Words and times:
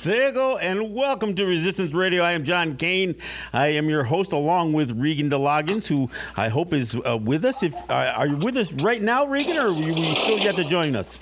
Sego, 0.00 0.56
and 0.56 0.94
welcome 0.94 1.34
to 1.34 1.44
Resistance 1.44 1.92
Radio. 1.92 2.22
I 2.22 2.32
am 2.32 2.42
John 2.42 2.74
Kane. 2.78 3.14
I 3.52 3.66
am 3.66 3.90
your 3.90 4.02
host, 4.02 4.32
along 4.32 4.72
with 4.72 4.98
Regan 4.98 5.28
DeLoggins, 5.28 5.86
who 5.86 6.08
I 6.38 6.48
hope 6.48 6.72
is 6.72 6.98
uh, 7.06 7.18
with 7.18 7.44
us. 7.44 7.62
If 7.62 7.74
uh, 7.90 8.14
are 8.16 8.26
you 8.26 8.36
with 8.36 8.56
us 8.56 8.72
right 8.72 9.02
now, 9.02 9.26
Regan, 9.26 9.58
or 9.58 9.66
will 9.68 9.98
you 9.98 10.14
still 10.14 10.38
yet 10.38 10.56
to 10.56 10.64
join 10.64 10.96
us? 10.96 11.18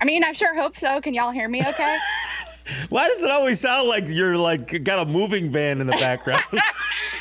I 0.00 0.06
mean, 0.06 0.24
I 0.24 0.32
sure 0.32 0.54
hope 0.54 0.76
so. 0.76 0.98
Can 1.02 1.12
y'all 1.12 1.30
hear 1.30 1.46
me? 1.46 1.60
Okay. 1.60 1.98
Why 2.88 3.06
does 3.08 3.22
it 3.22 3.30
always 3.30 3.60
sound 3.60 3.86
like 3.86 4.08
you're 4.08 4.38
like 4.38 4.82
got 4.82 5.06
a 5.06 5.10
moving 5.10 5.50
van 5.50 5.82
in 5.82 5.86
the 5.86 5.92
background? 5.92 6.42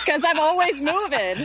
Because 0.06 0.24
I'm 0.24 0.40
always 0.40 0.76
moving. 0.76 1.36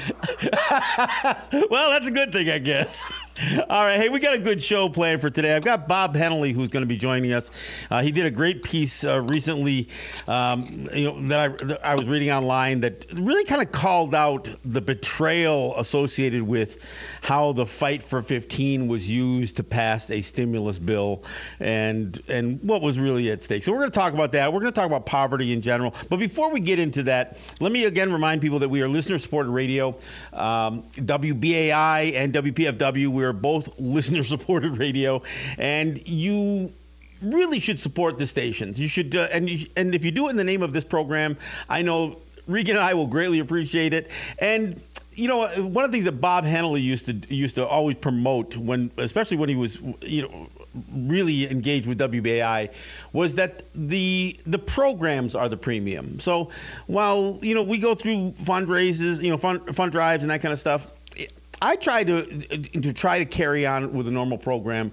well, 1.70 1.90
that's 1.90 2.06
a 2.06 2.10
good 2.10 2.30
thing, 2.30 2.50
I 2.50 2.58
guess. 2.58 3.02
All 3.40 3.84
right, 3.84 3.98
hey, 3.98 4.10
we 4.10 4.18
got 4.18 4.34
a 4.34 4.38
good 4.38 4.62
show 4.62 4.90
planned 4.90 5.22
for 5.22 5.30
today. 5.30 5.56
I've 5.56 5.64
got 5.64 5.88
Bob 5.88 6.14
Hennelly 6.14 6.52
who's 6.52 6.68
going 6.68 6.82
to 6.82 6.86
be 6.86 6.98
joining 6.98 7.32
us. 7.32 7.50
Uh, 7.90 8.02
he 8.02 8.12
did 8.12 8.26
a 8.26 8.30
great 8.30 8.62
piece 8.62 9.02
uh, 9.02 9.22
recently, 9.22 9.88
um, 10.28 10.88
you 10.92 11.04
know, 11.04 11.26
that 11.28 11.40
I, 11.40 11.48
that 11.64 11.86
I 11.86 11.94
was 11.94 12.06
reading 12.06 12.30
online 12.30 12.80
that 12.80 13.06
really 13.14 13.44
kind 13.44 13.62
of 13.62 13.72
called 13.72 14.14
out 14.14 14.50
the 14.66 14.82
betrayal 14.82 15.74
associated 15.78 16.42
with 16.42 16.84
how 17.22 17.52
the 17.52 17.64
fight 17.64 18.02
for 18.02 18.20
15 18.20 18.88
was 18.88 19.08
used 19.08 19.56
to 19.56 19.64
pass 19.64 20.10
a 20.10 20.20
stimulus 20.20 20.78
bill 20.78 21.24
and 21.60 22.20
and 22.28 22.62
what 22.62 22.82
was 22.82 22.98
really 22.98 23.30
at 23.30 23.42
stake. 23.42 23.62
So 23.62 23.72
we're 23.72 23.78
going 23.78 23.90
to 23.90 23.98
talk 23.98 24.12
about 24.12 24.32
that. 24.32 24.52
We're 24.52 24.60
going 24.60 24.72
to 24.72 24.78
talk 24.78 24.86
about 24.86 25.06
poverty 25.06 25.54
in 25.54 25.62
general. 25.62 25.94
But 26.10 26.18
before 26.18 26.50
we 26.50 26.60
get 26.60 26.78
into 26.78 27.04
that, 27.04 27.38
let 27.58 27.72
me 27.72 27.84
again 27.84 28.12
remind 28.12 28.42
people 28.42 28.58
that 28.58 28.68
we 28.68 28.82
are 28.82 28.88
listener-supported 28.88 29.50
radio. 29.50 29.96
Um, 30.34 30.82
WBAI 30.96 32.14
and 32.16 32.34
WPFW, 32.34 33.08
we're 33.08 33.29
both 33.32 33.78
listener-supported 33.78 34.78
radio, 34.78 35.22
and 35.58 36.06
you 36.06 36.72
really 37.22 37.60
should 37.60 37.78
support 37.78 38.18
the 38.18 38.26
stations. 38.26 38.80
You 38.80 38.88
should, 38.88 39.14
uh, 39.14 39.28
and 39.30 39.48
you, 39.48 39.66
and 39.76 39.94
if 39.94 40.04
you 40.04 40.10
do 40.10 40.28
it 40.28 40.30
in 40.30 40.36
the 40.36 40.44
name 40.44 40.62
of 40.62 40.72
this 40.72 40.84
program, 40.84 41.36
I 41.68 41.82
know 41.82 42.16
Regan 42.46 42.76
and 42.76 42.84
I 42.84 42.94
will 42.94 43.06
greatly 43.06 43.38
appreciate 43.38 43.92
it. 43.92 44.10
And 44.38 44.80
you 45.14 45.28
know, 45.28 45.48
one 45.62 45.84
of 45.84 45.90
the 45.90 45.96
things 45.96 46.04
that 46.04 46.20
Bob 46.20 46.44
Hennelly 46.44 46.82
used 46.82 47.06
to 47.06 47.12
used 47.34 47.56
to 47.56 47.66
always 47.66 47.96
promote 47.96 48.56
when, 48.56 48.90
especially 48.96 49.36
when 49.36 49.48
he 49.48 49.56
was, 49.56 49.78
you 50.00 50.22
know, 50.22 50.48
really 50.94 51.50
engaged 51.50 51.86
with 51.86 51.98
WBAI, 51.98 52.72
was 53.12 53.34
that 53.34 53.64
the 53.74 54.38
the 54.46 54.58
programs 54.58 55.34
are 55.34 55.48
the 55.48 55.56
premium. 55.56 56.20
So 56.20 56.50
while 56.86 57.38
you 57.42 57.54
know 57.54 57.62
we 57.62 57.78
go 57.78 57.94
through 57.94 58.32
fundraisers, 58.32 59.22
you 59.22 59.30
know, 59.30 59.36
fund 59.36 59.74
fund 59.74 59.92
drives 59.92 60.22
and 60.22 60.30
that 60.30 60.42
kind 60.42 60.52
of 60.52 60.58
stuff, 60.58 60.86
I 61.62 61.76
try 61.76 62.04
to 62.04 62.24
to 62.26 62.92
try 62.92 63.18
to 63.18 63.24
carry 63.24 63.66
on 63.66 63.92
with 63.92 64.08
a 64.08 64.10
normal 64.10 64.38
program 64.38 64.92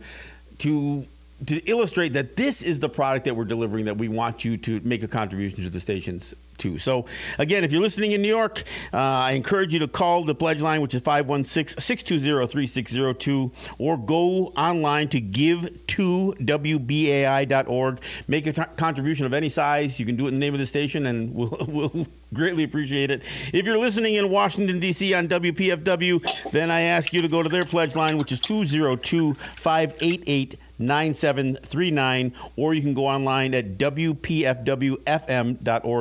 to 0.59 1.05
to 1.45 1.57
illustrate 1.69 2.13
that 2.13 2.35
this 2.35 2.63
is 2.63 2.80
the 2.80 2.89
product 2.89 3.25
that 3.25 3.35
we're 3.35 3.45
delivering 3.45 3.85
that 3.85 3.97
we 3.97 4.07
want 4.07 4.43
you 4.43 4.57
to 4.57 4.81
make 4.83 5.03
a 5.03 5.07
contribution 5.07 5.63
to 5.63 5.69
the 5.69 5.79
stations 5.79 6.33
too. 6.57 6.79
So 6.79 7.05
again, 7.38 7.63
if 7.63 7.71
you're 7.71 7.81
listening 7.81 8.13
in 8.13 8.23
New 8.23 8.27
York, 8.27 8.63
uh, 8.91 8.97
I 8.97 9.33
encourage 9.33 9.71
you 9.73 9.79
to 9.79 9.88
call 9.88 10.23
the 10.23 10.33
pledge 10.33 10.61
line, 10.61 10.81
which 10.81 10.95
is 10.95 11.03
516-620-3602, 11.03 13.52
or 13.77 13.97
go 13.97 14.47
online 14.57 15.09
to 15.09 15.21
give2wbai.org. 15.21 18.01
Make 18.27 18.47
a 18.47 18.53
t- 18.53 18.63
contribution 18.75 19.27
of 19.27 19.33
any 19.33 19.49
size. 19.49 19.99
You 19.99 20.07
can 20.07 20.16
do 20.16 20.25
it 20.25 20.29
in 20.29 20.35
the 20.35 20.39
name 20.39 20.55
of 20.55 20.59
the 20.59 20.66
station, 20.66 21.05
and 21.05 21.35
we'll, 21.35 21.67
we'll 21.67 22.07
greatly 22.33 22.63
appreciate 22.63 23.11
it. 23.11 23.22
If 23.53 23.66
you're 23.66 23.77
listening 23.77 24.16
in 24.16 24.31
Washington, 24.31 24.79
D.C. 24.79 25.13
on 25.13 25.27
WPFW, 25.27 26.49
then 26.51 26.72
I 26.72 26.81
ask 26.81 27.13
you 27.13 27.22
to 27.22 27.27
go 27.27 27.44
to 27.44 27.49
their 27.49 27.63
pledge 27.63 27.95
line, 27.95 28.17
which 28.17 28.31
is 28.31 28.39
202 28.39 29.35
588 29.35 30.57
9739, 30.80 32.33
or 32.56 32.73
you 32.73 32.81
can 32.81 32.94
go 32.94 33.08
online 33.08 33.53
at 33.53 33.78
WPFWFM.org 33.78 34.50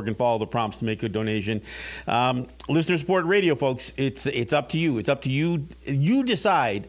and 0.09 0.17
follow 0.17 0.39
the 0.39 0.47
prompts 0.47 0.79
to 0.79 0.85
make 0.85 1.03
a 1.03 1.09
donation. 1.09 1.63
Um, 2.07 2.47
listener 2.69 2.99
support 2.99 3.25
radio, 3.25 3.55
folks, 3.55 3.93
it's 3.97 4.27
it's 4.27 4.53
up 4.53 4.69
to 4.71 4.79
you. 4.79 4.99
It's 4.99 5.09
up 5.09 5.23
to 5.23 5.31
you. 5.31 5.67
You 5.85 6.25
decide 6.25 6.89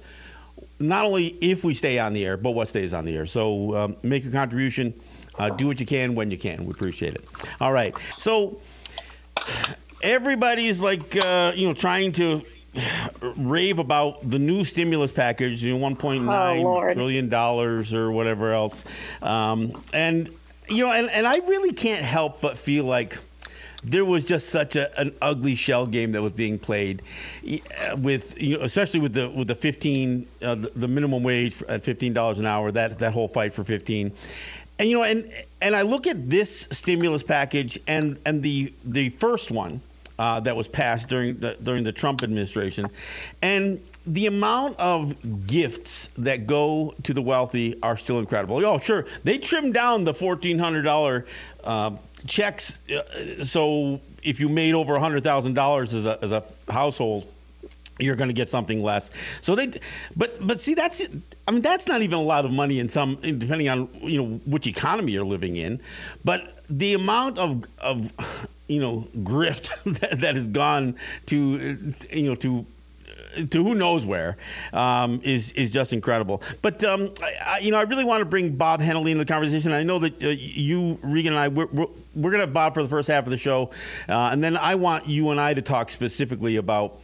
not 0.80 1.06
only 1.06 1.28
if 1.28 1.64
we 1.64 1.74
stay 1.74 2.00
on 2.00 2.14
the 2.14 2.26
air, 2.26 2.38
but 2.38 2.52
what 2.52 2.68
stays 2.68 2.94
on 2.94 3.06
the 3.06 3.16
air. 3.16 3.26
So 3.26 3.76
um, 3.76 3.96
make 4.04 4.26
a 4.26 4.32
contribution. 4.32 4.94
Uh, 5.38 5.50
do 5.50 5.68
what 5.68 5.80
you 5.80 5.86
can 5.86 6.16
when 6.16 6.32
you 6.32 6.38
can. 6.38 6.66
We 6.66 6.72
appreciate 6.72 7.14
it. 7.14 7.24
All 7.62 7.72
right. 7.72 7.94
So 8.18 8.60
everybody's 10.02 10.82
like, 10.82 11.24
uh, 11.24 11.54
you 11.56 11.68
know, 11.68 11.74
trying 11.74 12.12
to 12.14 12.44
rave 13.22 13.80
about 13.80 14.28
the 14.30 14.40
new 14.40 14.64
stimulus 14.64 15.12
package, 15.12 15.64
you 15.64 15.78
know, 15.78 15.86
1.9 15.96 16.64
Oh, 16.64 16.94
trillion 16.94 17.30
dollars 17.30 17.94
or 17.94 18.12
whatever 18.12 18.54
else, 18.54 18.84
um, 19.22 19.82
and 19.94 20.30
you 20.70 20.86
know, 20.86 20.92
and, 20.92 21.10
and 21.10 21.26
I 21.26 21.38
really 21.38 21.72
can't 21.72 22.04
help 22.04 22.42
but 22.42 22.58
feel 22.58 22.86
like 22.86 23.18
there 23.84 24.06
was 24.06 24.26
just 24.26 24.50
such 24.50 24.76
a, 24.76 25.00
an 25.00 25.16
ugly 25.22 25.56
shell 25.56 25.86
game 25.86 26.12
that 26.14 26.22
was 26.22 26.34
being 26.34 26.58
played 26.60 27.02
uh, 27.48 27.96
with 27.96 28.40
you 28.42 28.58
know 28.58 28.64
especially 28.64 29.00
with 29.00 29.14
the 29.14 29.30
with 29.30 29.48
the 29.48 29.56
15 29.56 30.28
uh, 30.42 30.56
the, 30.56 30.72
the 30.76 30.88
minimum 30.88 31.24
wage 31.24 31.62
at 31.64 31.84
15 31.84 32.14
dollars 32.14 32.40
an 32.40 32.46
hour 32.46 32.72
that 32.72 32.98
that 33.00 33.14
whole 33.14 33.28
fight 33.28 33.54
for 33.54 33.64
15 33.64 34.12
and 34.80 34.90
you 34.90 34.96
know 34.96 35.04
and 35.04 35.32
and 35.62 35.76
I 35.76 35.84
look 35.84 36.08
at 36.08 36.30
this 36.30 36.68
stimulus 36.72 37.24
package 37.24 37.80
and 37.88 38.18
and 38.26 38.42
the 38.42 38.74
the 38.84 39.10
first 39.10 39.52
one 39.52 39.80
uh, 40.20 40.40
that 40.42 40.56
was 40.56 40.68
passed 40.68 41.10
during 41.10 41.38
the, 41.40 41.56
during 41.62 41.84
the 41.84 41.92
Trump 41.92 42.24
administration, 42.24 42.90
and 43.42 43.80
the 44.06 44.26
amount 44.28 44.80
of 44.80 45.48
gifts 45.48 46.10
that 46.18 46.48
go 46.48 46.96
to 47.04 47.14
the 47.14 47.22
wealthy 47.22 47.78
are 47.82 47.98
still 47.98 48.20
incredible. 48.20 48.66
Oh, 48.66 48.78
sure, 48.78 49.06
they 49.24 49.38
trimmed 49.38 49.74
down 49.74 50.04
the 50.04 50.14
fourteen 50.14 50.60
hundred 50.60 50.84
dollar 50.84 51.26
uh, 51.64 51.92
checks, 52.26 52.80
uh, 52.90 53.44
so 53.44 54.00
if 54.24 54.40
you 54.40 54.50
made 54.50 54.74
over 54.74 54.98
hundred 55.00 55.24
thousand 55.24 55.54
dollars 55.54 55.94
as 55.94 56.06
a 56.06 56.18
as 56.22 56.32
a 56.32 56.44
household 56.70 57.28
you're 58.00 58.16
going 58.16 58.30
to 58.30 58.34
get 58.34 58.50
something 58.50 58.84
less. 58.84 59.12
So 59.42 59.56
they, 59.56 59.72
but 60.16 60.46
but 60.46 60.62
see 60.62 60.74
that's 60.74 61.08
I 61.48 61.52
mean 61.52 61.62
that's 61.62 61.88
not 61.88 62.02
even 62.02 62.20
a 62.20 62.24
lot 62.24 62.46
of 62.46 62.52
money 62.52 62.80
in 62.80 62.90
some 62.90 63.16
depending 63.16 63.70
on 63.70 63.90
you 64.02 64.22
know 64.22 64.40
which 64.46 64.68
economy 64.68 65.14
you're 65.14 65.26
living 65.26 65.56
in, 65.56 65.80
but 66.24 66.64
the 66.70 66.94
amount 66.94 67.40
of 67.40 67.66
of 67.80 68.12
you 68.68 68.80
know 68.80 69.08
grift 69.18 69.70
that, 70.00 70.22
that 70.22 70.36
has 70.36 70.48
gone 70.48 70.96
to 71.28 71.94
you 72.12 72.24
know 72.24 72.36
to 72.36 72.66
to 73.50 73.64
who 73.64 73.76
knows 73.76 74.06
where 74.06 74.38
um, 74.74 75.22
is 75.24 75.52
is 75.54 75.72
just 75.72 75.94
incredible. 75.94 76.42
But 76.62 76.84
um, 76.84 77.14
I, 77.22 77.60
you 77.60 77.72
know, 77.72 77.78
I 77.78 77.84
really 77.84 78.04
want 78.04 78.22
to 78.22 78.26
bring 78.26 78.56
Bob 78.56 78.82
Hennelly 78.82 79.12
into 79.12 79.24
the 79.24 79.32
conversation. 79.32 79.72
I 79.72 79.84
know 79.84 80.00
that 80.00 80.24
uh, 80.24 80.28
you, 80.30 81.00
Regan, 81.02 81.34
and 81.34 81.40
I 81.40 81.48
we're, 81.48 81.68
we're, 81.68 81.88
we're 82.16 82.32
going 82.32 82.40
to 82.40 82.46
have 82.46 82.54
Bob 82.54 82.74
for 82.74 82.84
the 82.84 82.90
first 82.90 83.08
half 83.08 83.26
of 83.26 83.30
the 83.30 83.38
show, 83.38 83.72
uh, 84.10 84.30
and 84.32 84.44
then 84.44 84.58
I 84.58 84.76
want 84.76 85.08
you 85.08 85.30
and 85.30 85.40
I 85.40 85.54
to 85.54 85.62
talk 85.62 85.92
specifically 85.92 86.56
about 86.56 87.00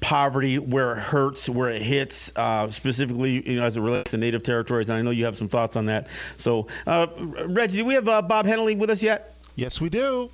poverty, 0.00 0.58
where 0.58 0.92
it 0.92 0.98
hurts, 0.98 1.48
where 1.48 1.68
it 1.68 1.80
hits, 1.82 2.32
uh, 2.36 2.70
specifically 2.70 3.48
you 3.48 3.60
know, 3.60 3.66
as 3.66 3.76
it 3.76 3.80
relates 3.80 4.10
to 4.10 4.16
native 4.16 4.42
territories. 4.42 4.88
And 4.88 4.98
I 4.98 5.02
know 5.02 5.10
you 5.10 5.24
have 5.24 5.36
some 5.36 5.48
thoughts 5.48 5.76
on 5.76 5.86
that. 5.86 6.08
So, 6.36 6.66
uh, 6.86 7.06
Reggie, 7.18 7.78
do 7.78 7.84
we 7.84 7.94
have 7.94 8.08
uh, 8.08 8.22
Bob 8.22 8.46
Hennelly 8.46 8.76
with 8.76 8.90
us 8.90 9.02
yet? 9.02 9.34
Yes, 9.54 9.80
we 9.80 9.88
do. 9.88 10.30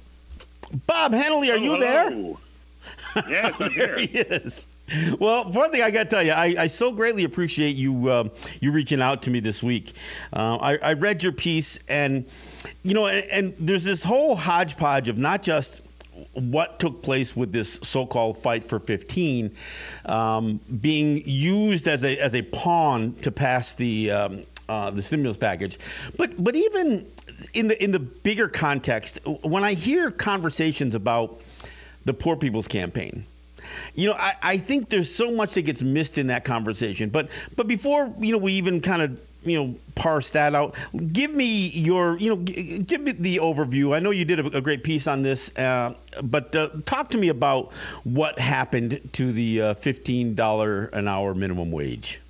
Bob 0.87 1.13
Hennelly, 1.13 1.53
are 1.53 1.57
you 1.59 1.79
there? 1.79 2.11
Hello. 2.11 2.39
Yes, 3.29 3.55
I'm 3.59 3.69
there 3.77 3.99
here. 3.99 3.99
he 3.99 4.19
is. 4.19 4.67
Well, 5.19 5.51
one 5.51 5.71
thing 5.71 5.83
I 5.83 5.91
got 5.91 6.05
to 6.05 6.09
tell 6.09 6.23
you, 6.23 6.33
I, 6.33 6.55
I 6.59 6.67
so 6.67 6.93
greatly 6.93 7.25
appreciate 7.25 7.77
you 7.77 8.13
um, 8.13 8.31
you 8.61 8.73
reaching 8.73 9.01
out 9.01 9.23
to 9.23 9.31
me 9.31 9.41
this 9.41 9.63
week. 9.63 9.95
Uh, 10.33 10.57
I, 10.57 10.77
I 10.79 10.93
read 10.95 11.23
your 11.23 11.33
piece, 11.33 11.79
and 11.89 12.27
you 12.83 12.95
know, 12.95 13.07
and, 13.07 13.25
and 13.31 13.55
there's 13.59 13.85
this 13.85 14.03
whole 14.03 14.37
hodgepodge 14.37 15.09
of 15.09 15.19
not 15.19 15.43
just 15.43 15.83
what 16.35 16.79
took 16.79 17.03
place 17.03 17.35
with 17.35 17.53
this 17.53 17.81
so-called 17.83 18.39
fight 18.39 18.65
for 18.65 18.79
15 18.79 19.55
um, 20.07 20.61
being 20.81 21.23
used 21.25 21.89
as 21.89 22.05
a 22.05 22.19
as 22.19 22.35
a 22.35 22.43
pawn 22.43 23.15
to 23.23 23.31
pass 23.31 23.75
the 23.75 24.11
um, 24.11 24.43
uh, 24.69 24.91
the 24.91 25.03
stimulus 25.03 25.37
package, 25.37 25.79
but 26.17 26.43
but 26.43 26.55
even 26.55 27.07
in 27.55 27.69
the 27.69 27.83
in 27.83 27.93
the 27.93 27.99
bigger 27.99 28.49
context, 28.49 29.21
when 29.43 29.65
I 29.65 29.75
hear 29.75 30.11
conversations 30.11 30.95
about 30.95 31.41
the 32.05 32.15
Poor 32.15 32.37
People's 32.37 32.69
Campaign, 32.69 33.25
you 33.95 34.09
know, 34.09 34.15
I, 34.15 34.35
I 34.43 34.59
think 34.59 34.89
there's 34.89 35.15
so 35.15 35.31
much 35.31 35.55
that 35.55 35.63
gets 35.63 35.83
missed 35.83 36.19
in 36.19 36.29
that 36.29 36.45
conversation. 36.45 37.11
But 37.11 37.29
but 37.57 37.69
before 37.69 38.13
you 38.19 38.33
know 38.33 38.39
we 38.39 38.55
even 38.55 38.81
kind 38.81 39.03
of 39.03 39.21
you 39.45 39.59
know 39.59 39.75
parse 39.95 40.31
that 40.31 40.55
out, 40.55 40.77
give 41.13 41.33
me 41.33 41.69
your 41.69 42.17
you 42.19 42.31
know 42.31 42.43
g- 42.43 42.79
give 42.79 43.01
me 43.01 43.13
the 43.13 43.37
overview. 43.39 43.95
I 43.95 43.99
know 43.99 44.11
you 44.11 44.25
did 44.25 44.41
a, 44.41 44.59
a 44.59 44.61
great 44.61 44.83
piece 44.83 45.07
on 45.07 45.23
this, 45.23 45.57
uh, 45.59 45.95
but 46.23 46.55
uh, 46.57 46.71
talk 46.87 47.11
to 47.11 47.19
me 47.19 47.29
about 47.29 47.73
what 48.05 48.39
happened 48.39 49.01
to 49.15 49.33
the 49.33 49.63
uh, 49.63 49.75
fifteen 49.75 50.35
dollar 50.35 50.87
an 50.87 51.09
hour 51.09 51.35
minimum 51.35 51.71
wage. 51.71 52.21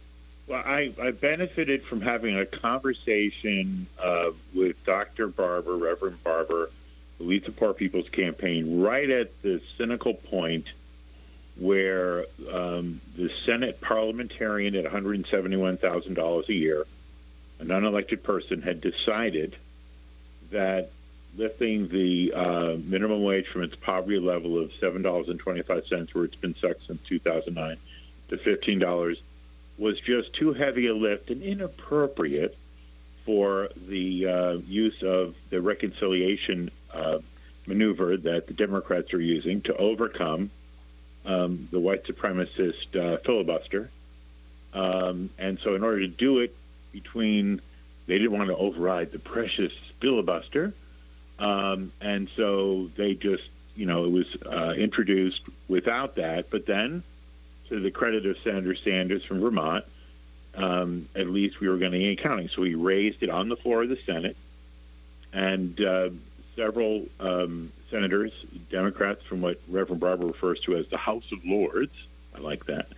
I, 0.54 0.92
I 1.00 1.10
benefited 1.12 1.82
from 1.82 2.00
having 2.00 2.36
a 2.36 2.46
conversation 2.46 3.86
uh, 4.02 4.30
with 4.54 4.82
Dr. 4.84 5.28
Barber, 5.28 5.76
Reverend 5.76 6.22
Barber, 6.22 6.70
who 7.18 7.24
leads 7.24 7.46
the 7.46 7.52
Poor 7.52 7.72
People's 7.72 8.08
Campaign, 8.08 8.80
right 8.80 9.08
at 9.08 9.42
the 9.42 9.60
cynical 9.76 10.14
point 10.14 10.66
where 11.56 12.26
um, 12.50 13.00
the 13.16 13.30
Senate 13.44 13.80
parliamentarian 13.80 14.74
at 14.74 14.84
$171,000 14.84 16.48
a 16.48 16.52
year, 16.52 16.86
an 17.60 17.68
unelected 17.68 18.22
person, 18.22 18.62
had 18.62 18.80
decided 18.80 19.56
that 20.50 20.90
lifting 21.36 21.88
the 21.88 22.32
uh, 22.34 22.76
minimum 22.84 23.22
wage 23.22 23.46
from 23.46 23.62
its 23.62 23.76
poverty 23.76 24.18
level 24.18 24.58
of 24.58 24.70
$7.25, 24.72 26.14
where 26.14 26.24
it's 26.24 26.36
been 26.36 26.54
stuck 26.54 26.76
since 26.86 27.00
2009, 27.02 27.76
to 28.28 28.36
$15 28.36 29.16
was 29.78 29.98
just 30.00 30.32
too 30.34 30.52
heavy 30.52 30.86
a 30.86 30.94
lift 30.94 31.30
and 31.30 31.42
inappropriate 31.42 32.56
for 33.24 33.68
the 33.88 34.26
uh, 34.26 34.52
use 34.66 35.02
of 35.02 35.34
the 35.50 35.60
reconciliation 35.60 36.70
uh, 36.92 37.18
maneuver 37.66 38.16
that 38.16 38.46
the 38.46 38.54
Democrats 38.54 39.14
are 39.14 39.20
using 39.20 39.60
to 39.62 39.76
overcome 39.76 40.50
um, 41.24 41.68
the 41.70 41.78
white 41.78 42.04
supremacist 42.04 42.96
uh, 42.96 43.18
filibuster. 43.18 43.90
Um, 44.74 45.30
and 45.38 45.58
so, 45.60 45.74
in 45.74 45.84
order 45.84 46.00
to 46.00 46.08
do 46.08 46.40
it, 46.40 46.56
between 46.92 47.60
they 48.06 48.18
didn't 48.18 48.32
want 48.32 48.48
to 48.48 48.56
override 48.56 49.12
the 49.12 49.18
precious 49.18 49.72
filibuster, 50.00 50.72
um, 51.38 51.92
and 52.00 52.28
so 52.36 52.88
they 52.96 53.14
just, 53.14 53.44
you 53.76 53.86
know, 53.86 54.04
it 54.04 54.10
was 54.10 54.42
uh, 54.44 54.74
introduced 54.76 55.42
without 55.68 56.16
that. 56.16 56.50
But 56.50 56.66
then, 56.66 57.02
to 57.72 57.80
the 57.80 57.90
credit 57.90 58.26
of 58.26 58.36
Senator 58.44 58.74
Sanders 58.74 59.24
from 59.24 59.40
Vermont, 59.40 59.86
um, 60.54 61.08
at 61.16 61.26
least 61.26 61.58
we 61.58 61.68
were 61.68 61.78
going 61.78 61.92
to 61.92 61.98
get 61.98 62.18
counting. 62.18 62.48
So 62.48 62.60
we 62.60 62.74
raised 62.74 63.22
it 63.22 63.30
on 63.30 63.48
the 63.48 63.56
floor 63.56 63.82
of 63.82 63.88
the 63.88 63.96
Senate, 63.96 64.36
and 65.32 65.80
uh, 65.80 66.10
several 66.54 67.06
um, 67.18 67.72
senators, 67.90 68.32
Democrats 68.70 69.24
from 69.24 69.40
what 69.40 69.58
Reverend 69.68 70.00
Barber 70.00 70.26
refers 70.26 70.60
to 70.60 70.76
as 70.76 70.86
the 70.88 70.98
House 70.98 71.24
of 71.32 71.46
Lords, 71.46 71.94
I 72.36 72.40
like 72.40 72.66
that, 72.66 72.88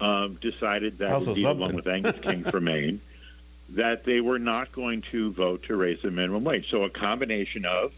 um, 0.00 0.34
decided 0.40 0.98
that, 0.98 1.22
indeed, 1.22 1.44
along 1.44 1.76
with 1.76 1.86
Angus 1.86 2.18
King 2.20 2.42
from 2.42 2.64
Maine, 2.64 3.00
that 3.70 4.02
they 4.02 4.20
were 4.20 4.40
not 4.40 4.72
going 4.72 5.02
to 5.12 5.30
vote 5.30 5.62
to 5.64 5.76
raise 5.76 6.02
the 6.02 6.10
minimum 6.10 6.42
wage. 6.42 6.68
So 6.70 6.82
a 6.82 6.90
combination 6.90 7.64
of 7.64 7.92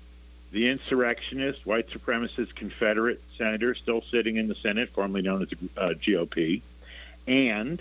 the 0.50 0.69
insurrectionist, 0.69 1.64
white 1.64 1.88
supremacist 1.91 2.55
Confederate 2.55 3.20
senator 3.38 3.75
still 3.75 4.02
sitting 4.11 4.37
in 4.37 4.49
the 4.49 4.55
Senate, 4.55 4.88
formerly 4.91 5.23
known 5.23 5.43
as 5.43 5.49
uh, 5.76 5.94
GOP, 6.00 6.62
and 7.26 7.81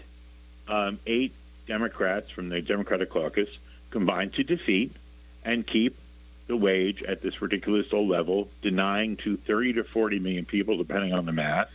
um, 0.67 0.99
eight 1.07 1.33
Democrats 1.65 2.29
from 2.29 2.49
the 2.49 2.61
Democratic 2.61 3.09
caucus 3.09 3.49
combined 3.89 4.33
to 4.33 4.43
defeat 4.43 4.95
and 5.43 5.65
keep 5.65 5.97
the 6.47 6.55
wage 6.57 7.03
at 7.03 7.21
this 7.21 7.41
ridiculous 7.41 7.91
low 7.91 8.03
level, 8.03 8.49
denying 8.61 9.15
to 9.17 9.37
30 9.37 9.73
to 9.73 9.83
40 9.83 10.19
million 10.19 10.45
people, 10.45 10.77
depending 10.77 11.13
on 11.13 11.25
the 11.25 11.31
math, 11.31 11.71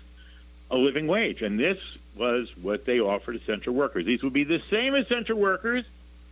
a 0.71 0.77
living 0.77 1.07
wage. 1.07 1.43
And 1.43 1.59
this 1.59 1.79
was 2.17 2.49
what 2.61 2.85
they 2.85 3.01
offered 3.01 3.37
essential 3.37 3.75
workers. 3.75 4.05
These 4.05 4.23
would 4.23 4.33
be 4.33 4.45
the 4.45 4.63
same 4.71 4.95
essential 4.95 5.39
workers 5.39 5.85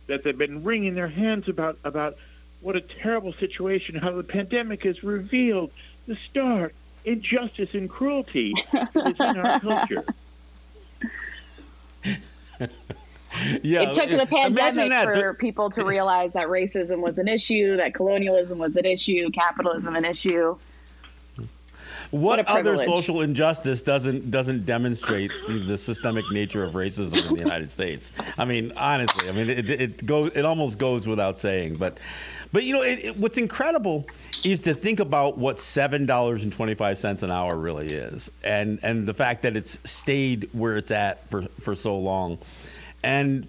that 0.07 0.23
they've 0.23 0.37
been 0.37 0.63
wringing 0.63 0.95
their 0.95 1.07
hands 1.07 1.47
about 1.47 1.77
about 1.83 2.17
what 2.63 2.75
a 2.75 2.81
terrible 2.81 3.33
situation, 3.33 3.95
how 3.95 4.11
the 4.11 4.23
pandemic 4.23 4.83
has 4.83 5.03
revealed 5.03 5.71
the 6.07 6.17
stark 6.29 6.73
injustice 7.05 7.73
and 7.73 7.89
cruelty 7.89 8.53
that 8.71 8.89
is 8.95 9.19
in 9.19 9.37
our 9.37 9.59
culture. 9.59 10.05
Yeah, 13.63 13.81
it 13.89 13.93
took 13.95 14.09
the 14.09 14.27
pandemic 14.27 14.89
that. 14.89 15.13
for 15.13 15.33
people 15.33 15.71
to 15.71 15.83
realize 15.83 16.33
that 16.33 16.47
racism 16.47 16.99
was 16.99 17.17
an 17.17 17.27
issue, 17.27 17.77
that 17.77 17.95
colonialism 17.95 18.59
was 18.59 18.75
an 18.75 18.85
issue, 18.85 19.31
capitalism 19.31 19.95
an 19.95 20.05
issue. 20.05 20.55
What, 22.11 22.37
What 22.37 22.39
a 22.41 22.51
other 22.51 22.77
social 22.77 23.21
injustice 23.21 23.81
doesn't 23.81 24.29
doesn't 24.29 24.67
demonstrate 24.67 25.31
the 25.47 25.79
systemic 25.79 26.29
nature 26.29 26.63
of 26.63 26.73
racism 26.75 27.27
in 27.27 27.33
the 27.37 27.41
United 27.41 27.71
States? 27.71 28.11
I 28.37 28.45
mean, 28.45 28.71
honestly, 28.77 29.27
I 29.27 29.31
mean, 29.31 29.49
it, 29.49 29.69
it 29.69 30.05
goes 30.05 30.29
it 30.35 30.45
almost 30.45 30.77
goes 30.77 31.07
without 31.07 31.39
saying, 31.39 31.77
but 31.77 31.99
but 32.53 32.63
you 32.63 32.71
know, 32.71 32.83
it, 32.83 32.99
it, 32.99 33.17
what's 33.17 33.37
incredible 33.37 34.05
is 34.45 34.61
to 34.61 34.73
think 34.75 34.99
about 35.01 35.37
what 35.37 35.59
seven 35.59 36.05
dollars 36.05 36.43
and 36.43 36.53
twenty 36.53 36.75
five 36.75 36.97
cents 36.99 37.23
an 37.23 37.31
hour 37.31 37.57
really 37.57 37.91
is, 37.91 38.31
and 38.43 38.79
and 38.83 39.05
the 39.05 39.13
fact 39.13 39.41
that 39.41 39.57
it's 39.57 39.79
stayed 39.83 40.49
where 40.53 40.77
it's 40.77 40.91
at 40.91 41.27
for 41.27 41.41
for 41.59 41.75
so 41.75 41.97
long, 41.97 42.37
and. 43.03 43.47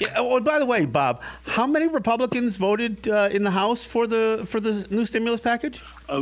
yeah, 0.00 0.08
Oh, 0.16 0.40
by 0.40 0.58
the 0.58 0.66
way, 0.66 0.84
Bob, 0.84 1.22
how 1.46 1.64
many 1.66 1.86
Republicans 1.86 2.56
voted 2.56 3.08
uh, 3.08 3.28
in 3.30 3.44
the 3.44 3.50
House 3.52 3.86
for 3.86 4.08
the 4.08 4.42
for 4.46 4.58
the 4.58 4.84
new 4.90 5.06
stimulus 5.06 5.40
package? 5.40 5.80
Uh, 6.08 6.18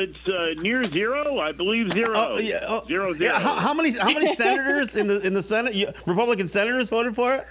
it's 0.00 0.28
uh, 0.28 0.60
near 0.60 0.82
zero, 0.82 1.38
I 1.38 1.52
believe 1.52 1.92
zero. 1.92 2.12
Oh, 2.14 2.38
yeah, 2.38 2.64
oh, 2.66 2.84
Zero, 2.88 3.12
zero. 3.12 3.32
Yeah, 3.32 3.38
how, 3.38 3.54
how 3.54 3.72
many 3.74 3.92
how 3.92 4.12
many 4.12 4.34
senators 4.42 4.96
in 4.96 5.06
the 5.06 5.20
in 5.20 5.32
the 5.34 5.42
Senate 5.42 5.74
you, 5.74 5.92
Republican 6.06 6.48
senators 6.48 6.88
voted 6.88 7.14
for 7.14 7.34
it? 7.34 7.46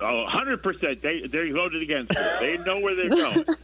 Oh, 0.00 0.26
100%. 0.28 1.00
They, 1.00 1.26
they 1.26 1.50
voted 1.50 1.82
against 1.82 2.12
it. 2.14 2.40
They 2.40 2.58
know 2.64 2.80
where 2.80 2.94
they're 2.94 3.10
going. 3.10 3.44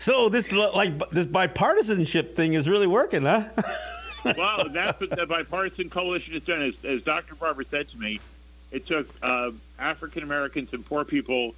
So 0.00 0.30
this 0.30 0.50
like 0.50 1.10
this 1.10 1.26
bipartisanship 1.26 2.34
thing 2.34 2.54
is 2.54 2.66
really 2.66 2.86
working, 2.86 3.22
huh? 3.22 3.44
well, 4.36 4.66
that's 4.70 4.98
what 4.98 5.10
the 5.10 5.26
bipartisan 5.26 5.90
coalition 5.90 6.32
has 6.32 6.42
done. 6.42 6.62
As, 6.62 6.74
as 6.84 7.02
Dr. 7.02 7.34
Barber 7.34 7.64
said 7.64 7.90
to 7.90 7.98
me, 7.98 8.18
it 8.70 8.86
took 8.86 9.06
uh, 9.22 9.50
African 9.78 10.22
Americans 10.22 10.72
and 10.72 10.84
poor 10.86 11.04
people 11.04 11.54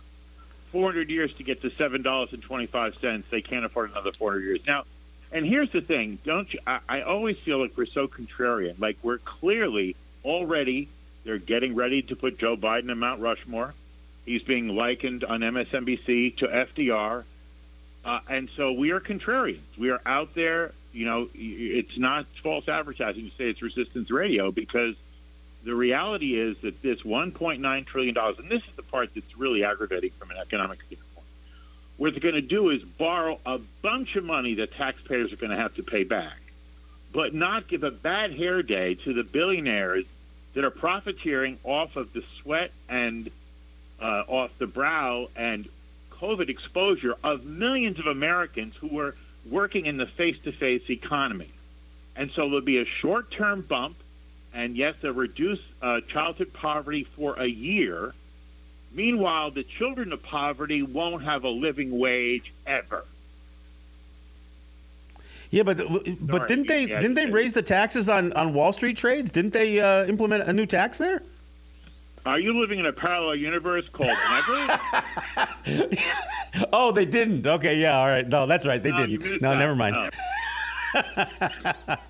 400 0.73 1.09
years 1.09 1.33
to 1.35 1.45
get 1.45 1.63
to 1.63 1.71
$7.25. 1.71 3.23
They 3.31 3.43
can't 3.43 3.65
afford 3.65 3.93
another 3.93 4.11
400 4.11 4.41
years. 4.41 4.61
Now, 4.67 4.85
and 5.31 5.47
here's 5.47 5.71
the 5.71 5.81
thing, 5.81 6.19
don't 6.25 6.53
you? 6.53 6.59
I, 6.67 6.81
I 6.89 7.03
always 7.03 7.39
feel 7.39 7.61
like 7.61 7.77
we're 7.77 7.87
so 7.87 8.09
contrarian. 8.09 8.81
Like 8.81 8.97
we're 9.05 9.19
clearly 9.19 9.95
already 10.25 10.89
they're 11.25 11.39
getting 11.39 11.75
ready 11.75 12.03
to 12.03 12.17
put 12.17 12.39
Joe 12.39 12.57
Biden 12.57 12.91
in 12.91 12.99
Mount 12.99 13.21
Rushmore. 13.21 13.75
He's 14.25 14.43
being 14.43 14.69
likened 14.69 15.25
on 15.25 15.41
MSNBC 15.41 16.37
to 16.39 16.47
FDR. 16.47 17.25
Uh, 18.05 18.21
and 18.29 18.49
so 18.57 18.73
we 18.73 18.91
are 18.91 19.01
contrarians. 19.01 19.61
We 19.79 19.91
are 19.91 20.01
out 20.05 20.35
there. 20.35 20.73
You 20.93 21.07
know, 21.07 21.29
it's 21.35 21.97
not 21.97 22.27
false 22.43 22.69
advertising 22.69 23.31
to 23.31 23.37
say 23.37 23.49
it's 23.49 23.63
resistance 23.63 24.11
radio 24.11 24.51
because 24.51 24.97
the 25.65 25.75
reality 25.75 26.39
is 26.39 26.59
that 26.61 26.83
this 26.83 27.03
$1.9 27.03 27.87
trillion, 27.87 28.19
and 28.19 28.49
this 28.51 28.63
is 28.63 28.75
the 28.77 28.83
part 28.83 29.15
that's 29.15 29.39
really 29.39 29.65
aggravating 29.65 30.11
from 30.19 30.31
an 30.31 30.37
economic 30.39 30.83
standpoint, 30.83 31.27
what 31.97 32.13
they're 32.13 32.21
going 32.21 32.35
to 32.35 32.41
do 32.41 32.71
is 32.71 32.83
borrow 32.83 33.39
a 33.47 33.59
bunch 33.81 34.17
of 34.17 34.25
money 34.25 34.55
that 34.55 34.73
taxpayers 34.73 35.33
are 35.33 35.37
going 35.37 35.51
to 35.51 35.57
have 35.57 35.75
to 35.77 35.83
pay 35.83 36.03
back, 36.03 36.39
but 37.13 37.33
not 37.33 37.69
give 37.69 37.85
a 37.85 37.91
bad 37.91 38.35
hair 38.37 38.63
day 38.63 38.95
to 38.95 39.15
the 39.15 39.23
billionaires 39.23 40.05
that 40.55 40.65
are 40.65 40.71
profiteering 40.71 41.59
off 41.65 41.97
of 41.97 42.13
the 42.13 42.23
sweat 42.41 42.71
and 42.89 43.31
uh, 44.01 44.25
off 44.27 44.51
the 44.59 44.67
brow 44.67 45.29
and 45.37 45.69
COVID 46.11 46.49
exposure 46.49 47.15
of 47.23 47.45
millions 47.45 47.99
of 47.99 48.07
Americans 48.07 48.75
who 48.77 48.89
were 48.89 49.15
working 49.51 49.87
in 49.87 49.97
the 49.97 50.07
face-to-face 50.07 50.89
economy. 50.91 51.51
And 52.15 52.31
so 52.31 52.43
there'll 52.43 52.61
be 52.61 52.79
a 52.79 52.85
short-term 52.85 53.63
bump, 53.63 53.97
and 54.53 54.77
yes, 54.77 54.95
a 55.03 55.13
reduced 55.13 55.65
uh, 55.81 56.01
childhood 56.03 56.53
poverty 56.53 57.05
for 57.05 57.39
a 57.41 57.47
year. 57.47 58.15
Meanwhile, 58.93 59.53
the 59.53 59.63
children 59.63 60.13
of 60.13 60.23
poverty 60.23 60.83
won't 60.83 61.23
have 61.25 61.45
a 61.45 61.49
living 61.49 61.99
wage 61.99 62.53
ever. 62.67 63.05
Yeah, 65.53 65.65
but 65.65 65.77
but 65.77 66.37
Sorry, 66.39 66.49
didn't 66.49 66.67
they 66.67 66.87
didn't 66.87 67.13
they 67.13 67.27
raise 67.27 67.53
the 67.53 67.61
taxes 67.61 68.09
on 68.09 68.33
on 68.33 68.55
Wall 68.55 68.73
Street 68.73 68.97
trades? 68.97 69.31
Didn't 69.31 69.53
they 69.53 69.81
uh, 69.81 70.07
implement 70.07 70.45
a 70.45 70.53
new 70.53 70.65
tax 70.65 70.97
there? 70.97 71.23
Are 72.25 72.39
you 72.39 72.59
living 72.59 72.79
in 72.79 72.87
a 72.87 72.93
parallel 72.93 73.35
universe 73.35 73.87
called 73.91 74.09
Never? 74.31 74.81
oh, 76.73 76.91
they 76.93 77.05
didn't. 77.05 77.47
Okay, 77.47 77.77
yeah, 77.77 77.99
all 77.99 78.07
right. 78.07 78.27
No, 78.27 78.47
that's 78.47 78.65
right. 78.65 78.83
They 78.83 78.93
No, 78.93 79.07
didn't. 79.07 79.43
No, 79.43 79.51
that. 79.51 79.59
never 79.59 79.77
mind. 79.77 80.11
No. 80.97 81.27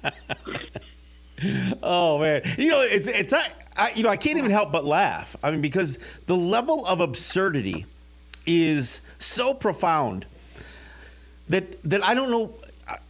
Oh 1.82 2.18
man, 2.20 2.42
you 2.56 2.68
know 2.68 2.82
it's 2.82 3.08
it's 3.08 3.32
I, 3.32 3.49
I 3.76 3.90
you 3.94 4.04
know 4.04 4.08
I 4.08 4.16
can't 4.16 4.38
even 4.38 4.52
help 4.52 4.70
but 4.70 4.84
laugh. 4.84 5.34
I 5.42 5.50
mean 5.50 5.61
because 5.61 5.99
the 6.26 6.37
level 6.37 6.87
of 6.87 7.00
absurdity 7.00 7.84
is 8.46 9.00
so 9.18 9.52
profound 9.52 10.25
that 11.49 11.82
that 11.90 12.04
I 12.04 12.14
don't 12.14 12.30
know 12.30 12.54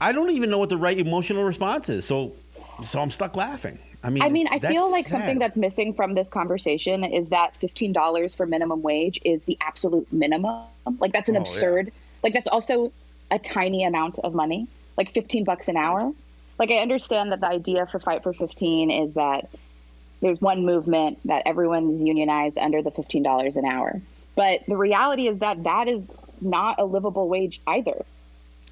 I- 0.00 0.12
don't 0.12 0.30
even 0.30 0.50
know 0.50 0.58
what 0.58 0.68
the 0.68 0.76
right 0.76 0.98
emotional 0.98 1.44
response 1.44 1.88
is. 1.88 2.04
So 2.04 2.32
so 2.84 3.00
I'm 3.00 3.10
stuck 3.10 3.36
laughing. 3.36 3.78
I 4.04 4.10
mean 4.10 4.22
I 4.22 4.28
mean, 4.30 4.48
I 4.50 4.58
feel 4.58 4.90
like 4.90 5.06
sad. 5.06 5.12
something 5.18 5.38
that's 5.38 5.56
missing 5.56 5.94
from 5.94 6.14
this 6.14 6.28
conversation 6.28 7.04
is 7.04 7.28
that 7.28 7.54
$15 7.60 8.34
for 8.36 8.46
minimum 8.46 8.82
wage 8.82 9.20
is 9.24 9.44
the 9.44 9.56
absolute 9.60 10.12
minimum. 10.12 10.64
Like 10.98 11.12
that's 11.12 11.28
an 11.28 11.36
Oh, 11.36 11.38
yeah. 11.38 11.42
absurd. 11.42 11.92
Like 12.22 12.32
that's 12.34 12.48
also 12.48 12.92
a 13.30 13.38
tiny 13.38 13.84
amount 13.84 14.18
of 14.20 14.34
money. 14.34 14.66
Like 14.96 15.12
15 15.12 15.44
bucks 15.44 15.68
an 15.68 15.76
hour. 15.76 16.12
Like 16.58 16.70
I 16.70 16.78
understand 16.78 17.32
that 17.32 17.40
the 17.40 17.48
idea 17.48 17.86
for 17.86 17.98
Fight 17.98 18.22
for 18.22 18.32
15 18.32 18.90
is 18.90 19.14
that 19.14 19.48
there's 20.20 20.40
one 20.40 20.64
movement 20.64 21.18
that 21.24 21.42
everyone's 21.46 22.00
unionized 22.02 22.58
under 22.58 22.82
the 22.82 22.90
$15 22.90 23.56
an 23.56 23.64
hour. 23.64 24.00
But 24.34 24.62
the 24.66 24.76
reality 24.76 25.28
is 25.28 25.40
that 25.40 25.62
that 25.64 25.88
is 25.88 26.12
not 26.40 26.78
a 26.80 26.84
livable 26.84 27.28
wage 27.28 27.60
either. 27.66 28.04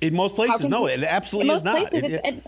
In 0.01 0.15
most 0.15 0.35
places 0.35 0.69
no 0.69 0.87
you- 0.87 0.95
it 0.95 0.99
In 1.01 1.05
absolutely 1.05 1.49
most 1.53 1.61
is 1.61 1.65
not. 1.65 1.77
places, 1.77 1.95
It- 2.05 2.13
it's, 2.13 2.29
it, 2.29 2.45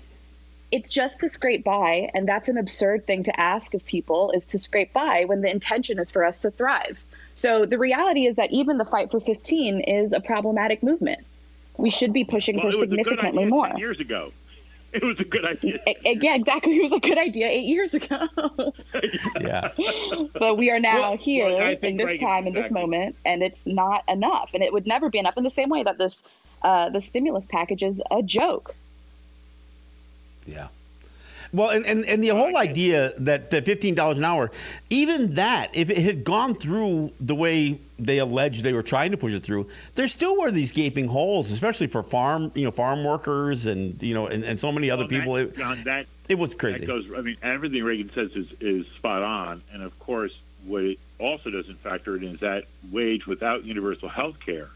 it's 0.70 0.88
just 0.88 1.20
to 1.20 1.28
scrape 1.28 1.64
by, 1.64 2.10
and 2.14 2.26
that's 2.26 2.48
an 2.48 2.56
absurd 2.56 3.06
thing 3.06 3.24
to 3.24 3.40
ask 3.40 3.74
of 3.74 3.84
people 3.84 4.30
is 4.32 4.46
to 4.46 4.58
scrape 4.58 4.92
by 4.94 5.24
when 5.26 5.42
the 5.42 5.50
intention 5.50 5.98
is 5.98 6.10
for 6.10 6.24
us 6.24 6.40
to 6.40 6.50
thrive. 6.50 6.98
So 7.36 7.66
the 7.66 7.76
reality 7.78 8.26
is 8.26 8.36
that 8.36 8.52
even 8.52 8.78
the 8.78 8.84
fight 8.86 9.10
for 9.10 9.20
15 9.20 9.80
is 9.80 10.12
a 10.14 10.20
problematic 10.20 10.82
movement. 10.82 11.20
we 11.76 11.90
should 11.90 12.12
be 12.12 12.24
pushing 12.24 12.56
well, 12.56 12.70
for 12.70 12.72
significantly 12.72 13.44
more. 13.46 13.68
Years 13.76 13.98
ago, 14.00 14.30
it 14.92 15.02
was 15.02 15.18
a 15.20 15.24
good 15.24 15.44
idea. 15.44 15.78
yeah, 16.04 16.34
exactly. 16.36 16.76
It 16.78 16.82
was 16.82 16.92
a 16.92 17.00
good 17.00 17.16
idea 17.18 17.48
eight 17.48 17.64
years 17.64 17.92
ago. 17.94 18.28
yeah. 19.40 19.70
But 20.34 20.56
we 20.56 20.70
are 20.70 20.78
now 20.80 20.96
well, 21.00 21.16
here 21.16 21.46
well, 21.48 21.76
in 21.82 21.96
this 21.96 22.20
time, 22.20 22.46
in 22.46 22.52
this 22.54 22.70
moment, 22.70 23.16
and 23.24 23.42
it's 23.42 23.64
not 23.66 24.04
enough. 24.08 24.50
And 24.54 24.62
it 24.62 24.72
would 24.72 24.86
never 24.86 25.08
be 25.10 25.18
enough 25.18 25.36
in 25.38 25.44
the 25.44 25.50
same 25.50 25.70
way 25.70 25.82
that 25.82 25.96
this 25.98 26.22
uh, 26.62 26.88
the 26.90 27.00
stimulus 27.00 27.46
package 27.46 27.82
is 27.82 28.02
a 28.10 28.22
joke. 28.22 28.74
Yeah. 30.46 30.68
Well, 31.52 31.68
and, 31.68 31.84
and, 31.84 32.06
and 32.06 32.24
the 32.24 32.30
whole 32.30 32.56
idea 32.56 33.12
that 33.18 33.50
the 33.50 33.60
fifteen 33.60 33.94
dollars 33.94 34.16
an 34.16 34.24
hour, 34.24 34.50
even 34.88 35.34
that, 35.34 35.76
if 35.76 35.90
it 35.90 35.98
had 35.98 36.24
gone 36.24 36.54
through 36.54 37.12
the 37.20 37.34
way 37.34 37.78
they 37.98 38.18
alleged 38.18 38.64
they 38.64 38.72
were 38.72 38.82
trying 38.82 39.10
to 39.10 39.18
push 39.18 39.34
it 39.34 39.42
through, 39.42 39.68
there 39.94 40.08
still 40.08 40.40
were 40.40 40.50
these 40.50 40.72
gaping 40.72 41.08
holes, 41.08 41.50
especially 41.52 41.88
for 41.88 42.02
farm, 42.02 42.50
you 42.54 42.64
know, 42.64 42.70
farm 42.70 43.04
workers 43.04 43.66
and 43.66 44.02
you 44.02 44.14
know, 44.14 44.28
and, 44.28 44.44
and 44.44 44.58
so 44.58 44.72
many 44.72 44.90
other 44.90 45.02
well, 45.02 45.08
people. 45.08 45.34
That, 45.34 45.42
it, 45.42 45.56
John, 45.56 45.82
that 45.84 46.06
it 46.26 46.38
was 46.38 46.54
crazy. 46.54 46.80
That 46.80 46.86
goes. 46.86 47.06
I 47.14 47.20
mean, 47.20 47.36
everything 47.42 47.84
Regan 47.84 48.10
says 48.14 48.34
is 48.34 48.50
is 48.60 48.86
spot 48.86 49.22
on, 49.22 49.62
and 49.74 49.82
of 49.82 49.98
course, 49.98 50.34
what 50.64 50.84
it 50.84 50.98
also 51.20 51.50
doesn't 51.50 51.78
factor 51.80 52.16
in 52.16 52.24
is 52.24 52.40
that 52.40 52.64
wage 52.90 53.26
without 53.26 53.64
universal 53.64 54.08
health 54.08 54.40
care 54.40 54.70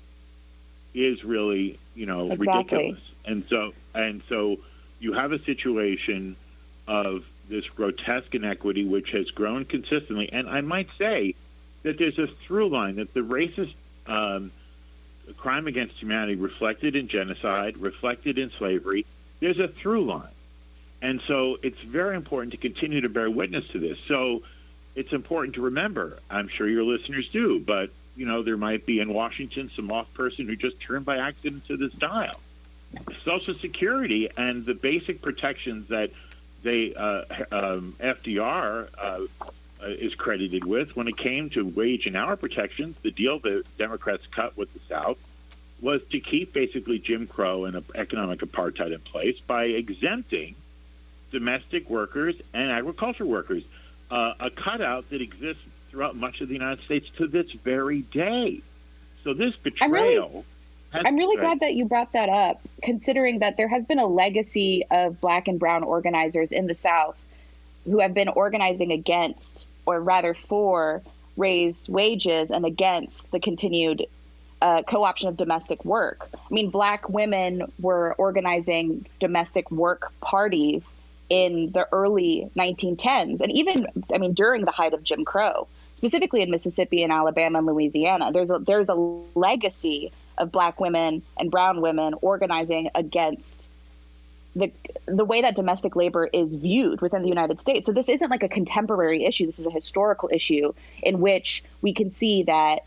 is 0.97 1.25
really, 1.25 1.79
you 1.95 2.07
know, 2.07 2.31
exactly. 2.31 2.79
ridiculous. 2.79 3.11
And 3.25 3.45
so, 3.49 3.73
and 3.95 4.23
so, 4.29 4.59
you 4.99 5.13
have 5.13 5.33
a 5.33 5.39
situation 5.39 6.37
of 6.89 7.25
this 7.49 7.69
grotesque 7.69 8.35
inequity, 8.35 8.85
which 8.85 9.11
has 9.11 9.31
grown 9.31 9.65
consistently. 9.65 10.33
And 10.33 10.49
I 10.49 10.63
might 10.63 10.89
say 10.99 11.35
that 11.83 11.99
there's 11.99 12.19
a 12.19 12.27
through 12.27 12.71
line 12.71 12.97
that 12.97 13.13
the 13.15 13.21
racist 13.21 13.75
um, 14.07 14.51
crime 15.37 15.67
against 15.67 15.97
humanity 15.97 16.37
reflected 16.37 16.97
in 16.97 17.09
genocide, 17.09 17.77
reflected 17.79 18.39
in 18.39 18.51
slavery, 18.51 19.05
there's 19.41 19.59
a 19.59 19.69
through 19.69 20.05
line. 20.05 20.29
And 21.03 21.21
so 21.27 21.59
it's 21.63 21.81
very 21.81 22.17
important 22.17 22.53
to 22.53 22.59
continue 22.59 23.03
to 23.03 23.09
bear 23.09 23.31
witness 23.31 23.69
to 23.69 23.79
this. 23.79 23.99
So 24.09 24.43
it's 24.95 25.13
important 25.13 25.57
to 25.57 25.63
remember, 25.63 26.19
I'm 26.31 26.49
sure 26.49 26.69
your 26.69 26.85
listeners 26.85 27.29
do, 27.29 27.61
but 27.61 27.91
you 28.17 28.27
know, 28.27 28.43
there 28.43 28.57
might 28.57 28.87
be 28.87 29.01
in 29.01 29.13
Washington 29.13 29.71
some 29.75 29.91
off 29.93 30.13
person 30.15 30.47
who 30.47 30.57
just 30.57 30.81
turned 30.81 31.05
by 31.05 31.19
accident 31.19 31.67
to 31.67 31.77
this 31.77 31.93
dial. 31.93 32.41
Social 33.25 33.55
Security 33.55 34.31
and 34.37 34.65
the 34.65 34.75
basic 34.75 35.21
protections 35.21 35.89
that 35.89 36.11
they 36.63 36.95
uh, 36.95 37.25
um, 37.53 37.95
FDR 38.01 38.89
uh, 38.99 39.27
is 39.83 40.15
credited 40.15 40.65
with 40.65 40.97
when 40.97 41.07
it 41.09 41.17
came 41.17 41.51
to 41.51 41.67
wage 41.67 42.07
and 42.07 42.17
hour 42.17 42.37
protections. 42.37 42.97
The 43.03 43.11
deal 43.11 43.39
the 43.39 43.65
Democrats 43.79 44.27
cut 44.27 44.57
with 44.57 44.73
the 44.73 44.81
South 44.89 45.19
was 45.81 46.01
to 46.11 46.21
keep 46.21 46.53
basically 46.53 46.99
Jim 46.99 47.27
Crow 47.27 47.67
and 47.67 47.85
economic 47.95 48.41
apartheid 48.41 48.95
in 48.95 49.01
place 49.01 49.39
by 49.47 49.65
exempting 49.65 50.55
domestic 51.31 51.91
workers 51.91 52.35
and 52.55 52.71
agriculture 52.71 53.27
workers, 53.27 53.63
uh, 54.11 54.33
a 54.41 54.49
cutout 54.49 55.11
that 55.11 55.21
exists 55.21 55.63
throughout 55.97 56.15
much 56.15 56.43
of 56.43 56.49
the 56.49 56.55
United 56.55 56.85
States 56.85 57.09
to 57.17 57.27
this 57.27 57.51
very 57.53 58.03
day. 58.03 58.61
So 59.25 59.33
this 59.33 59.57
betrayal. 59.57 60.45
I'm 60.93 61.03
really 61.03 61.07
I'm 61.09 61.17
really 61.17 61.37
glad 61.37 61.61
that 61.61 61.75
you 61.75 61.87
brought 61.87 62.13
that 62.13 62.29
up, 62.29 62.61
considering 62.83 63.39
that 63.39 63.57
there 63.57 63.69
has 63.69 63.87
been 63.87 63.99
a 63.99 64.07
legacy 64.07 64.85
of 64.91 65.21
black 65.23 65.49
and 65.49 65.59
brown 65.59 65.83
organizers 65.83 66.53
in 66.53 66.67
the 66.67 66.75
South 66.75 67.19
who 67.87 68.01
have 68.01 68.13
been 68.13 68.29
organizing 68.29 68.93
against, 68.93 69.67
or 69.87 69.99
rather 69.99 70.35
for, 70.35 71.03
raised 71.37 71.89
wages 71.89 72.51
and 72.51 72.67
against 72.67 73.31
the 73.31 73.41
continued 73.41 74.07
uh, 74.61 74.83
co 74.83 75.03
option 75.03 75.29
of 75.29 75.37
domestic 75.39 75.83
work. 75.85 76.29
I 76.35 76.55
mean, 76.55 76.71
black 76.71 77.09
women 77.09 77.73
were 77.81 78.15
organizing 78.19 79.07
domestic 79.19 79.71
work 79.71 80.13
parties 80.21 80.95
in 81.31 81.73
the 81.73 81.89
early 81.91 82.51
1910s, 82.55 83.41
and 83.41 83.51
even, 83.51 83.87
I 84.13 84.19
mean, 84.19 84.35
during 84.35 84.67
the 84.67 84.71
height 84.71 84.93
of 84.93 85.03
Jim 85.03 85.25
Crow, 85.25 85.67
specifically 85.97 86.43
in 86.43 86.51
Mississippi 86.51 87.03
and 87.03 87.13
Alabama 87.13 87.59
and 87.59 87.67
Louisiana. 87.67 88.31
There's 88.33 88.51
a, 88.51 88.59
there's 88.59 88.89
a 88.89 88.95
legacy 88.95 90.13
of 90.39 90.53
black 90.53 90.79
women 90.81 91.23
and 91.39 91.51
brown 91.51 91.81
women 91.81 92.15
organizing 92.21 92.91
against 92.95 93.67
the 94.55 94.73
the 95.07 95.25
way 95.25 95.43
that 95.43 95.55
domestic 95.55 95.97
labor 95.97 96.27
is 96.27 96.55
viewed 96.55 97.01
within 97.01 97.23
the 97.23 97.29
United 97.29 97.61
States. 97.61 97.87
So 97.87 97.93
this 97.93 98.09
isn't 98.09 98.31
like 98.31 98.43
a 98.43 98.49
contemporary 98.49 99.25
issue. 99.25 99.47
This 99.47 99.59
is 99.59 99.67
a 99.67 99.71
historical 99.71 100.31
issue 100.33 100.73
in 101.03 101.21
which 101.21 101.63
we 101.83 101.93
can 101.93 102.11
see 102.11 102.45
that 102.45 102.85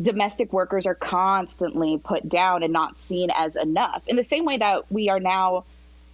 domestic 0.00 0.52
workers 0.52 0.86
are 0.86 0.94
constantly 0.94 1.98
put 1.98 2.28
down 2.28 2.62
and 2.62 2.72
not 2.72 3.00
seen 3.00 3.30
as 3.34 3.56
enough. 3.56 4.06
In 4.06 4.16
the 4.16 4.22
same 4.24 4.44
way 4.44 4.58
that 4.58 4.90
we 4.92 5.08
are 5.08 5.20
now 5.20 5.64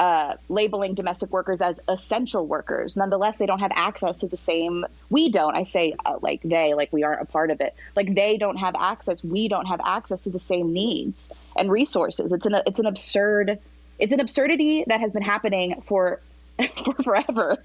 uh, 0.01 0.35
labeling 0.49 0.95
domestic 0.95 1.31
workers 1.31 1.61
as 1.61 1.81
essential 1.89 2.47
workers. 2.47 2.97
Nonetheless, 2.97 3.39
they 3.39 3.47
don't 3.47 3.61
have 3.61 3.73
access 3.75 4.19
to 4.19 4.27
the 4.27 4.37
same. 4.37 4.85
We 5.11 5.31
don't. 5.31 5.55
I 5.55 5.65
say 5.65 5.95
uh, 6.05 6.19
like 6.21 6.43
they, 6.43 6.75
like 6.75 6.93
we 6.93 7.05
aren't 7.05 7.23
a 7.23 7.27
part 7.27 7.51
of 7.51 7.61
it. 7.61 7.75
Like 7.95 8.13
they 8.13 8.37
don't 8.37 8.57
have 8.57 8.75
access. 8.75 9.23
We 9.23 9.49
don't 9.49 9.67
have 9.67 9.81
access 9.85 10.25
to 10.25 10.31
the 10.31 10.39
same 10.39 10.73
needs 10.73 11.29
and 11.57 11.71
resources. 11.71 12.33
It's 12.33 12.47
an 12.47 12.57
it's 12.67 12.81
an 12.81 12.87
absurd. 12.87 13.59
It's 13.99 14.13
an 14.13 14.21
absurdity 14.21 14.85
that 14.89 15.01
has 15.01 15.13
been 15.13 15.23
happening 15.23 15.81
for 15.83 16.21
for 16.85 16.95
forever. 17.03 17.59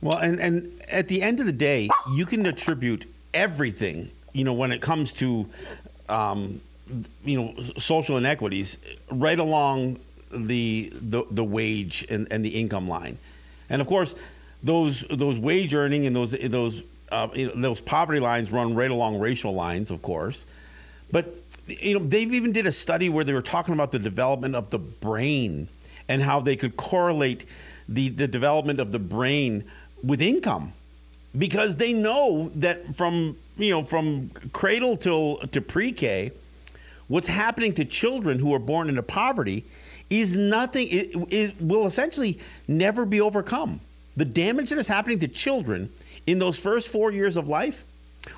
Well, 0.00 0.16
and 0.16 0.40
and 0.40 0.82
at 0.88 1.08
the 1.08 1.20
end 1.20 1.40
of 1.40 1.46
the 1.46 1.52
day, 1.52 1.90
you 2.12 2.24
can 2.24 2.46
attribute 2.46 3.04
everything. 3.34 4.10
You 4.32 4.44
know, 4.44 4.54
when 4.54 4.72
it 4.72 4.80
comes 4.80 5.12
to 5.14 5.46
um, 6.08 6.60
you 7.24 7.36
know 7.36 7.54
social 7.76 8.16
inequities 8.16 8.78
right 9.10 9.38
along 9.38 9.98
the 10.30 10.92
the, 10.92 11.24
the 11.30 11.44
wage 11.44 12.06
and, 12.08 12.28
and 12.30 12.44
the 12.44 12.60
income 12.60 12.88
line, 12.88 13.18
and 13.68 13.80
of 13.80 13.88
course, 13.88 14.14
those 14.62 15.04
those 15.10 15.38
wage 15.38 15.74
earning 15.74 16.06
and 16.06 16.14
those 16.14 16.32
those 16.32 16.82
uh, 17.10 17.28
you 17.34 17.48
know, 17.48 17.54
those 17.54 17.80
poverty 17.80 18.20
lines 18.20 18.52
run 18.52 18.74
right 18.74 18.90
along 18.90 19.18
racial 19.18 19.54
lines, 19.54 19.90
of 19.90 20.02
course. 20.02 20.46
But 21.10 21.34
you 21.66 21.98
know, 21.98 22.04
they've 22.04 22.32
even 22.32 22.52
did 22.52 22.66
a 22.66 22.72
study 22.72 23.08
where 23.08 23.24
they 23.24 23.32
were 23.32 23.42
talking 23.42 23.74
about 23.74 23.92
the 23.92 23.98
development 23.98 24.54
of 24.54 24.70
the 24.70 24.78
brain 24.78 25.68
and 26.08 26.22
how 26.22 26.40
they 26.40 26.56
could 26.56 26.76
correlate 26.76 27.44
the 27.88 28.08
the 28.08 28.28
development 28.28 28.80
of 28.80 28.92
the 28.92 28.98
brain 28.98 29.64
with 30.02 30.22
income 30.22 30.72
because 31.36 31.76
they 31.76 31.92
know 31.92 32.50
that 32.56 32.94
from 32.96 33.36
you 33.58 33.70
know 33.70 33.82
from 33.82 34.30
cradle 34.52 34.96
till 34.96 35.38
to 35.38 35.60
pre-K, 35.60 36.32
what's 37.08 37.26
happening 37.26 37.74
to 37.74 37.84
children 37.84 38.38
who 38.38 38.54
are 38.54 38.58
born 38.58 38.88
into 38.88 39.02
poverty 39.02 39.64
is 40.10 40.34
nothing, 40.34 40.88
it, 40.88 41.16
it 41.30 41.60
will 41.60 41.86
essentially 41.86 42.38
never 42.68 43.06
be 43.06 43.20
overcome. 43.20 43.80
The 44.16 44.24
damage 44.24 44.70
that 44.70 44.78
is 44.78 44.88
happening 44.88 45.20
to 45.20 45.28
children 45.28 45.90
in 46.26 46.38
those 46.38 46.58
first 46.58 46.88
four 46.88 47.12
years 47.12 47.36
of 47.36 47.48
life 47.48 47.84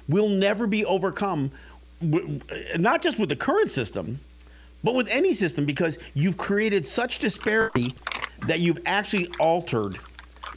will 0.09 0.29
never 0.29 0.67
be 0.67 0.85
overcome, 0.85 1.51
not 2.01 3.03
just 3.03 3.19
with 3.19 3.31
the 3.31 3.37
current 3.37 3.71
system, 3.71 4.21
but 4.85 4.95
with 4.95 5.09
any 5.09 5.33
system 5.33 5.65
because 5.65 5.99
you've 6.15 6.37
created 6.37 6.85
such 6.87 7.19
disparity 7.19 7.95
that 8.47 8.61
you've 8.61 8.81
actually 8.87 9.29
altered 9.39 9.99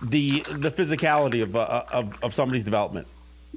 the 0.01 0.41
the 0.41 0.69
physicality 0.69 1.41
of, 1.41 1.55
uh, 1.55 1.83
of, 1.91 2.21
of 2.23 2.33
somebody's 2.33 2.63
development. 2.63 3.07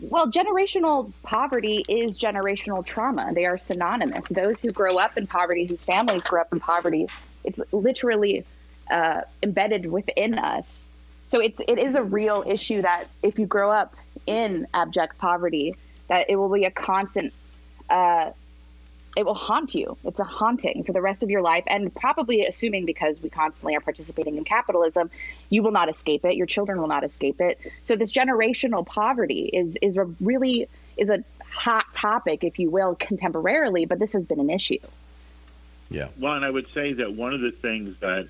Well, 0.00 0.30
generational 0.30 1.10
poverty 1.24 1.84
is 1.88 2.16
generational 2.16 2.86
trauma. 2.86 3.32
They 3.34 3.46
are 3.46 3.58
synonymous. 3.58 4.28
Those 4.28 4.60
who 4.60 4.70
grow 4.70 4.96
up 4.98 5.18
in 5.18 5.26
poverty, 5.26 5.66
whose 5.66 5.82
families 5.82 6.22
grow 6.22 6.42
up 6.42 6.52
in 6.52 6.60
poverty, 6.60 7.08
it's 7.45 7.61
literally 7.73 8.45
uh, 8.90 9.23
embedded 9.42 9.87
within 9.90 10.38
us. 10.38 10.88
So 11.26 11.40
it, 11.40 11.54
it 11.68 11.78
is 11.78 11.95
a 11.95 12.02
real 12.02 12.42
issue 12.47 12.83
that 12.83 13.04
if 13.23 13.38
you 13.38 13.47
grow 13.47 13.71
up 13.71 13.95
in 14.26 14.66
abject 14.73 15.18
poverty, 15.18 15.75
that 16.09 16.30
it 16.30 16.37
will 16.37 16.49
be 16.49 16.64
a 16.64 16.71
constant, 16.71 17.35
uh, 17.90 18.30
it 19.16 19.26
will 19.26 19.35
haunt 19.35 19.75
you. 19.75 19.97
It's 20.04 20.21
a 20.21 20.25
haunting 20.25 20.85
for 20.85 20.92
the 20.92 21.02
rest 21.02 21.23
of 21.23 21.28
your 21.28 21.42
life. 21.42 21.64
And 21.66 21.95
probably 21.95 22.47
assuming 22.47 22.87
because 22.87 23.21
we 23.21 23.28
constantly 23.28 23.76
are 23.76 23.80
participating 23.80 24.38
in 24.38 24.45
capitalism, 24.45 25.11
you 25.50 25.62
will 25.62 25.73
not 25.73 25.90
escape 25.90 26.25
it. 26.25 26.37
Your 26.37 26.47
children 26.47 26.80
will 26.80 26.88
not 26.88 27.04
escape 27.04 27.40
it. 27.40 27.59
So 27.85 27.95
this 27.97 28.12
generational 28.12 28.87
poverty 28.87 29.50
is, 29.52 29.76
is 29.83 29.97
a 29.97 30.04
really, 30.21 30.68
is 30.97 31.11
a 31.11 31.23
hot 31.45 31.92
topic, 31.92 32.45
if 32.45 32.59
you 32.59 32.71
will, 32.71 32.97
contemporarily, 32.97 33.87
but 33.87 33.99
this 33.99 34.12
has 34.12 34.25
been 34.25 34.40
an 34.40 34.50
issue. 34.50 34.78
Yeah. 35.90 36.09
Well, 36.18 36.35
and 36.35 36.45
I 36.45 36.50
would 36.50 36.68
say 36.73 36.95
that 36.95 37.14
one 37.14 37.33
of 37.35 37.40
the 37.40 37.50
things 37.50 37.99
that 38.00 38.28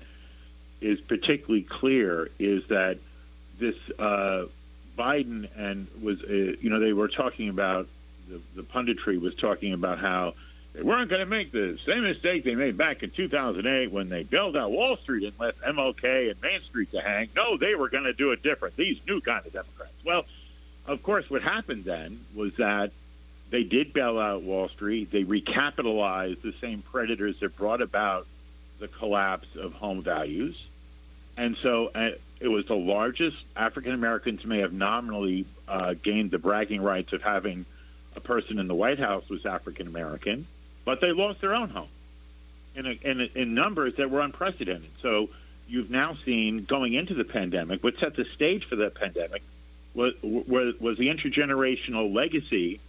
is 0.81 1.01
particularly 1.01 1.63
clear 1.63 2.29
is 2.39 2.65
that 2.67 2.97
this 3.57 3.75
uh, 3.99 4.45
Biden 4.97 5.49
and 5.57 5.87
was, 6.01 6.23
uh, 6.23 6.27
you 6.33 6.69
know, 6.69 6.79
they 6.79 6.93
were 6.93 7.09
talking 7.09 7.49
about 7.49 7.87
the, 8.29 8.41
the 8.55 8.63
punditry 8.63 9.19
was 9.19 9.35
talking 9.35 9.73
about 9.73 9.99
how 9.99 10.35
they 10.73 10.83
weren't 10.83 11.09
going 11.09 11.19
to 11.19 11.25
make 11.25 11.51
the 11.51 11.77
same 11.85 12.03
mistake 12.03 12.43
they 12.43 12.55
made 12.55 12.77
back 12.77 13.03
in 13.03 13.09
2008 13.09 13.91
when 13.91 14.07
they 14.09 14.23
bailed 14.23 14.55
out 14.55 14.71
Wall 14.71 14.97
Street 14.97 15.25
and 15.25 15.37
left 15.39 15.59
MLK 15.61 16.31
and 16.31 16.41
Main 16.41 16.61
Street 16.61 16.91
to 16.91 17.01
hang. 17.01 17.29
No, 17.35 17.57
they 17.57 17.75
were 17.75 17.89
going 17.89 18.03
to 18.03 18.13
do 18.13 18.31
it 18.31 18.43
different. 18.43 18.75
These 18.75 18.99
new 19.07 19.19
kind 19.19 19.45
of 19.45 19.51
Democrats. 19.51 19.93
Well, 20.05 20.25
of 20.85 21.03
course, 21.03 21.29
what 21.29 21.41
happened 21.41 21.83
then 21.83 22.19
was 22.35 22.55
that 22.55 22.91
they 23.49 23.63
did 23.63 23.93
bail 23.93 24.19
out 24.19 24.43
Wall 24.43 24.69
Street. 24.69 25.11
They 25.11 25.23
recapitalized 25.23 26.41
the 26.41 26.53
same 26.53 26.81
predators 26.81 27.39
that 27.39 27.55
brought 27.55 27.81
about 27.81 28.27
the 28.79 28.87
collapse 28.87 29.55
of 29.55 29.73
home 29.73 30.01
values. 30.01 30.65
And 31.35 31.57
so 31.57 31.91
uh, 31.95 32.11
it 32.39 32.47
was 32.47 32.65
the 32.67 32.75
largest. 32.75 33.37
African 33.55 33.93
Americans 33.93 34.45
may 34.45 34.59
have 34.59 34.73
nominally 34.73 35.45
uh, 35.67 35.95
gained 36.01 36.31
the 36.31 36.37
bragging 36.37 36.81
rights 36.81 37.13
of 37.13 37.21
having 37.21 37.65
a 38.15 38.19
person 38.19 38.59
in 38.59 38.67
the 38.67 38.75
White 38.75 38.99
House 38.99 39.29
was 39.29 39.45
African 39.45 39.87
American, 39.87 40.45
but 40.85 41.01
they 41.01 41.11
lost 41.11 41.41
their 41.41 41.53
own 41.53 41.69
home 41.69 41.89
in, 42.75 42.85
a, 42.85 42.91
in, 43.01 43.21
a, 43.21 43.29
in 43.35 43.53
numbers 43.53 43.95
that 43.95 44.09
were 44.09 44.21
unprecedented. 44.21 44.89
So 45.01 45.29
you've 45.67 45.89
now 45.89 46.15
seen 46.25 46.65
going 46.65 46.93
into 46.93 47.13
the 47.13 47.23
pandemic, 47.23 47.83
what 47.83 47.97
set 47.99 48.15
the 48.15 48.25
stage 48.25 48.65
for 48.65 48.77
that 48.77 48.95
pandemic 48.95 49.43
was, 49.93 50.13
was, 50.21 50.79
was 50.79 50.97
the 50.97 51.07
intergenerational 51.07 52.13
legacy 52.13 52.79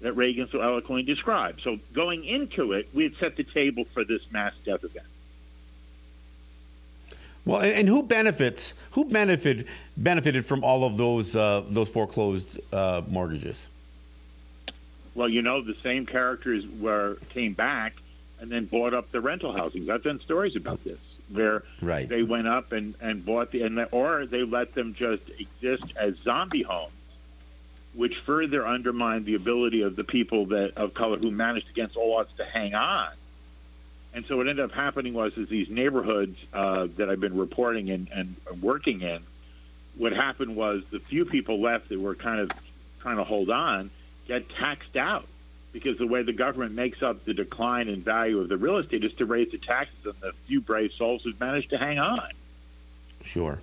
that 0.00 0.14
Regan 0.14 0.48
so 0.48 0.60
eloquently 0.60 1.02
described. 1.02 1.62
So 1.62 1.78
going 1.92 2.24
into 2.24 2.72
it, 2.72 2.88
we 2.94 3.04
had 3.04 3.16
set 3.16 3.36
the 3.36 3.44
table 3.44 3.84
for 3.84 4.04
this 4.04 4.22
mass 4.32 4.54
death 4.64 4.84
event. 4.84 5.06
Well, 7.44 7.60
and 7.62 7.88
who 7.88 8.02
benefits? 8.02 8.74
Who 8.92 9.06
benefited 9.06 9.66
benefited 9.96 10.44
from 10.44 10.62
all 10.62 10.84
of 10.84 10.96
those 10.96 11.34
uh, 11.34 11.62
those 11.68 11.88
foreclosed 11.88 12.60
uh, 12.72 13.02
mortgages? 13.08 13.68
Well, 15.14 15.28
you 15.28 15.42
know, 15.42 15.60
the 15.60 15.74
same 15.82 16.06
characters 16.06 16.64
were 16.66 17.16
came 17.30 17.54
back 17.54 17.94
and 18.40 18.50
then 18.50 18.66
bought 18.66 18.94
up 18.94 19.10
the 19.10 19.20
rental 19.20 19.52
housings. 19.52 19.88
I've 19.88 20.02
done 20.02 20.20
stories 20.20 20.56
about 20.56 20.82
this 20.84 20.98
where 21.30 21.62
right. 21.80 22.08
they 22.08 22.22
went 22.22 22.48
up 22.48 22.72
and, 22.72 22.94
and 23.00 23.24
bought 23.24 23.50
the 23.52 23.62
and 23.62 23.78
the, 23.78 23.84
or 23.86 24.26
they 24.26 24.42
let 24.42 24.74
them 24.74 24.94
just 24.94 25.22
exist 25.38 25.84
as 25.96 26.16
zombie 26.18 26.62
homes, 26.62 26.92
which 27.94 28.18
further 28.18 28.66
undermined 28.66 29.24
the 29.24 29.34
ability 29.34 29.82
of 29.82 29.96
the 29.96 30.04
people 30.04 30.46
that 30.46 30.76
of 30.76 30.94
color 30.94 31.18
who 31.18 31.30
managed 31.30 31.68
against 31.70 31.96
all 31.96 32.18
odds 32.18 32.32
to 32.36 32.44
hang 32.44 32.74
on. 32.74 33.08
And 34.12 34.24
so 34.26 34.36
what 34.36 34.48
ended 34.48 34.64
up 34.64 34.72
happening 34.72 35.14
was 35.14 35.36
is 35.36 35.48
these 35.48 35.68
neighborhoods 35.68 36.36
uh, 36.52 36.88
that 36.96 37.08
I've 37.08 37.20
been 37.20 37.36
reporting 37.36 37.88
in 37.88 38.08
and 38.12 38.36
working 38.60 39.02
in, 39.02 39.22
what 39.96 40.12
happened 40.12 40.56
was 40.56 40.82
the 40.90 41.00
few 41.00 41.24
people 41.24 41.60
left 41.60 41.88
that 41.88 42.00
were 42.00 42.14
kind 42.14 42.40
of 42.40 42.52
trying 43.00 43.16
to 43.16 43.24
hold 43.24 43.50
on 43.50 43.90
get 44.26 44.48
taxed 44.48 44.96
out 44.96 45.26
because 45.72 45.98
the 45.98 46.06
way 46.06 46.22
the 46.22 46.32
government 46.32 46.72
makes 46.72 47.02
up 47.02 47.24
the 47.24 47.34
decline 47.34 47.88
in 47.88 48.02
value 48.02 48.40
of 48.40 48.48
the 48.48 48.56
real 48.56 48.78
estate 48.78 49.04
is 49.04 49.12
to 49.14 49.26
raise 49.26 49.50
the 49.50 49.58
taxes 49.58 50.06
on 50.06 50.14
the 50.20 50.32
few 50.46 50.60
brave 50.60 50.92
souls 50.92 51.22
who've 51.22 51.38
managed 51.38 51.70
to 51.70 51.78
hang 51.78 51.98
on. 51.98 52.28
Sure. 53.24 53.58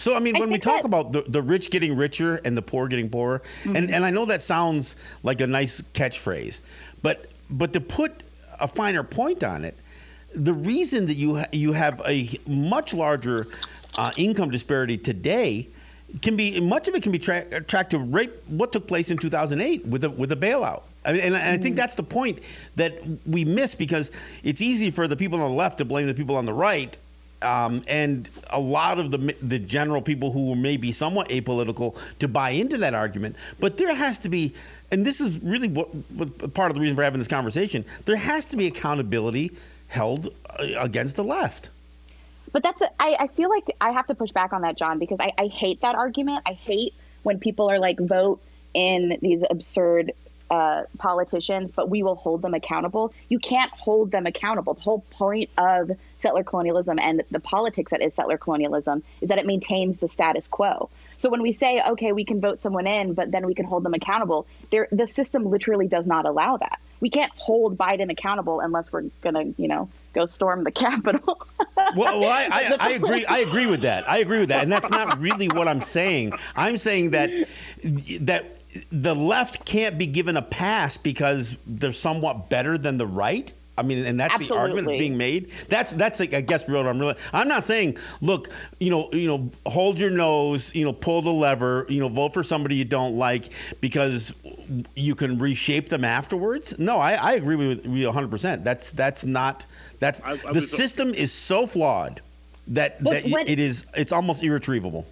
So, 0.00 0.16
I 0.16 0.18
mean, 0.18 0.38
when 0.38 0.50
we 0.50 0.58
talk 0.58 0.78
that, 0.78 0.86
about 0.86 1.12
the, 1.12 1.22
the 1.28 1.42
rich 1.42 1.70
getting 1.70 1.94
richer 1.94 2.36
and 2.36 2.56
the 2.56 2.62
poor 2.62 2.88
getting 2.88 3.10
poorer, 3.10 3.42
mm-hmm. 3.64 3.76
and, 3.76 3.90
and 3.90 4.04
I 4.04 4.10
know 4.10 4.24
that 4.24 4.40
sounds 4.40 4.96
like 5.22 5.42
a 5.42 5.46
nice 5.46 5.82
catchphrase, 5.92 6.60
but 7.02 7.26
but 7.50 7.74
to 7.74 7.80
put 7.80 8.22
a 8.58 8.66
finer 8.66 9.02
point 9.02 9.44
on 9.44 9.62
it, 9.62 9.76
the 10.34 10.54
reason 10.54 11.06
that 11.08 11.16
you 11.16 11.36
ha- 11.36 11.48
you 11.52 11.72
have 11.74 12.00
a 12.06 12.30
much 12.46 12.94
larger 12.94 13.46
uh, 13.98 14.10
income 14.16 14.50
disparity 14.50 14.96
today 14.96 15.68
can 16.22 16.34
be 16.34 16.58
much 16.60 16.88
of 16.88 16.94
it 16.94 17.02
can 17.02 17.12
be 17.12 17.18
tra- 17.18 17.60
tracked 17.64 17.90
to 17.90 17.98
right 17.98 18.30
what 18.48 18.72
took 18.72 18.88
place 18.88 19.10
in 19.10 19.18
2008 19.18 19.84
with 19.84 20.00
the 20.00 20.08
with 20.08 20.30
the 20.30 20.36
bailout. 20.36 20.82
I 21.04 21.12
mean, 21.12 21.20
and, 21.20 21.34
and 21.34 21.60
I 21.60 21.62
think 21.62 21.74
mm. 21.74 21.78
that's 21.78 21.94
the 21.94 22.02
point 22.02 22.38
that 22.76 22.94
we 23.26 23.44
miss 23.44 23.74
because 23.74 24.10
it's 24.42 24.62
easy 24.62 24.90
for 24.90 25.06
the 25.06 25.16
people 25.16 25.42
on 25.42 25.50
the 25.50 25.56
left 25.56 25.76
to 25.78 25.84
blame 25.84 26.06
the 26.06 26.14
people 26.14 26.36
on 26.36 26.46
the 26.46 26.54
right. 26.54 26.96
Um, 27.42 27.82
and 27.88 28.28
a 28.50 28.60
lot 28.60 28.98
of 28.98 29.10
the 29.10 29.34
the 29.40 29.58
general 29.58 30.02
people 30.02 30.30
who 30.30 30.54
may 30.54 30.76
be 30.76 30.92
somewhat 30.92 31.30
apolitical 31.30 31.96
to 32.18 32.28
buy 32.28 32.50
into 32.50 32.76
that 32.78 32.94
argument, 32.94 33.36
but 33.58 33.78
there 33.78 33.94
has 33.94 34.18
to 34.18 34.28
be, 34.28 34.52
and 34.90 35.06
this 35.06 35.20
is 35.22 35.38
really 35.38 35.68
what, 35.68 35.88
what 35.94 36.52
part 36.52 36.70
of 36.70 36.74
the 36.74 36.80
reason 36.80 36.96
for 36.96 37.02
having 37.02 37.18
this 37.18 37.28
conversation. 37.28 37.84
There 38.04 38.16
has 38.16 38.44
to 38.46 38.56
be 38.56 38.66
accountability 38.66 39.52
held 39.88 40.28
uh, 40.50 40.66
against 40.78 41.16
the 41.16 41.24
left. 41.24 41.70
But 42.52 42.62
that's, 42.62 42.80
a, 42.82 42.90
I, 43.00 43.16
I 43.20 43.26
feel 43.28 43.48
like 43.48 43.74
I 43.80 43.92
have 43.92 44.06
to 44.08 44.14
push 44.14 44.32
back 44.32 44.52
on 44.52 44.62
that, 44.62 44.76
John, 44.76 44.98
because 44.98 45.20
I, 45.20 45.32
I 45.38 45.46
hate 45.46 45.80
that 45.82 45.94
argument. 45.94 46.42
I 46.46 46.52
hate 46.52 46.94
when 47.22 47.38
people 47.38 47.70
are 47.70 47.78
like, 47.78 47.98
vote 47.98 48.40
in 48.74 49.18
these 49.22 49.42
absurd 49.48 50.12
uh, 50.50 50.82
politicians, 50.98 51.70
but 51.70 51.88
we 51.88 52.02
will 52.02 52.16
hold 52.16 52.42
them 52.42 52.54
accountable. 52.54 53.14
You 53.28 53.38
can't 53.38 53.70
hold 53.70 54.10
them 54.10 54.26
accountable. 54.26 54.74
The 54.74 54.80
whole 54.80 55.04
point 55.10 55.50
of 55.56 55.92
settler 56.18 56.42
colonialism 56.42 56.98
and 56.98 57.22
the 57.30 57.40
politics 57.40 57.92
that 57.92 58.02
is 58.02 58.14
settler 58.14 58.36
colonialism 58.36 59.02
is 59.20 59.28
that 59.28 59.38
it 59.38 59.46
maintains 59.46 59.98
the 59.98 60.08
status 60.08 60.48
quo. 60.48 60.90
So 61.18 61.28
when 61.28 61.42
we 61.42 61.52
say, 61.52 61.80
okay, 61.90 62.12
we 62.12 62.24
can 62.24 62.40
vote 62.40 62.60
someone 62.60 62.86
in, 62.86 63.14
but 63.14 63.30
then 63.30 63.46
we 63.46 63.54
can 63.54 63.64
hold 63.64 63.84
them 63.84 63.94
accountable, 63.94 64.46
the 64.70 65.06
system 65.06 65.44
literally 65.44 65.86
does 65.86 66.06
not 66.06 66.26
allow 66.26 66.56
that. 66.56 66.80
We 67.00 67.10
can't 67.10 67.32
hold 67.36 67.78
Biden 67.78 68.10
accountable 68.10 68.60
unless 68.60 68.92
we're 68.92 69.04
going 69.22 69.34
to, 69.34 69.62
you 69.62 69.68
know, 69.68 69.88
go 70.12 70.26
storm 70.26 70.64
the 70.64 70.70
Capitol. 70.72 71.46
well, 71.76 72.20
well 72.20 72.24
I, 72.24 72.48
I, 72.50 72.76
I, 72.80 72.90
agree. 72.94 73.24
I 73.24 73.38
agree 73.38 73.66
with 73.66 73.82
that. 73.82 74.08
I 74.08 74.18
agree 74.18 74.40
with 74.40 74.48
that, 74.48 74.62
and 74.62 74.72
that's 74.72 74.90
not 74.90 75.20
really 75.20 75.48
what 75.48 75.68
I'm 75.68 75.80
saying. 75.80 76.32
I'm 76.56 76.76
saying 76.76 77.10
that 77.10 77.30
that 78.20 78.59
the 78.92 79.14
left 79.14 79.64
can't 79.64 79.98
be 79.98 80.06
given 80.06 80.36
a 80.36 80.42
pass 80.42 80.96
because 80.96 81.56
they're 81.66 81.92
somewhat 81.92 82.48
better 82.48 82.78
than 82.78 82.98
the 82.98 83.06
right. 83.06 83.52
I 83.78 83.82
mean, 83.82 84.04
and 84.04 84.20
that's 84.20 84.34
Absolutely. 84.34 84.56
the 84.56 84.60
argument 84.60 84.86
that's 84.88 84.98
being 84.98 85.16
made. 85.16 85.50
That's 85.68 85.92
that's 85.92 86.20
like, 86.20 86.34
I 86.34 86.42
guess 86.42 86.68
real. 86.68 86.86
I'm 86.86 86.98
really. 86.98 87.14
I'm 87.32 87.48
not 87.48 87.64
saying, 87.64 87.96
look, 88.20 88.50
you 88.78 88.90
know, 88.90 89.10
you 89.12 89.26
know, 89.26 89.50
hold 89.64 89.98
your 89.98 90.10
nose, 90.10 90.74
you 90.74 90.84
know, 90.84 90.92
pull 90.92 91.22
the 91.22 91.30
lever, 91.30 91.86
you 91.88 91.98
know, 91.98 92.08
vote 92.08 92.34
for 92.34 92.42
somebody 92.42 92.76
you 92.76 92.84
don't 92.84 93.16
like 93.16 93.48
because 93.80 94.34
you 94.94 95.14
can 95.14 95.38
reshape 95.38 95.88
them 95.88 96.04
afterwards. 96.04 96.78
No, 96.78 96.98
I, 96.98 97.12
I 97.14 97.32
agree 97.34 97.56
with 97.56 97.86
you 97.86 98.06
100. 98.06 98.30
percent 98.30 98.64
That's 98.64 98.90
that's 98.90 99.24
not 99.24 99.64
that's 99.98 100.20
I, 100.20 100.32
I 100.32 100.52
the 100.52 100.60
system 100.60 101.14
is 101.14 101.32
so 101.32 101.66
flawed 101.66 102.20
that 102.68 103.02
that 103.04 103.24
what, 103.30 103.48
it 103.48 103.58
is 103.58 103.86
it's 103.96 104.12
almost 104.12 104.42
irretrievable 104.42 105.06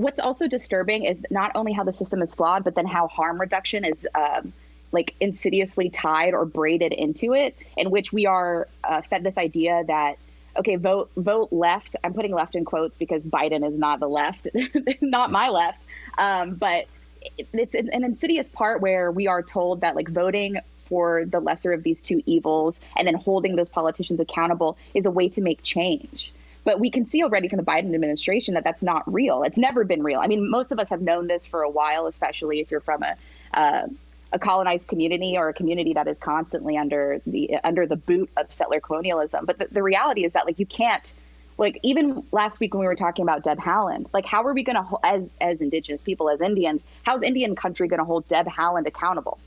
what's 0.00 0.18
also 0.18 0.48
disturbing 0.48 1.04
is 1.04 1.22
not 1.30 1.52
only 1.54 1.72
how 1.72 1.84
the 1.84 1.92
system 1.92 2.22
is 2.22 2.32
flawed, 2.32 2.64
but 2.64 2.74
then 2.74 2.86
how 2.86 3.06
harm 3.08 3.38
reduction 3.40 3.84
is 3.84 4.08
um, 4.14 4.52
like 4.92 5.14
insidiously 5.20 5.90
tied 5.90 6.32
or 6.32 6.46
braided 6.46 6.92
into 6.92 7.34
it, 7.34 7.54
in 7.76 7.90
which 7.90 8.12
we 8.12 8.26
are 8.26 8.66
uh, 8.82 9.02
fed 9.02 9.22
this 9.22 9.36
idea 9.36 9.84
that 9.86 10.16
okay, 10.56 10.76
vote 10.76 11.10
vote 11.16 11.52
left. 11.52 11.96
I'm 12.02 12.14
putting 12.14 12.32
left 12.32 12.54
in 12.54 12.64
quotes 12.64 12.96
because 12.96 13.26
Biden 13.26 13.66
is 13.66 13.78
not 13.78 14.00
the 14.00 14.08
left, 14.08 14.48
not 15.02 15.30
my 15.30 15.50
left. 15.50 15.84
Um, 16.16 16.54
but 16.54 16.86
it's 17.52 17.74
an, 17.74 17.90
an 17.92 18.02
insidious 18.02 18.48
part 18.48 18.80
where 18.80 19.10
we 19.10 19.26
are 19.26 19.42
told 19.42 19.82
that 19.82 19.94
like 19.96 20.08
voting 20.08 20.58
for 20.86 21.26
the 21.26 21.40
lesser 21.40 21.72
of 21.72 21.82
these 21.82 22.00
two 22.00 22.22
evils 22.24 22.80
and 22.96 23.06
then 23.06 23.14
holding 23.14 23.54
those 23.54 23.68
politicians 23.68 24.18
accountable 24.18 24.78
is 24.94 25.04
a 25.04 25.10
way 25.10 25.28
to 25.28 25.42
make 25.42 25.62
change. 25.62 26.32
But 26.64 26.78
we 26.78 26.90
can 26.90 27.06
see 27.06 27.22
already 27.22 27.48
from 27.48 27.56
the 27.56 27.64
Biden 27.64 27.94
administration 27.94 28.54
that 28.54 28.64
that's 28.64 28.82
not 28.82 29.10
real. 29.12 29.42
It's 29.42 29.58
never 29.58 29.84
been 29.84 30.02
real. 30.02 30.20
I 30.20 30.26
mean, 30.26 30.50
most 30.50 30.72
of 30.72 30.78
us 30.78 30.88
have 30.90 31.00
known 31.00 31.26
this 31.26 31.46
for 31.46 31.62
a 31.62 31.70
while, 31.70 32.06
especially 32.06 32.60
if 32.60 32.70
you're 32.70 32.80
from 32.80 33.02
a 33.02 33.16
uh, 33.54 33.86
a 34.32 34.38
colonized 34.38 34.86
community 34.86 35.36
or 35.36 35.48
a 35.48 35.54
community 35.54 35.94
that 35.94 36.06
is 36.06 36.18
constantly 36.18 36.76
under 36.76 37.20
the 37.26 37.56
under 37.64 37.86
the 37.86 37.96
boot 37.96 38.30
of 38.36 38.52
settler 38.52 38.80
colonialism. 38.80 39.44
But 39.44 39.58
the, 39.58 39.68
the 39.70 39.82
reality 39.82 40.24
is 40.24 40.34
that 40.34 40.46
like 40.46 40.58
you 40.58 40.66
can't 40.66 41.12
like 41.58 41.78
even 41.82 42.24
last 42.32 42.60
week 42.60 42.72
when 42.74 42.80
we 42.80 42.86
were 42.86 42.94
talking 42.94 43.22
about 43.22 43.42
Deb 43.42 43.58
Haaland, 43.58 44.06
like 44.12 44.24
how 44.24 44.44
are 44.44 44.54
we 44.54 44.62
going 44.62 44.76
to 44.76 44.98
as 45.02 45.32
as 45.40 45.60
indigenous 45.60 46.00
people 46.00 46.30
as 46.30 46.40
Indians, 46.40 46.84
how's 47.02 47.22
Indian 47.22 47.56
country 47.56 47.88
going 47.88 47.98
to 47.98 48.04
hold 48.04 48.26
Deb 48.28 48.46
Haaland 48.46 48.86
accountable? 48.86 49.38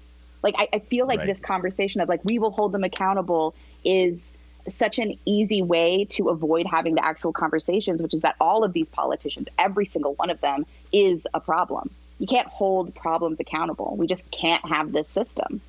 Like 0.43 0.55
I, 0.57 0.67
I 0.73 0.79
feel 0.79 1.07
like 1.07 1.19
right. 1.19 1.27
this 1.27 1.39
conversation 1.39 2.01
of 2.01 2.09
like 2.09 2.21
we 2.25 2.37
will 2.37 2.51
hold 2.51 2.71
them 2.71 2.83
accountable 2.83 3.55
is 3.85 4.31
such 4.67 4.99
an 4.99 5.17
easy 5.25 5.61
way 5.61 6.05
to 6.11 6.29
avoid 6.29 6.65
having 6.65 6.95
the 6.95 7.05
actual 7.05 7.33
conversations, 7.33 8.01
which 8.01 8.13
is 8.13 8.21
that 8.21 8.35
all 8.39 8.63
of 8.63 8.73
these 8.73 8.89
politicians, 8.89 9.47
every 9.57 9.85
single 9.85 10.13
one 10.15 10.29
of 10.29 10.39
them, 10.41 10.65
is 10.91 11.27
a 11.33 11.39
problem. 11.39 11.89
You 12.19 12.27
can't 12.27 12.47
hold 12.47 12.93
problems 12.95 13.39
accountable. 13.39 13.95
We 13.97 14.07
just 14.07 14.29
can't 14.31 14.63
have 14.65 14.91
this 14.91 15.09
system. 15.09 15.61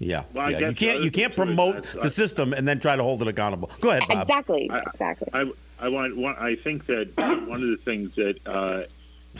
Yeah, 0.00 0.22
well, 0.32 0.50
yeah. 0.50 0.68
you 0.68 0.74
can't 0.74 1.02
you 1.02 1.10
can't 1.10 1.34
promote 1.34 1.82
the 1.82 2.04
I, 2.04 2.08
system 2.08 2.52
and 2.52 2.66
then 2.68 2.78
try 2.78 2.94
to 2.94 3.02
hold 3.02 3.20
it 3.20 3.28
accountable. 3.28 3.70
Go 3.80 3.90
ahead, 3.90 4.04
Bob. 4.08 4.22
Exactly, 4.22 4.70
I, 4.70 4.78
exactly. 4.80 5.28
I, 5.32 5.50
I 5.80 5.88
want, 5.88 6.16
want 6.16 6.38
I 6.38 6.54
think 6.54 6.86
that 6.86 7.16
one 7.16 7.62
of 7.62 7.68
the 7.68 7.78
things 7.84 8.14
that 8.14 8.46
uh, 8.46 8.82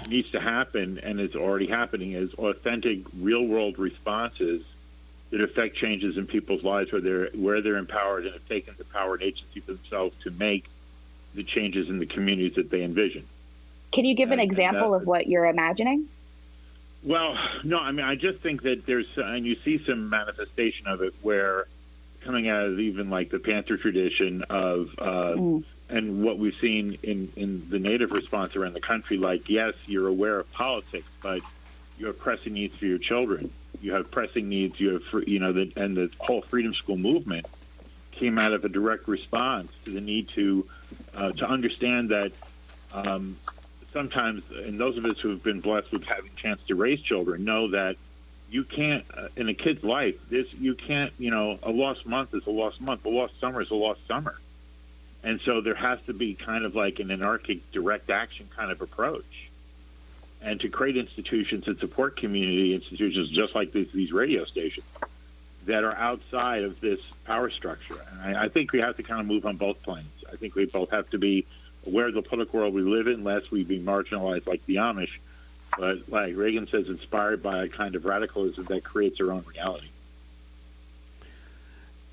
needs 0.09 0.31
to 0.33 0.41
happen 0.41 0.99
and 0.99 1.21
is 1.21 1.37
already 1.37 1.69
happening 1.69 2.12
is 2.12 2.35
authentic, 2.35 3.01
real 3.21 3.45
world 3.45 3.79
responses 3.79 4.64
that 5.31 5.41
affect 5.41 5.77
changes 5.77 6.17
in 6.17 6.27
people's 6.27 6.62
lives 6.62 6.91
where 6.93 7.01
they're 7.01 7.29
where 7.35 7.61
they're 7.61 7.77
empowered 7.77 8.25
and 8.25 8.33
have 8.33 8.49
taken 8.49 8.75
the 8.79 8.85
power 8.85 9.14
and 9.14 9.23
agency 9.23 9.61
for 9.61 9.73
themselves 9.73 10.17
to 10.23 10.31
make 10.31 10.64
the 11.35 11.45
changes 11.45 11.88
in 11.88 11.99
the 11.99 12.07
communities 12.07 12.57
that 12.57 12.71
they 12.71 12.83
envision. 12.83 13.27
Can 13.93 14.05
you 14.05 14.14
give 14.14 14.31
an 14.31 14.41
example 14.41 14.95
of 14.95 15.07
what 15.07 15.27
you're 15.27 15.45
imagining? 15.45 16.09
Well, 17.03 17.37
no, 17.62 17.79
I 17.79 17.93
mean 17.93 18.07
I 18.07 18.14
just 18.14 18.41
think 18.41 18.62
that 18.62 18.87
there's 18.87 19.07
and 19.17 19.45
you 19.45 19.57
see 19.57 19.79
some 19.85 20.09
manifestation 20.09 20.87
of 20.87 21.03
it 21.03 21.14
where 21.23 21.67
coming 22.23 22.49
out 22.49 22.67
of 22.67 22.81
even 22.81 23.11
like 23.11 23.31
the 23.31 23.38
Panther 23.38 23.77
tradition 23.77 24.45
of 24.51 24.95
uh, 24.99 25.35
mm. 25.37 25.64
and 25.88 26.23
what 26.23 26.38
we've 26.38 26.57
seen 26.61 26.99
in 27.03 27.31
in 27.37 27.69
the 27.69 27.79
Native 27.79 28.12
response 28.12 28.57
around 28.57 28.73
the 28.73 28.81
country, 28.81 29.19
like 29.19 29.49
yes, 29.49 29.75
you're 29.87 30.09
aware 30.09 30.41
of 30.41 30.51
politics, 30.53 31.09
but 31.23 31.43
you're 31.99 32.12
pressing 32.12 32.55
needs 32.55 32.75
for 32.77 32.87
your 32.87 32.99
children 32.99 33.53
you 33.81 33.93
have 33.93 34.11
pressing 34.11 34.49
needs, 34.49 34.79
you 34.81 34.95
have 34.95 35.29
you 35.29 35.38
know, 35.38 35.53
the, 35.53 35.73
and 35.77 35.97
the 35.97 36.11
whole 36.19 36.43
Freedom 36.43 36.75
School 36.75 36.97
movement 36.97 37.47
came 38.12 38.38
out 38.38 38.53
of 38.53 38.64
a 38.64 38.69
direct 38.69 39.09
response 39.09 39.71
to 39.85 39.93
the 39.93 40.01
need 40.01 40.29
to 40.31 40.67
uh, 41.14 41.33
to 41.33 41.47
understand 41.47 42.11
that 42.11 42.33
um, 42.93 43.37
sometimes, 43.93 44.43
and 44.51 44.79
those 44.79 44.97
of 44.97 45.05
us 45.05 45.19
who 45.21 45.31
have 45.31 45.43
been 45.43 45.61
blessed 45.61 45.93
with 45.93 46.05
having 46.05 46.31
a 46.37 46.41
chance 46.41 46.61
to 46.69 46.75
raise 46.75 47.01
children 47.01 47.45
know 47.45 47.71
that 47.71 47.97
you 48.51 48.64
can't 48.64 49.05
uh, 49.17 49.29
in 49.37 49.49
a 49.49 49.55
kid's 49.55 49.85
life 49.85 50.17
this 50.31 50.47
you 50.55 50.75
can't 50.75 51.12
you 51.19 51.31
know 51.31 51.59
a 51.62 51.71
lost 51.71 52.07
month 52.07 52.35
is 52.35 52.47
a 52.47 52.51
lost 52.51 52.81
month 52.81 53.05
a 53.05 53.09
lost 53.09 53.38
summer 53.41 53.61
is 53.61 53.71
a 53.71 53.75
lost 53.75 54.07
summer. 54.07 54.38
And 55.25 55.41
so 55.41 55.61
there 55.61 55.75
has 55.75 55.99
to 56.07 56.14
be 56.14 56.35
kind 56.35 56.64
of 56.64 56.77
like 56.77 57.01
an 57.01 57.11
anarchic 57.11 57.73
direct 57.73 58.09
action 58.09 58.49
kind 58.55 58.71
of 58.71 58.81
approach 58.81 59.47
and 60.42 60.61
to 60.61 60.68
create 60.68 60.96
institutions 60.96 61.64
that 61.66 61.81
support 61.81 62.16
community 62.16 62.74
institutions 62.74 63.29
just 63.31 63.55
like 63.55 63.72
these, 63.72 63.90
these 63.92 64.12
radio 64.12 64.44
stations 64.44 64.87
that 65.66 65.85
are 65.85 65.94
outside 65.94 66.62
of 66.62 66.81
this 66.81 67.01
power 67.24 67.51
structure 67.51 67.96
and 68.11 68.37
I, 68.37 68.44
I 68.44 68.48
think 68.48 68.72
we 68.72 68.81
have 68.81 68.96
to 68.96 69.03
kind 69.03 69.20
of 69.20 69.27
move 69.27 69.46
on 69.46 69.57
both 69.57 69.83
planes 69.83 70.09
i 70.33 70.37
think 70.37 70.55
we 70.55 70.64
both 70.66 70.90
have 70.90 71.11
to 71.11 71.18
be 71.18 71.46
aware 71.87 72.07
of 72.09 72.14
the 72.14 72.22
political 72.22 72.61
world 72.61 72.74
we 72.74 72.83
live 72.83 73.07
in 73.07 73.24
lest 73.24 73.51
we 73.51 73.64
be 73.64 73.79
marginalized 73.79 74.46
like 74.46 74.64
the 74.66 74.77
amish 74.77 75.18
but 75.77 76.09
like 76.09 76.37
Regan 76.37 76.66
says, 76.68 76.88
inspired 76.88 77.42
by 77.42 77.64
a 77.64 77.68
kind 77.68 77.94
of 77.94 78.05
radicalism 78.05 78.64
that 78.64 78.85
creates 78.85 79.18
their 79.18 79.33
own 79.33 79.44
reality. 79.55 79.88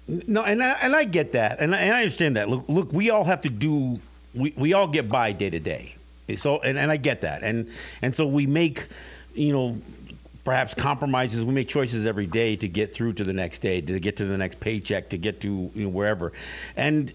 No, 0.07 0.43
and 0.43 0.61
I, 0.61 0.71
and 0.83 0.95
I 0.95 1.03
get 1.03 1.31
that, 1.31 1.59
and 1.59 1.73
I, 1.73 1.79
and 1.79 1.95
I 1.95 2.01
understand 2.01 2.35
that. 2.37 2.47
Look, 2.47 2.65
look, 2.67 2.93
we 2.93 3.09
all 3.09 3.23
have 3.23 3.41
to 3.41 3.49
do. 3.49 3.99
We, 4.35 4.53
we 4.55 4.73
all 4.73 4.87
get 4.87 5.09
by 5.09 5.31
day 5.31 5.49
to 5.49 5.59
day. 5.59 5.94
So 6.35 6.59
and, 6.59 6.77
and 6.77 6.91
I 6.91 6.97
get 6.97 7.21
that, 7.21 7.43
and 7.43 7.69
and 8.01 8.15
so 8.15 8.25
we 8.25 8.47
make, 8.47 8.87
you 9.35 9.53
know, 9.53 9.77
perhaps 10.43 10.73
compromises. 10.73 11.45
We 11.45 11.53
make 11.53 11.67
choices 11.67 12.05
every 12.05 12.25
day 12.25 12.55
to 12.55 12.67
get 12.67 12.93
through 12.93 13.13
to 13.13 13.23
the 13.23 13.33
next 13.33 13.59
day, 13.59 13.81
to 13.81 13.99
get 13.99 14.17
to 14.17 14.25
the 14.25 14.37
next 14.37 14.59
paycheck, 14.59 15.09
to 15.09 15.17
get 15.17 15.41
to 15.41 15.71
you 15.75 15.83
know, 15.83 15.89
wherever, 15.89 16.33
and 16.75 17.13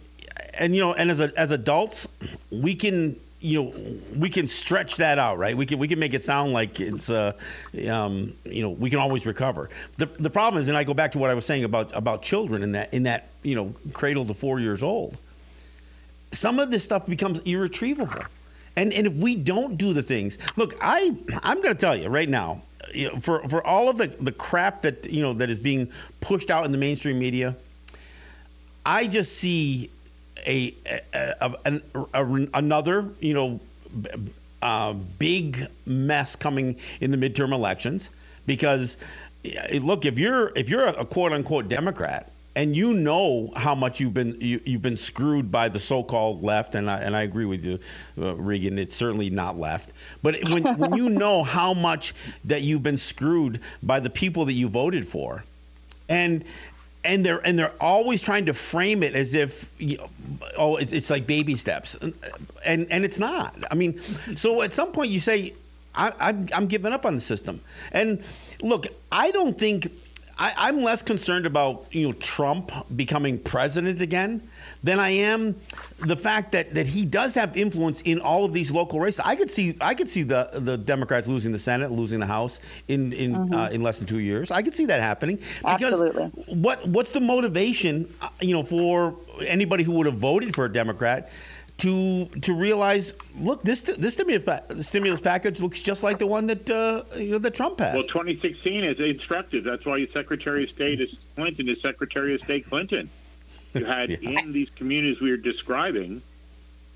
and 0.55 0.75
you 0.75 0.81
know, 0.81 0.95
and 0.95 1.11
as 1.11 1.19
a, 1.19 1.33
as 1.37 1.51
adults, 1.51 2.07
we 2.53 2.77
can 2.77 3.19
you 3.41 3.63
know 3.63 3.75
we 4.17 4.29
can 4.29 4.47
stretch 4.47 4.97
that 4.99 5.19
out 5.19 5.39
right? 5.39 5.57
We 5.57 5.67
can 5.67 5.81
we 5.81 5.89
can 5.89 5.99
make 5.99 6.15
it 6.15 6.23
sound 6.23 6.53
like 6.53 6.79
it's 6.79 7.11
uh 7.11 7.33
um 7.89 8.35
you 8.45 8.63
know 8.63 8.71
we 8.71 8.91
can 8.91 9.01
always 9.01 9.27
recover. 9.27 9.71
The 9.97 10.07
the 10.07 10.31
problem 10.31 10.63
is 10.63 10.69
and 10.69 10.77
I 10.77 10.85
go 10.85 10.95
back 10.95 11.13
to 11.13 11.19
what 11.19 11.31
I 11.31 11.35
was 11.35 11.47
saying 11.47 11.65
about 11.65 11.97
about 11.97 12.23
children 12.23 12.63
in 12.63 12.73
that 12.73 12.95
in 12.95 13.05
that 13.05 13.29
you 13.43 13.57
know 13.57 13.75
cradle 13.93 14.25
to 14.27 14.35
4 14.35 14.61
years 14.61 14.83
old 14.83 15.17
some 16.33 16.59
of 16.59 16.71
this 16.71 16.85
stuff 16.85 17.07
becomes 17.07 17.41
irretrievable 17.41 18.23
and 18.81 18.93
and 18.95 19.07
if 19.07 19.15
we 19.17 19.37
don't 19.37 19.77
do 19.77 19.93
the 19.93 20.03
things 20.03 20.39
look 20.57 20.75
I 20.81 21.15
I'm 21.43 21.63
going 21.63 21.75
to 21.75 21.81
tell 21.81 21.97
you 21.97 22.09
right 22.09 22.29
now 22.29 22.63
for 23.21 23.47
for 23.49 23.65
all 23.65 23.89
of 23.89 23.99
the 23.99 24.09
the 24.09 24.33
crap 24.33 24.83
that 24.83 25.07
you 25.11 25.23
know 25.23 25.35
that 25.35 25.51
is 25.51 25.59
being 25.59 25.93
pushed 26.21 26.51
out 26.51 26.65
in 26.65 26.73
the 26.73 26.79
mainstream 26.79 27.19
media 27.19 27.55
I 28.85 29.07
just 29.07 29.37
see 29.37 29.91
a, 30.47 30.75
a, 31.13 31.61
a, 31.67 31.81
a 32.15 32.49
another 32.55 33.07
you 33.21 33.35
know 33.35 33.61
uh, 34.63 34.95
big 35.19 35.67
mess 35.87 36.37
coming 36.37 36.77
in 37.01 37.11
the 37.11 37.17
midterm 37.17 37.53
elections 37.53 38.11
because 38.47 38.97
look 39.75 40.07
if 40.07 40.19
you're 40.19 40.53
if 40.57 40.69
you're 40.71 40.87
a 40.87 41.05
quote 41.05 41.33
unquote 41.33 41.69
Democrat 41.69 42.31
and 42.57 42.75
you 42.75 42.93
know 42.93 43.53
how 43.55 43.75
much 43.75 44.01
you've 44.01 44.15
been 44.15 44.37
you, 44.41 44.61
have 44.67 44.83
been 44.83 44.97
screwed 44.97 45.53
by 45.53 45.69
the 45.69 45.79
so-called 45.79 46.43
left 46.43 46.75
and 46.75 46.91
I 46.91 47.01
and 47.01 47.17
I 47.17 47.23
agree 47.23 47.45
with 47.45 47.65
you 47.65 47.79
uh, 48.19 48.35
Regan 48.35 48.79
it's 48.79 48.95
certainly 48.95 49.31
not 49.31 49.59
left. 49.59 49.93
But 50.23 50.49
when 50.49 50.65
when 50.79 50.95
you 50.95 51.09
know 51.09 51.45
how 51.45 51.75
much 51.75 52.15
that 52.45 52.63
you've 52.63 52.83
been 52.83 52.97
screwed 52.97 53.61
by 53.83 54.01
the 54.01 54.11
people 54.11 54.47
that 54.47 54.55
you 54.55 54.69
voted 54.69 55.07
for 55.07 55.45
and 56.09 56.45
and 57.05 57.25
they're 57.25 57.39
and 57.47 57.59
they're 57.59 57.73
always 57.81 58.21
trying 58.21 58.47
to 58.47 58.55
frame 58.55 59.03
it 59.03 59.15
as 59.15 59.35
if 59.35 59.73
oh 60.57 60.77
it's, 60.77 60.93
it's 60.93 61.11
like 61.11 61.27
baby 61.27 61.57
steps. 61.57 61.97
And 62.65 62.87
and 62.91 63.05
it's 63.05 63.19
not. 63.19 63.55
I 63.71 63.75
mean 63.75 64.01
so 64.37 64.63
at 64.63 64.75
some 64.75 64.93
point 64.93 65.11
you 65.11 65.21
say 65.21 65.55
I, 65.95 66.13
I'm, 66.21 66.49
I'm 66.53 66.67
giving 66.67 66.93
up 66.93 67.07
on 67.07 67.15
the 67.15 67.21
system. 67.21 67.61
And 67.93 68.25
look 68.61 68.89
i 69.11 69.31
don't 69.31 69.59
think 69.59 69.91
I, 70.41 70.69
am 70.71 70.83
less 70.83 71.03
concerned 71.03 71.45
about 71.45 71.87
you 71.91 72.07
know 72.07 72.13
Trump 72.15 72.73
becoming 72.97 73.39
president 73.39 74.01
again 74.01 74.43
than 74.83 74.99
I 74.99 75.11
am 75.11 75.55
the 75.99 76.17
fact 76.17 76.53
that, 76.53 76.73
that 76.75 76.87
he 76.87 77.05
does 77.05 77.35
have 77.35 77.57
influence 77.57 78.01
in 78.01 78.21
all 78.21 78.47
of 78.47 78.55
these 78.55 78.71
local 78.71 79.01
races. 79.01 79.21
I 79.23 79.37
could 79.37 79.51
see 79.51 79.77
I 79.83 79.95
could 79.95 80.09
see 80.09 80.23
the 80.23 80.49
the 80.55 80.79
Democrats 80.79 81.29
losing 81.29 81.53
the 81.53 81.59
Senate, 81.59 81.91
losing 81.91 82.21
the 82.21 82.27
House 82.27 82.61
in 82.89 83.13
in 83.13 83.35
mm-hmm. 83.35 83.55
uh, 83.55 83.69
in 83.69 83.83
less 83.83 83.99
than 83.99 84.07
two 84.07 84.21
years. 84.21 84.51
I 84.51 84.63
could 84.63 84.75
see 84.75 84.87
that 84.87 85.03
happening. 85.03 85.37
Because 85.37 86.03
Absolutely. 86.03 86.29
What 86.55 86.87
what's 86.89 87.11
the 87.11 87.21
motivation 87.21 88.13
uh, 88.23 88.31
you 88.41 88.55
know 88.55 88.63
for 88.63 89.15
anybody 89.47 89.85
who 89.85 89.93
would 89.93 90.07
have 90.07 90.17
voted 90.17 90.55
for 90.55 90.65
a 90.65 90.73
Democrat? 90.73 91.31
To 91.81 92.27
to 92.27 92.55
realize, 92.55 93.15
look, 93.39 93.63
this 93.63 93.83
this 93.83 94.15
stimulus, 94.15 94.87
stimulus 94.87 95.21
package 95.21 95.61
looks 95.61 95.81
just 95.81 96.03
like 96.03 96.19
the 96.19 96.27
one 96.27 96.47
that 96.47 96.71
uh, 96.71 97.03
you 97.17 97.33
know 97.33 97.39
that 97.39 97.55
Trump 97.55 97.79
passed. 97.79 97.95
Well, 97.95 98.05
2016 98.05 98.85
is 98.85 99.01
instructive. 99.01 99.65
That's 99.65 99.85
why 99.85 100.07
Secretary 100.13 100.65
of 100.65 100.71
State 100.71 101.01
is 101.01 101.15
Clinton 101.37 101.69
is 101.69 101.81
Secretary 101.81 102.35
of 102.35 102.43
State 102.43 102.67
Clinton. 102.69 103.09
You 103.75 103.85
had 103.85 104.11
yeah. 104.23 104.41
in 104.41 104.53
these 104.53 104.69
communities 104.71 105.21
we 105.21 105.31
were 105.31 105.37
describing, 105.37 106.23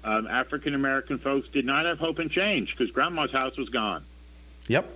um, 0.05 0.27
African 0.27 0.75
American 0.75 1.18
folks 1.18 1.49
did 1.49 1.64
not 1.64 1.87
have 1.87 1.99
hope 1.99 2.18
and 2.18 2.31
change 2.31 2.77
because 2.77 2.90
Grandma's 2.92 3.33
house 3.33 3.57
was 3.57 3.70
gone. 3.70 4.05
Yep. 4.68 4.90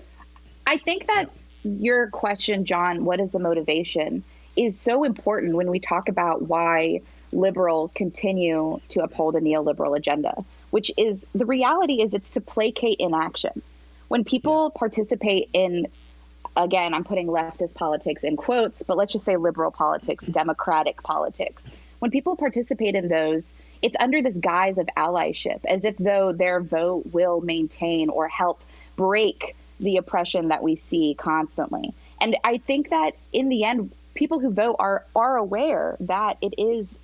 I 0.67 0.77
think 0.79 1.07
that 1.07 1.31
your 1.65 2.09
question, 2.09 2.67
John, 2.67 3.05
what 3.05 3.21
is 3.21 3.33
the 3.33 3.39
motivation, 3.39 4.23
is 4.55 4.79
so 4.79 5.05
important 5.05 5.55
when 5.55 5.71
we 5.71 5.81
talk 5.81 6.09
about 6.09 6.43
why 6.43 7.01
liberals 7.33 7.93
continue 7.93 8.81
to 8.91 9.03
uphold 9.03 9.37
a 9.37 9.41
neoliberal 9.41 9.97
agenda, 9.97 10.45
which 10.71 10.91
is 10.97 11.27
the 11.35 11.47
reality 11.47 12.01
is 12.03 12.15
it's 12.15 12.31
to 12.31 12.41
placate 12.41 12.99
inaction. 13.01 13.63
When 14.09 14.25
people 14.25 14.71
participate 14.71 15.51
in, 15.53 15.87
again, 16.57 16.95
I'm 16.95 17.05
putting 17.05 17.27
leftist 17.27 17.75
politics 17.75 18.25
in 18.25 18.37
quotes, 18.37 18.83
but 18.83 18.97
let's 18.97 19.13
just 19.13 19.25
say 19.25 19.37
liberal 19.37 19.71
politics, 19.71 20.25
mm-hmm. 20.25 20.33
democratic 20.33 21.03
politics. 21.03 21.65
When 21.99 22.11
people 22.11 22.37
participate 22.37 22.95
in 22.95 23.09
those, 23.09 23.55
it's 23.83 23.97
under 23.99 24.23
this 24.23 24.37
guise 24.37 24.79
of 24.79 24.89
allyship, 24.97 25.65
as 25.65 25.85
if 25.85 25.97
though 25.99 26.33
their 26.33 26.61
vote 26.61 27.05
will 27.13 27.41
maintain 27.41 28.09
or 28.09 28.29
help 28.29 28.63
break 28.97 29.57
the 29.81 29.97
oppression 29.97 30.49
that 30.49 30.63
we 30.63 30.77
see 30.77 31.15
constantly. 31.19 31.93
And 32.21 32.37
I 32.43 32.59
think 32.59 32.91
that 32.91 33.13
in 33.33 33.49
the 33.49 33.65
end, 33.65 33.93
people 34.15 34.41
who 34.41 34.51
vote 34.51 34.77
are 34.79 35.05
are 35.15 35.37
aware 35.37 35.97
that 36.01 36.39
it 36.41 36.55
is 36.59 36.99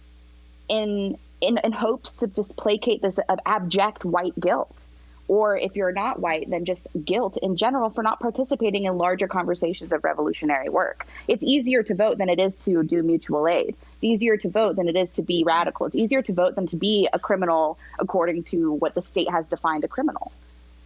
in 0.69 1.19
in, 1.41 1.59
in 1.59 1.73
hopes 1.73 2.13
to 2.13 2.27
just 2.27 2.57
placate 2.57 3.03
this 3.03 3.19
abject 3.45 4.05
white 4.05 4.39
guilt 4.41 4.85
or 5.29 5.57
if 5.57 5.75
you're 5.75 5.93
not 5.93 6.21
white, 6.21 6.51
then 6.51 6.65
just 6.65 6.87
guilt 7.05 7.39
in 7.39 7.57
general 7.57 7.89
for 7.89 8.03
not 8.03 8.21
participating 8.21 8.85
in 8.85 8.99
larger 8.99 9.27
conversations 9.27 9.93
of 9.93 10.05
revolutionary 10.05 10.69
work. 10.69 11.07
It's 11.29 11.43
easier 11.43 11.83
to 11.83 11.95
vote 11.95 12.19
than 12.19 12.29
it 12.29 12.39
is 12.39 12.55
to 12.67 12.83
do 12.83 13.03
mutual 13.03 13.49
aid. 13.49 13.75
It's 13.95 14.05
easier 14.05 14.37
to 14.37 14.51
vote 14.51 14.77
than 14.77 14.89
it 14.89 14.97
is 14.97 15.13
to 15.13 15.23
be 15.23 15.43
radical. 15.45 15.87
It's 15.87 15.97
easier 15.97 16.21
to 16.23 16.33
vote 16.33 16.57
than 16.57 16.67
to 16.69 16.77
be 16.77 17.09
a 17.13 17.19
criminal 17.19 17.79
according 17.99 18.45
to 18.45 18.73
what 18.73 18.95
the 18.95 19.03
state 19.03 19.31
has 19.31 19.47
defined 19.47 19.85
a 19.85 19.89
criminal. 19.89 20.31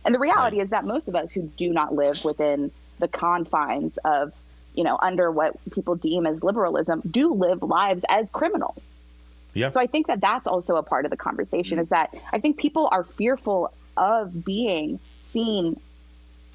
And 0.05 0.15
the 0.15 0.21
reality 0.21 0.61
is 0.61 0.71
that 0.71 0.85
most 0.85 1.09
of 1.09 1.17
us 1.17 1.33
who 1.33 1.43
do 1.43 1.73
not 1.73 1.95
live 1.95 2.25
within 2.25 2.71
the 3.01 3.09
confines 3.09 3.99
of, 3.99 4.33
you 4.75 4.85
know, 4.85 4.97
under 5.03 5.33
what 5.33 5.57
people 5.73 5.97
deem 5.97 6.27
as 6.27 6.45
liberalism 6.45 7.03
do 7.11 7.35
live 7.35 7.63
lives 7.63 8.05
as 8.09 8.31
criminals. 8.31 8.81
Yeah. 9.59 9.71
So 9.71 9.81
I 9.81 9.87
think 9.87 10.07
that 10.07 10.21
that's 10.21 10.47
also 10.47 10.77
a 10.77 10.83
part 10.83 11.05
of 11.05 11.11
the 11.11 11.17
conversation 11.17 11.77
mm-hmm. 11.77 11.83
is 11.83 11.89
that 11.91 12.15
I 12.33 12.41
think 12.41 12.57
people 12.57 12.89
are 12.91 13.05
fearful 13.05 13.73
of 13.97 14.45
being 14.45 15.01
seen, 15.21 15.81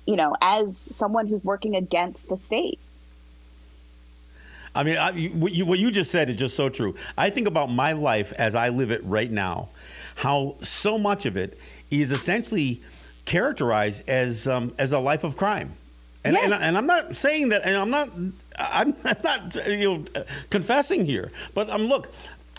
you 0.05 0.15
know, 0.15 0.35
as 0.41 0.77
someone 0.77 1.27
who's 1.27 1.43
working 1.43 1.75
against 1.75 2.29
the 2.29 2.37
state. 2.37 2.79
I 4.75 4.83
mean, 4.83 4.97
I, 4.97 5.11
what, 5.27 5.51
you, 5.51 5.65
what 5.65 5.77
you 5.77 5.91
just 5.91 6.09
said 6.09 6.29
is 6.29 6.35
just 6.35 6.55
so 6.55 6.69
true. 6.69 6.95
I 7.17 7.29
think 7.29 7.47
about 7.47 7.69
my 7.69 7.93
life 7.93 8.33
as 8.33 8.55
I 8.55 8.69
live 8.69 8.89
it 8.91 9.03
right 9.03 9.29
now, 9.29 9.69
how 10.15 10.55
so 10.61 10.97
much 10.97 11.25
of 11.25 11.37
it 11.37 11.59
is 11.91 12.11
essentially 12.11 12.81
characterized 13.25 14.09
as 14.09 14.47
um, 14.47 14.73
as 14.79 14.91
a 14.91 14.99
life 14.99 15.23
of 15.23 15.37
crime. 15.37 15.73
And, 16.25 16.35
yes. 16.35 16.45
and, 16.45 16.53
and, 16.53 16.77
I'm 16.77 16.87
not 16.87 17.17
saying 17.17 17.49
that, 17.49 17.63
and 17.65 17.75
I'm 17.75 17.89
not, 17.89 18.09
I'm 18.57 18.95
not, 19.23 19.55
you 19.67 20.05
know, 20.15 20.23
confessing 20.49 21.05
here. 21.05 21.31
But 21.53 21.69
um, 21.69 21.83
look, 21.87 22.13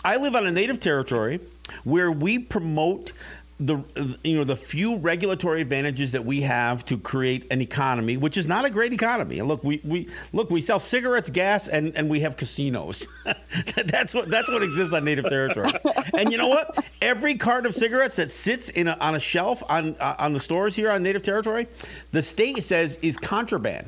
I 0.05 0.17
live 0.17 0.35
on 0.35 0.45
a 0.45 0.51
native 0.51 0.79
territory 0.79 1.39
where 1.83 2.11
we 2.11 2.37
promote 2.37 3.11
the 3.59 3.79
you 4.23 4.35
know 4.35 4.43
the 4.43 4.55
few 4.55 4.97
regulatory 4.97 5.61
advantages 5.61 6.11
that 6.11 6.25
we 6.25 6.41
have 6.41 6.85
to 6.85 6.97
create 6.97 7.47
an 7.51 7.61
economy, 7.61 8.15
which 8.17 8.37
is 8.37 8.47
not 8.47 8.65
a 8.65 8.69
great 8.69 8.93
economy. 8.93 9.39
And 9.39 9.47
look, 9.47 9.63
we, 9.63 9.81
we 9.83 10.09
look 10.31 10.51
we 10.51 10.61
sell 10.61 10.79
cigarettes, 10.79 11.29
gas, 11.29 11.67
and, 11.67 11.95
and 11.95 12.07
we 12.09 12.19
have 12.19 12.37
casinos. 12.37 13.07
that's 13.85 14.13
what 14.13 14.29
that's 14.29 14.51
what 14.51 14.61
exists 14.61 14.93
on 14.93 15.05
native 15.05 15.27
territories. 15.27 15.73
and 16.13 16.31
you 16.31 16.37
know 16.37 16.49
what? 16.49 16.85
Every 17.01 17.35
cart 17.35 17.65
of 17.65 17.73
cigarettes 17.73 18.17
that 18.17 18.29
sits 18.29 18.69
in 18.69 18.87
a, 18.87 18.97
on 18.99 19.15
a 19.15 19.19
shelf 19.19 19.63
on 19.67 19.95
uh, 19.99 20.15
on 20.19 20.33
the 20.33 20.39
stores 20.39 20.75
here 20.75 20.91
on 20.91 21.01
native 21.01 21.23
territory, 21.23 21.67
the 22.11 22.21
state 22.21 22.61
says 22.61 22.99
is 23.01 23.17
contraband. 23.17 23.87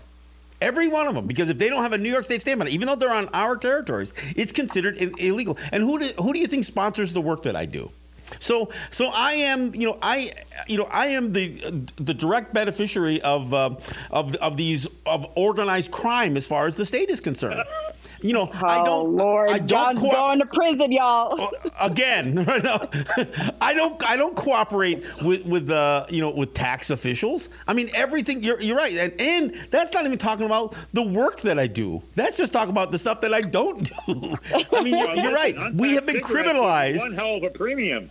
Every 0.60 0.88
one 0.88 1.08
of 1.08 1.14
them, 1.14 1.28
because 1.28 1.50
if 1.50 1.58
they 1.58 1.70
don't 1.70 1.84
have 1.84 1.94
a 1.94 1.98
New 1.98 2.12
York 2.12 2.26
State 2.26 2.42
stamp 2.42 2.62
on 2.62 2.68
it, 2.68 2.74
even 2.74 2.88
though 2.88 2.96
they're 2.96 3.14
on 3.14 3.30
our 3.34 3.56
territories, 3.58 4.14
it's 4.36 4.52
considered 4.52 4.98
illegal. 5.20 5.58
And 5.72 5.84
who 5.84 6.00
do, 6.00 6.08
who 6.20 6.34
do 6.34 6.40
you 6.40 6.48
think 6.48 6.66
sponsors 6.66 7.14
the 7.14 7.22
work 7.22 7.44
that 7.44 7.56
I 7.56 7.66
do? 7.66 7.92
So, 8.40 8.70
so 8.92 9.08
I 9.08 9.34
am, 9.34 9.74
you 9.74 9.88
know, 9.88 9.98
I, 10.02 10.34
you 10.68 10.78
know, 10.78 10.88
I 10.92 11.08
am 11.08 11.32
the 11.32 11.50
the 11.96 12.14
direct 12.14 12.54
beneficiary 12.54 13.22
of 13.22 13.54
uh, 13.54 13.76
of 14.12 14.36
of 14.36 14.58
these 14.58 14.88
of 15.06 15.32
organized 15.36 15.92
crime 15.92 16.36
as 16.36 16.46
far 16.46 16.68
as 16.68 16.76
the 16.76 16.86
state 16.86 17.10
is 17.10 17.22
concerned. 17.22 17.64
You 18.22 18.34
know, 18.34 18.50
oh, 18.52 18.66
I 18.66 18.84
don't. 18.84 19.16
Lord, 19.16 19.50
I 19.50 19.60
don't 19.60 19.68
John's 19.68 20.00
co- 20.00 20.12
going 20.12 20.40
to 20.40 20.46
prison, 20.46 20.92
y'all. 20.92 21.40
Uh, 21.40 21.70
again, 21.80 22.46
I 23.62 23.74
don't. 23.74 24.04
I 24.10 24.16
don't 24.16 24.36
cooperate 24.36 25.06
with 25.22 25.46
with 25.46 25.70
uh, 25.70 26.06
you 26.10 26.22
know 26.22 26.32
with 26.32 26.54
tax 26.54 26.90
officials. 26.90 27.50
I 27.68 27.74
mean, 27.74 27.90
everything. 27.94 28.44
You're 28.44 28.60
you're 28.60 28.78
right, 28.78 28.94
and 28.94 29.22
and 29.22 29.56
that's 29.72 29.94
not 29.94 30.06
even 30.06 30.18
talking 30.18 30.46
about 30.46 30.76
the 30.94 31.04
work 31.04 31.42
that 31.42 31.60
I 31.60 31.68
do. 31.68 32.02
That's 32.16 32.38
just 32.38 32.54
talking 32.54 32.72
about 32.72 32.92
the 32.92 33.00
stuff 33.00 33.22
that 33.22 33.34
I 33.34 33.42
don't 33.42 33.84
do. 34.06 34.38
I 34.72 34.82
mean, 34.82 34.98
you're, 34.98 35.16
you're 35.16 35.34
right. 35.34 35.56
We 35.78 35.94
have 35.94 36.06
been 36.06 36.22
criminalized. 36.22 37.00
One 37.00 37.14
hell 37.14 37.36
of 37.36 37.44
a 37.44 37.50
premium. 37.50 38.10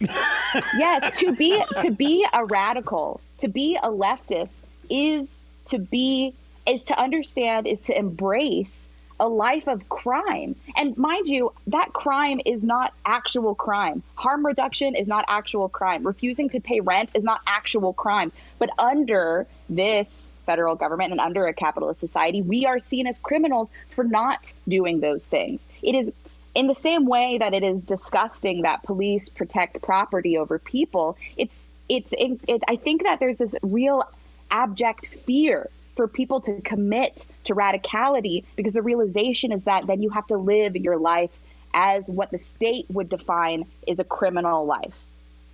yeah, 0.00 1.10
to 1.16 1.34
be 1.34 1.62
to 1.78 1.90
be 1.90 2.26
a 2.32 2.44
radical, 2.44 3.20
to 3.38 3.48
be 3.48 3.76
a 3.76 3.88
leftist 3.88 4.58
is 4.88 5.34
to 5.66 5.78
be 5.78 6.34
is 6.66 6.84
to 6.84 6.98
understand 6.98 7.66
is 7.66 7.80
to 7.82 7.98
embrace 7.98 8.88
a 9.20 9.28
life 9.28 9.66
of 9.66 9.88
crime. 9.88 10.54
And 10.76 10.96
mind 10.96 11.28
you, 11.28 11.52
that 11.68 11.92
crime 11.92 12.40
is 12.44 12.64
not 12.64 12.92
actual 13.04 13.54
crime. 13.54 14.02
Harm 14.14 14.46
reduction 14.46 14.94
is 14.94 15.08
not 15.08 15.24
actual 15.28 15.68
crime. 15.68 16.06
Refusing 16.06 16.48
to 16.50 16.60
pay 16.60 16.80
rent 16.80 17.10
is 17.14 17.24
not 17.24 17.40
actual 17.46 17.92
crimes. 17.92 18.32
But 18.58 18.70
under 18.78 19.46
this 19.68 20.32
federal 20.46 20.76
government 20.76 21.12
and 21.12 21.20
under 21.20 21.46
a 21.46 21.52
capitalist 21.52 22.00
society, 22.00 22.42
we 22.42 22.66
are 22.66 22.80
seen 22.80 23.06
as 23.06 23.18
criminals 23.18 23.70
for 23.90 24.04
not 24.04 24.52
doing 24.66 25.00
those 25.00 25.26
things. 25.26 25.66
It 25.82 25.94
is 25.94 26.12
in 26.54 26.66
the 26.66 26.74
same 26.74 27.06
way 27.06 27.38
that 27.38 27.54
it 27.54 27.62
is 27.62 27.84
disgusting 27.84 28.62
that 28.62 28.82
police 28.82 29.28
protect 29.28 29.80
property 29.82 30.38
over 30.38 30.58
people. 30.58 31.16
It's 31.36 31.58
it's 31.88 32.12
it, 32.18 32.62
I 32.68 32.76
think 32.76 33.04
that 33.04 33.20
there's 33.20 33.38
this 33.38 33.54
real 33.62 34.02
abject 34.50 35.06
fear 35.06 35.70
for 35.98 36.06
people 36.06 36.40
to 36.40 36.60
commit 36.60 37.26
to 37.42 37.56
radicality 37.56 38.44
because 38.54 38.72
the 38.72 38.82
realization 38.82 39.50
is 39.50 39.64
that 39.64 39.84
then 39.88 40.00
you 40.00 40.10
have 40.10 40.24
to 40.28 40.36
live 40.36 40.76
your 40.76 40.96
life 40.96 41.36
as 41.74 42.08
what 42.08 42.30
the 42.30 42.38
state 42.38 42.86
would 42.88 43.08
define 43.08 43.66
is 43.84 43.98
a 43.98 44.04
criminal 44.04 44.64
life. 44.64 44.94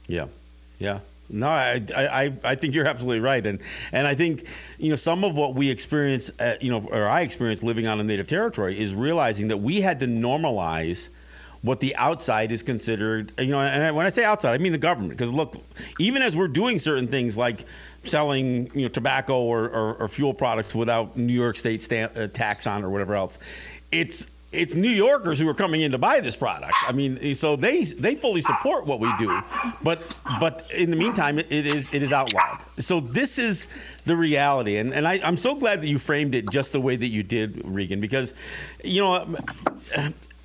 Yeah, 0.07 0.27
yeah. 0.79 1.01
No, 1.31 1.49
I, 1.49 1.83
I, 1.97 2.33
I 2.45 2.55
think 2.57 2.75
you're 2.75 2.85
absolutely 2.85 3.21
right, 3.21 3.45
and 3.47 3.61
and 3.91 4.07
I 4.07 4.15
think 4.15 4.47
you 4.77 4.91
know 4.91 4.97
some 4.97 5.25
of 5.25 5.35
what 5.35 5.55
we 5.55 5.71
experience, 5.71 6.31
uh, 6.39 6.57
you 6.61 6.71
know, 6.71 6.87
or 6.91 7.09
I 7.09 7.23
experienced 7.23 7.63
living 7.63 7.87
on 7.87 7.99
a 7.99 8.05
native 8.05 8.27
territory 8.27 8.79
is 8.79 8.95
realizing 8.95 9.49
that 9.49 9.57
we 9.57 9.81
had 9.81 10.01
to 10.01 10.07
normalize 10.07 11.09
what 11.63 11.81
the 11.81 11.97
outside 11.97 12.53
is 12.53 12.63
considered. 12.63 13.33
You 13.39 13.53
know, 13.53 13.61
and 13.63 13.97
when 13.97 14.05
I 14.05 14.11
say 14.11 14.25
outside, 14.25 14.53
I 14.53 14.59
mean 14.59 14.73
the 14.73 14.79
government, 14.79 15.17
because 15.17 15.33
look, 15.33 15.57
even 15.99 16.21
as 16.21 16.37
we're 16.37 16.49
doing 16.49 16.79
certain 16.79 17.09
things 17.09 17.39
like 17.39 17.65
selling 18.09 18.71
you 18.75 18.83
know 18.83 18.89
tobacco 18.89 19.41
or, 19.41 19.65
or, 19.69 19.95
or 19.95 20.09
fuel 20.09 20.35
products 20.35 20.75
without 20.75 21.17
New 21.17 21.33
York 21.33 21.57
State 21.57 21.83
stamp, 21.83 22.17
uh, 22.17 22.27
tax 22.27 22.67
on 22.67 22.85
or 22.85 22.91
whatever 22.91 23.15
else, 23.15 23.39
it's 23.91 24.27
it's 24.55 24.75
New 24.75 24.91
Yorkers 24.91 25.39
who 25.39 25.49
are 25.49 25.55
coming 25.55 25.83
in 25.83 25.93
to 25.93 25.99
buy 25.99 26.21
this 26.21 26.37
product. 26.37 26.73
I 26.87 26.93
mean, 26.93 27.35
so 27.35 27.57
they 27.57 27.83
they 27.85 28.15
fully 28.15 28.41
support 28.41 28.87
what 28.87 29.01
we 29.01 29.13
do, 29.19 29.43
but 29.83 30.01
but 30.41 30.71
in 30.71 30.91
the 30.91 30.97
meantime, 30.97 31.39
it, 31.39 31.51
is 31.51 31.93
it 31.93 32.03
is 32.03 32.13
outlawed. 32.13 32.61
So 32.79 33.01
this 33.01 33.39
is 33.39 33.67
the 34.05 34.17
reality, 34.17 34.77
and 34.77 34.95
and 34.95 35.07
I, 35.07 35.21
I'm 35.23 35.37
so 35.37 35.55
glad 35.55 35.83
that 35.83 35.89
you 35.89 35.99
framed 35.99 36.35
it 36.35 36.51
just 36.51 36.73
the 36.73 36.81
way 36.81 36.97
that 36.97 37.09
you 37.09 37.23
did, 37.23 37.63
Regan, 37.65 38.01
because 38.01 38.35
you 38.83 39.03
know. 39.03 39.37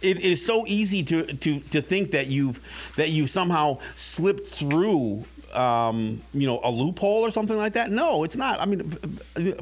It 0.02 0.22
is 0.22 0.46
so 0.46 0.66
easy 0.66 1.04
to, 1.04 1.24
to, 1.24 1.60
to 1.60 1.82
think 1.82 2.12
that 2.12 2.28
you've 2.28 2.62
that 2.96 3.10
you've 3.10 3.30
somehow 3.30 3.80
slipped 3.96 4.48
through 4.48 5.26
um, 5.54 6.22
you 6.34 6.48
know, 6.48 6.60
a 6.64 6.72
loophole 6.72 7.26
or 7.26 7.32
something 7.32 7.58
like 7.58 7.74
that. 7.74 7.92
No, 7.92 8.24
it's 8.24 8.36
not. 8.36 8.60
I 8.60 8.66
mean, 8.66 8.90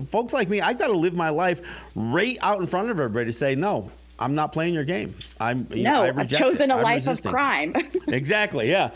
folks 0.08 0.34
like 0.34 0.50
me, 0.50 0.62
I've 0.62 0.80
got 0.80 0.88
to 0.88 0.97
live 0.97 1.13
my 1.13 1.30
life 1.30 1.62
right 1.95 2.38
out 2.41 2.60
in 2.60 2.67
front 2.67 2.89
of 2.89 3.00
everybody 3.00 3.26
to 3.26 3.34
say, 3.34 3.56
no, 3.56 3.91
I'm 4.19 4.36
not 4.36 4.52
playing 4.52 4.73
your 4.73 4.84
game. 4.84 5.15
I'm 5.39 5.67
no, 5.69 6.06
know, 6.06 6.13
I've 6.17 6.30
chosen 6.30 6.69
it. 6.71 6.73
a 6.73 6.76
I'm 6.76 6.84
life 6.84 7.08
resisting. 7.08 7.30
of 7.30 7.34
crime. 7.34 7.76
exactly. 8.08 8.69
Yeah. 8.69 8.91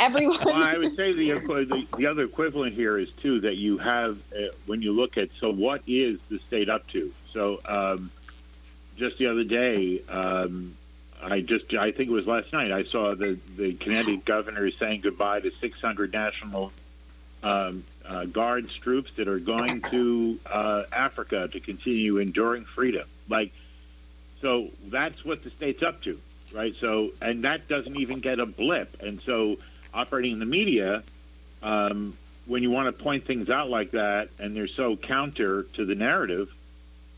Everyone. 0.00 0.40
Well, 0.44 0.54
I 0.54 0.76
would 0.76 0.96
say 0.96 1.12
the, 1.12 1.34
the, 1.34 1.86
the 1.96 2.06
other 2.06 2.24
equivalent 2.24 2.74
here 2.74 2.98
is 2.98 3.10
too 3.12 3.40
that 3.40 3.60
you 3.60 3.78
have 3.78 4.18
uh, 4.32 4.46
when 4.66 4.82
you 4.82 4.92
look 4.92 5.16
at 5.16 5.28
so 5.38 5.52
what 5.52 5.82
is 5.86 6.18
the 6.28 6.38
state 6.40 6.68
up 6.68 6.86
to? 6.88 7.12
So 7.32 7.60
um, 7.64 8.10
just 8.96 9.18
the 9.18 9.26
other 9.26 9.44
day, 9.44 10.02
um, 10.08 10.76
I 11.26 11.40
just 11.40 11.74
I 11.74 11.90
think 11.90 12.08
it 12.08 12.12
was 12.12 12.26
last 12.26 12.52
night 12.52 12.70
I 12.70 12.84
saw 12.84 13.14
the 13.14 13.38
the 13.56 13.74
Connecticut 13.74 14.24
governor 14.24 14.70
saying 14.70 15.00
goodbye 15.00 15.40
to 15.40 15.50
600 15.50 16.12
national 16.12 16.72
um, 17.42 17.84
uh, 18.04 18.24
guards 18.26 18.74
troops 18.74 19.12
that 19.16 19.28
are 19.28 19.38
going 19.38 19.82
to 19.82 20.38
uh, 20.46 20.82
Africa 20.92 21.48
to 21.48 21.60
continue 21.60 22.18
enduring 22.18 22.64
freedom. 22.64 23.06
Like, 23.28 23.52
so 24.40 24.68
that's 24.88 25.24
what 25.24 25.42
the 25.42 25.50
state's 25.50 25.82
up 25.82 26.02
to, 26.02 26.18
right? 26.52 26.74
So, 26.80 27.12
and 27.20 27.44
that 27.44 27.68
doesn't 27.68 27.96
even 27.96 28.20
get 28.20 28.38
a 28.38 28.46
blip. 28.46 29.02
And 29.02 29.20
so, 29.22 29.58
operating 29.92 30.32
in 30.32 30.38
the 30.38 30.46
media, 30.46 31.02
um, 31.62 32.16
when 32.46 32.62
you 32.62 32.70
want 32.70 32.96
to 32.96 33.02
point 33.02 33.24
things 33.24 33.50
out 33.50 33.68
like 33.68 33.92
that, 33.92 34.28
and 34.38 34.54
they're 34.54 34.68
so 34.68 34.96
counter 34.96 35.64
to 35.74 35.84
the 35.84 35.94
narrative, 35.94 36.52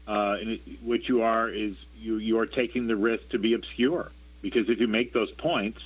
uh, 0.08 0.38
what 0.82 1.06
you 1.08 1.22
are 1.22 1.48
is 1.48 1.76
you 1.98 2.16
you 2.16 2.38
are 2.38 2.46
taking 2.46 2.86
the 2.86 2.96
risk 2.96 3.28
to 3.28 3.38
be 3.38 3.52
obscure 3.52 4.10
because 4.40 4.68
if 4.70 4.80
you 4.80 4.88
make 4.88 5.12
those 5.12 5.30
points, 5.32 5.82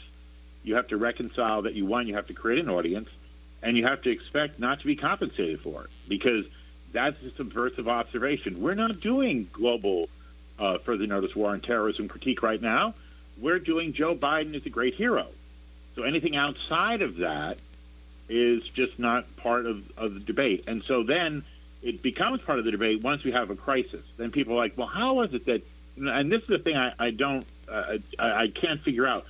you 0.63 0.77
have 0.77 0.89
to 0.89 0.97
reconcile 0.97 1.63
that 1.63 1.75
you 1.75 1.85
one 1.85 2.07
you 2.07 2.15
have 2.15 2.29
to 2.29 2.35
create 2.35 2.61
an 2.61 2.71
audience, 2.71 3.09
and 3.63 3.77
you 3.77 3.85
have 3.85 4.01
to 4.03 4.11
expect 4.11 4.61
not 4.61 4.81
to 4.81 4.87
be 4.87 4.95
compensated 4.95 5.61
for 5.61 5.85
it 5.85 5.91
because 6.09 6.47
that's 6.93 7.21
a 7.25 7.31
subversive 7.31 7.89
observation. 7.89 8.63
We're 8.63 8.75
not 8.75 9.01
doing 9.01 9.49
global 9.53 10.09
uh, 10.59 10.79
further 10.79 11.07
notice 11.07 11.35
war 11.35 11.51
on 11.51 11.61
terrorism 11.61 12.07
critique 12.07 12.43
right 12.43 12.63
now. 12.63 12.95
We're 13.39 13.59
doing 13.59 13.93
Joe 13.93 14.15
Biden 14.15 14.55
is 14.55 14.65
a 14.67 14.71
great 14.71 14.95
hero. 14.95 15.27
So 15.97 16.05
anything 16.05 16.37
outside 16.37 17.03
of 17.03 17.17
that 17.17 17.59
is 18.29 18.63
just 18.63 18.99
not 18.99 19.37
part 19.37 19.67
of, 19.67 19.99
of 19.99 20.15
the 20.15 20.21
debate. 20.21 20.65
And 20.69 20.85
so 20.85 21.03
then 21.03 21.43
it 21.83 22.03
becomes 22.03 22.41
part 22.43 22.59
of 22.59 22.65
the 22.65 22.71
debate 22.71 23.03
once 23.03 23.25
we 23.25 23.33
have 23.33 23.51
a 23.51 23.57
crisis. 23.57 24.05
Then 24.17 24.31
people 24.31 24.55
are 24.55 24.59
like, 24.59 24.79
well, 24.79 24.87
how 24.87 25.23
is 25.23 25.35
it 25.35 25.47
that, 25.47 25.63
and 25.97 26.33
this 26.33 26.43
is 26.43 26.49
the 26.49 26.59
thing 26.59 26.77
I, 26.77 26.93
I 26.99 27.11
don't, 27.11 27.45
uh, 27.69 27.99
I, 28.19 28.43
I 28.43 28.49
can't 28.49 28.81
figure 28.81 29.07
out. 29.07 29.27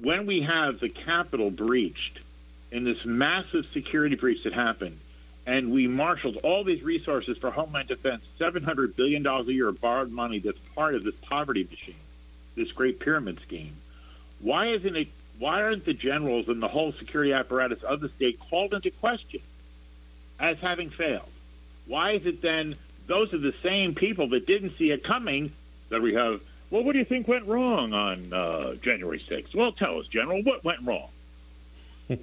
When 0.00 0.26
we 0.26 0.42
have 0.42 0.80
the 0.80 0.88
Capitol 0.88 1.50
breached 1.50 2.20
in 2.70 2.84
this 2.84 3.04
massive 3.04 3.66
security 3.72 4.16
breach 4.16 4.44
that 4.44 4.54
happened, 4.54 4.98
and 5.46 5.72
we 5.72 5.86
marshaled 5.88 6.38
all 6.38 6.64
these 6.64 6.82
resources 6.82 7.36
for 7.36 7.50
Homeland 7.50 7.88
Defense, 7.88 8.22
$700 8.38 8.96
billion 8.96 9.26
a 9.26 9.42
year 9.44 9.68
of 9.68 9.80
borrowed 9.80 10.10
money 10.10 10.38
that's 10.38 10.58
part 10.74 10.94
of 10.94 11.02
this 11.02 11.14
poverty 11.16 11.66
machine, 11.68 11.94
this 12.54 12.72
great 12.72 13.00
pyramid 13.00 13.40
scheme. 13.40 13.74
Why 14.40 14.68
isn't 14.68 14.96
it? 14.96 15.08
Why 15.38 15.62
aren't 15.62 15.84
the 15.86 15.94
generals 15.94 16.48
and 16.48 16.62
the 16.62 16.68
whole 16.68 16.92
security 16.92 17.32
apparatus 17.32 17.82
of 17.82 18.00
the 18.00 18.10
state 18.10 18.38
called 18.38 18.74
into 18.74 18.90
question 18.90 19.40
as 20.38 20.58
having 20.58 20.90
failed? 20.90 21.28
Why 21.86 22.12
is 22.12 22.26
it 22.26 22.42
then 22.42 22.76
those 23.06 23.34
are 23.34 23.38
the 23.38 23.54
same 23.62 23.94
people 23.94 24.28
that 24.30 24.46
didn't 24.46 24.76
see 24.76 24.90
it 24.90 25.02
coming 25.02 25.52
that 25.88 26.00
we 26.00 26.14
have? 26.14 26.40
Well, 26.70 26.84
what 26.84 26.92
do 26.92 26.98
you 26.98 27.04
think 27.04 27.26
went 27.26 27.46
wrong 27.46 27.92
on 27.92 28.32
uh, 28.32 28.74
January 28.76 29.18
6th? 29.18 29.54
Well, 29.54 29.72
tell 29.72 29.98
us, 29.98 30.06
General, 30.06 30.42
what 30.42 30.62
went 30.62 30.80
wrong? 30.84 31.08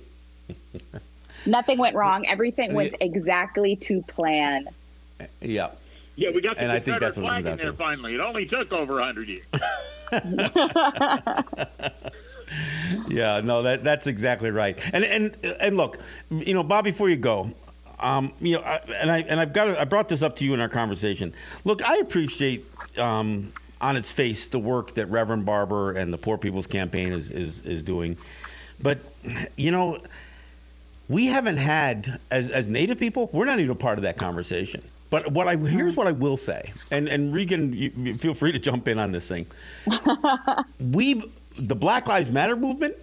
Nothing 1.45 1.77
went 1.77 1.95
wrong. 1.95 2.25
Everything 2.25 2.73
went 2.73 2.95
exactly 3.01 3.75
to 3.77 4.01
plan. 4.03 4.67
Yeah. 5.41 5.71
Yeah, 6.15 6.31
we 6.31 6.41
got 6.41 6.55
the 6.55 6.63
and 6.63 6.71
I 6.71 6.79
think 6.79 6.99
that's 6.99 7.17
what 7.17 7.25
flag 7.25 7.45
in 7.45 7.57
there 7.57 7.73
finally. 7.73 8.15
It 8.15 8.21
only 8.21 8.45
took 8.45 8.71
over 8.73 8.95
100 8.95 9.27
years. 9.27 9.45
yeah, 13.07 13.41
no, 13.41 13.61
that 13.61 13.81
that's 13.83 14.07
exactly 14.07 14.49
right. 14.49 14.79
And 14.93 15.03
and 15.03 15.35
and 15.59 15.77
look, 15.77 15.99
you 16.31 16.53
know, 16.53 16.63
Bob, 16.63 16.85
before 16.85 17.09
you 17.09 17.17
go, 17.17 17.51
um, 17.99 18.31
you 18.39 18.55
know, 18.55 18.61
I, 18.61 18.81
and 18.99 19.11
I 19.11 19.19
and 19.19 19.39
I've 19.39 19.53
got 19.53 19.65
to, 19.65 19.79
I 19.79 19.85
brought 19.85 20.09
this 20.09 20.21
up 20.21 20.35
to 20.37 20.45
you 20.45 20.53
in 20.53 20.59
our 20.59 20.69
conversation. 20.69 21.33
Look, 21.63 21.87
I 21.87 21.97
appreciate 21.97 22.65
um, 22.97 23.51
on 23.81 23.95
its 23.95 24.11
face 24.11 24.47
the 24.47 24.59
work 24.59 24.93
that 24.95 25.07
Reverend 25.07 25.45
Barber 25.45 25.93
and 25.93 26.13
the 26.13 26.17
Poor 26.17 26.37
People's 26.37 26.67
Campaign 26.67 27.11
is 27.11 27.31
is 27.31 27.61
is 27.61 27.83
doing, 27.83 28.17
but 28.81 28.99
you 29.55 29.71
know 29.71 29.97
we 31.09 31.27
haven't 31.27 31.57
had 31.57 32.19
as 32.31 32.49
as 32.49 32.67
native 32.67 32.99
people 32.99 33.29
we're 33.31 33.45
not 33.45 33.59
even 33.59 33.71
a 33.71 33.75
part 33.75 33.97
of 33.97 34.03
that 34.03 34.17
conversation. 34.17 34.81
But 35.09 35.31
what 35.31 35.47
i 35.47 35.55
here's 35.55 35.95
what 35.95 36.05
i 36.05 36.11
will 36.11 36.35
say 36.35 36.73
and 36.91 37.07
and 37.07 37.33
regan 37.33 37.71
you, 37.71 37.91
you 37.95 38.13
feel 38.13 38.33
free 38.33 38.51
to 38.51 38.59
jump 38.59 38.87
in 38.87 38.99
on 38.99 39.11
this 39.11 39.27
thing. 39.27 39.45
We 40.79 41.23
the 41.57 41.75
black 41.75 42.07
lives 42.07 42.29
matter 42.29 42.55
movement 42.55 42.95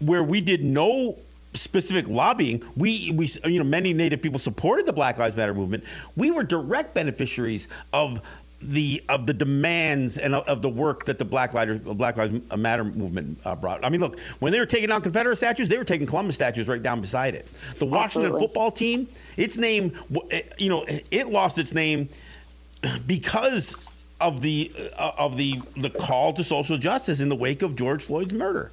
where 0.00 0.24
we 0.24 0.40
did 0.40 0.64
no 0.64 1.18
specific 1.54 2.08
lobbying, 2.08 2.62
we, 2.76 3.12
we, 3.12 3.30
you 3.44 3.58
know, 3.58 3.64
many 3.64 3.92
Native 3.92 4.22
people 4.22 4.38
supported 4.38 4.86
the 4.86 4.92
Black 4.92 5.18
Lives 5.18 5.36
Matter 5.36 5.54
movement. 5.54 5.84
We 6.16 6.30
were 6.30 6.44
direct 6.44 6.94
beneficiaries 6.94 7.68
of 7.92 8.20
the 8.62 9.02
of 9.08 9.26
the 9.26 9.32
demands 9.32 10.18
and 10.18 10.34
of, 10.34 10.46
of 10.46 10.60
the 10.60 10.68
work 10.68 11.06
that 11.06 11.18
the 11.18 11.24
Black 11.24 11.54
Lives 11.54 11.80
Black 11.80 12.16
Lives 12.16 12.40
Matter 12.56 12.84
movement 12.84 13.38
uh, 13.44 13.54
brought. 13.56 13.84
I 13.84 13.88
mean, 13.88 14.00
look, 14.00 14.20
when 14.40 14.52
they 14.52 14.58
were 14.60 14.66
taking 14.66 14.88
down 14.88 15.02
Confederate 15.02 15.36
statues, 15.36 15.68
they 15.68 15.78
were 15.78 15.84
taking 15.84 16.06
Columbus 16.06 16.34
statues 16.34 16.68
right 16.68 16.82
down 16.82 17.00
beside 17.00 17.34
it. 17.34 17.48
The 17.78 17.86
Washington 17.86 18.32
Absolutely. 18.32 18.40
football 18.40 18.70
team, 18.70 19.08
its 19.36 19.56
name, 19.56 19.92
you 20.58 20.68
know, 20.68 20.84
it 21.10 21.28
lost 21.28 21.58
its 21.58 21.72
name 21.72 22.08
because 23.06 23.74
of 24.20 24.42
the 24.42 24.70
uh, 24.98 25.12
of 25.16 25.36
the 25.36 25.60
the 25.76 25.90
call 25.90 26.32
to 26.34 26.44
social 26.44 26.76
justice 26.76 27.20
in 27.20 27.28
the 27.28 27.36
wake 27.36 27.62
of 27.62 27.76
George 27.76 28.02
Floyd's 28.02 28.34
murder. 28.34 28.70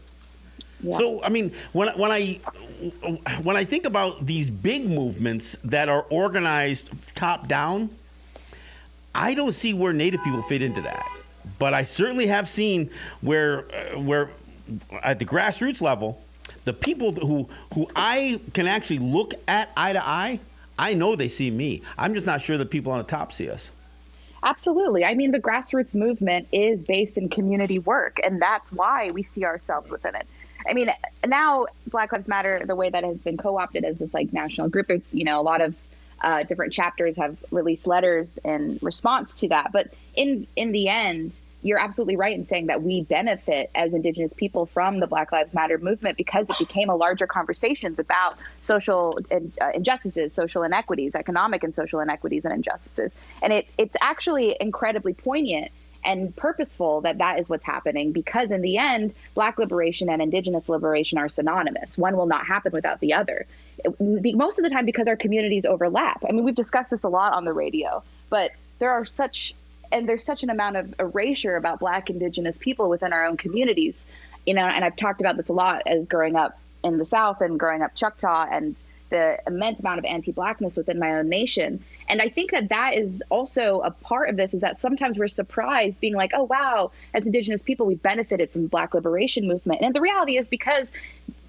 Yeah. 0.81 0.97
So 0.97 1.23
I 1.23 1.29
mean, 1.29 1.53
when 1.73 1.89
when 1.97 2.11
I 2.11 2.33
when 3.41 3.57
I 3.57 3.63
think 3.63 3.85
about 3.85 4.25
these 4.25 4.49
big 4.49 4.85
movements 4.85 5.57
that 5.65 5.89
are 5.89 6.05
organized 6.09 6.89
top 7.15 7.47
down, 7.47 7.89
I 9.15 9.33
don't 9.33 9.53
see 9.53 9.73
where 9.73 9.93
Native 9.93 10.23
people 10.23 10.41
fit 10.41 10.61
into 10.61 10.81
that. 10.81 11.05
But 11.59 11.73
I 11.73 11.83
certainly 11.83 12.27
have 12.27 12.47
seen 12.47 12.91
where 13.21 13.65
uh, 13.73 13.99
where 13.99 14.29
at 15.03 15.19
the 15.19 15.25
grassroots 15.25 15.81
level, 15.81 16.21
the 16.65 16.73
people 16.73 17.13
who 17.13 17.49
who 17.73 17.89
I 17.95 18.39
can 18.53 18.67
actually 18.67 18.99
look 18.99 19.33
at 19.47 19.69
eye 19.75 19.93
to 19.93 20.07
eye, 20.07 20.39
I 20.77 20.93
know 20.93 21.15
they 21.15 21.29
see 21.29 21.49
me. 21.49 21.81
I'm 21.97 22.13
just 22.13 22.27
not 22.27 22.41
sure 22.41 22.57
the 22.57 22.65
people 22.65 22.91
on 22.91 22.99
the 22.99 23.05
top 23.05 23.33
see 23.33 23.49
us. 23.49 23.71
Absolutely. 24.43 25.03
I 25.03 25.15
mean, 25.15 25.31
the 25.31 25.39
grassroots 25.39 25.95
movement 25.95 26.47
is 26.51 26.83
based 26.83 27.17
in 27.17 27.29
community 27.29 27.79
work, 27.79 28.19
and 28.23 28.41
that's 28.41 28.71
why 28.71 29.09
we 29.11 29.23
see 29.23 29.45
ourselves 29.45 29.89
within 29.89 30.15
it. 30.15 30.27
I 30.67 30.73
mean, 30.73 30.89
now 31.25 31.67
Black 31.87 32.11
Lives 32.11 32.27
Matter, 32.27 32.63
the 32.65 32.75
way 32.75 32.89
that 32.89 33.03
it 33.03 33.07
has 33.07 33.21
been 33.21 33.37
co-opted 33.37 33.83
as 33.85 33.99
this 33.99 34.13
like 34.13 34.33
national 34.33 34.69
group, 34.69 34.89
it's 34.89 35.13
you 35.13 35.23
know 35.23 35.39
a 35.39 35.43
lot 35.43 35.61
of 35.61 35.75
uh, 36.21 36.43
different 36.43 36.73
chapters 36.73 37.17
have 37.17 37.37
released 37.51 37.87
letters 37.87 38.37
in 38.43 38.79
response 38.81 39.33
to 39.35 39.49
that. 39.49 39.71
But 39.71 39.93
in 40.15 40.47
in 40.55 40.71
the 40.71 40.89
end, 40.89 41.37
you're 41.61 41.79
absolutely 41.79 42.15
right 42.15 42.35
in 42.35 42.45
saying 42.45 42.67
that 42.67 42.83
we 42.83 43.01
benefit 43.01 43.69
as 43.75 43.93
Indigenous 43.93 44.33
people 44.33 44.65
from 44.65 44.99
the 44.99 45.07
Black 45.07 45.31
Lives 45.31 45.53
Matter 45.53 45.77
movement 45.77 46.17
because 46.17 46.49
it 46.49 46.57
became 46.59 46.89
a 46.89 46.95
larger 46.95 47.27
conversations 47.27 47.99
about 47.99 48.37
social 48.61 49.19
uh, 49.31 49.71
injustices, 49.73 50.33
social 50.33 50.63
inequities, 50.63 51.15
economic 51.15 51.63
and 51.63 51.73
social 51.73 51.99
inequities 51.99 52.45
and 52.45 52.53
injustices, 52.53 53.15
and 53.41 53.53
it 53.53 53.67
it's 53.77 53.95
actually 54.01 54.55
incredibly 54.59 55.13
poignant 55.13 55.71
and 56.07 56.33
purposeful 56.35 57.01
that 57.01 57.17
that 57.17 57.37
is 57.37 57.49
what's 57.49 57.65
happening 57.65 58.13
because 58.13 58.51
in 58.51 58.61
the 58.61 58.77
end 58.77 59.13
black 59.35 59.59
liberation 59.59 60.09
and 60.09 60.21
indigenous 60.21 60.69
liberation 60.69 61.17
are 61.17 61.27
synonymous. 61.27 61.97
One 61.97 62.15
will 62.15 62.25
not 62.25 62.47
happen 62.47 62.71
without 62.71 63.01
the 63.01 63.13
other. 63.13 63.45
Most 63.99 64.57
of 64.57 64.63
the 64.63 64.69
time 64.69 64.85
because 64.85 65.07
our 65.07 65.17
communities 65.17 65.65
overlap. 65.65 66.23
I 66.27 66.31
mean 66.31 66.45
we've 66.45 66.55
discussed 66.55 66.89
this 66.89 67.03
a 67.03 67.09
lot 67.09 67.33
on 67.33 67.45
the 67.45 67.53
radio 67.53 68.01
but 68.29 68.51
there 68.79 68.91
are 68.91 69.05
such 69.05 69.53
and 69.91 70.07
there's 70.07 70.25
such 70.25 70.43
an 70.43 70.49
amount 70.49 70.77
of 70.77 70.99
erasure 70.99 71.55
about 71.55 71.79
black 71.79 72.09
indigenous 72.09 72.57
people 72.57 72.89
within 72.89 73.13
our 73.13 73.25
own 73.25 73.37
communities. 73.37 74.05
You 74.45 74.53
know 74.53 74.65
and 74.65 74.85
i've 74.85 74.95
talked 74.95 75.19
about 75.19 75.35
this 75.35 75.49
a 75.49 75.53
lot 75.53 75.83
as 75.85 76.07
growing 76.07 76.37
up 76.37 76.57
in 76.85 76.97
the 76.97 77.05
south 77.05 77.41
and 77.41 77.59
growing 77.59 77.81
up 77.81 77.95
choctaw 77.95 78.47
and 78.49 78.81
the 79.09 79.39
immense 79.47 79.79
amount 79.79 79.99
of 79.99 80.05
anti-blackness 80.05 80.77
within 80.77 80.99
my 80.99 81.15
own 81.15 81.29
nation 81.29 81.83
and 82.07 82.21
i 82.21 82.29
think 82.29 82.51
that 82.51 82.69
that 82.69 82.95
is 82.95 83.23
also 83.29 83.81
a 83.81 83.91
part 83.91 84.29
of 84.29 84.35
this 84.35 84.53
is 84.53 84.61
that 84.61 84.77
sometimes 84.77 85.17
we're 85.17 85.27
surprised 85.27 85.99
being 85.99 86.15
like 86.15 86.31
oh 86.33 86.43
wow 86.43 86.91
as 87.13 87.25
indigenous 87.25 87.61
people 87.61 87.85
we've 87.85 88.01
benefited 88.01 88.51
from 88.51 88.63
the 88.63 88.69
black 88.69 88.93
liberation 88.93 89.47
movement 89.47 89.81
and 89.81 89.95
the 89.95 90.01
reality 90.01 90.37
is 90.37 90.47
because 90.47 90.91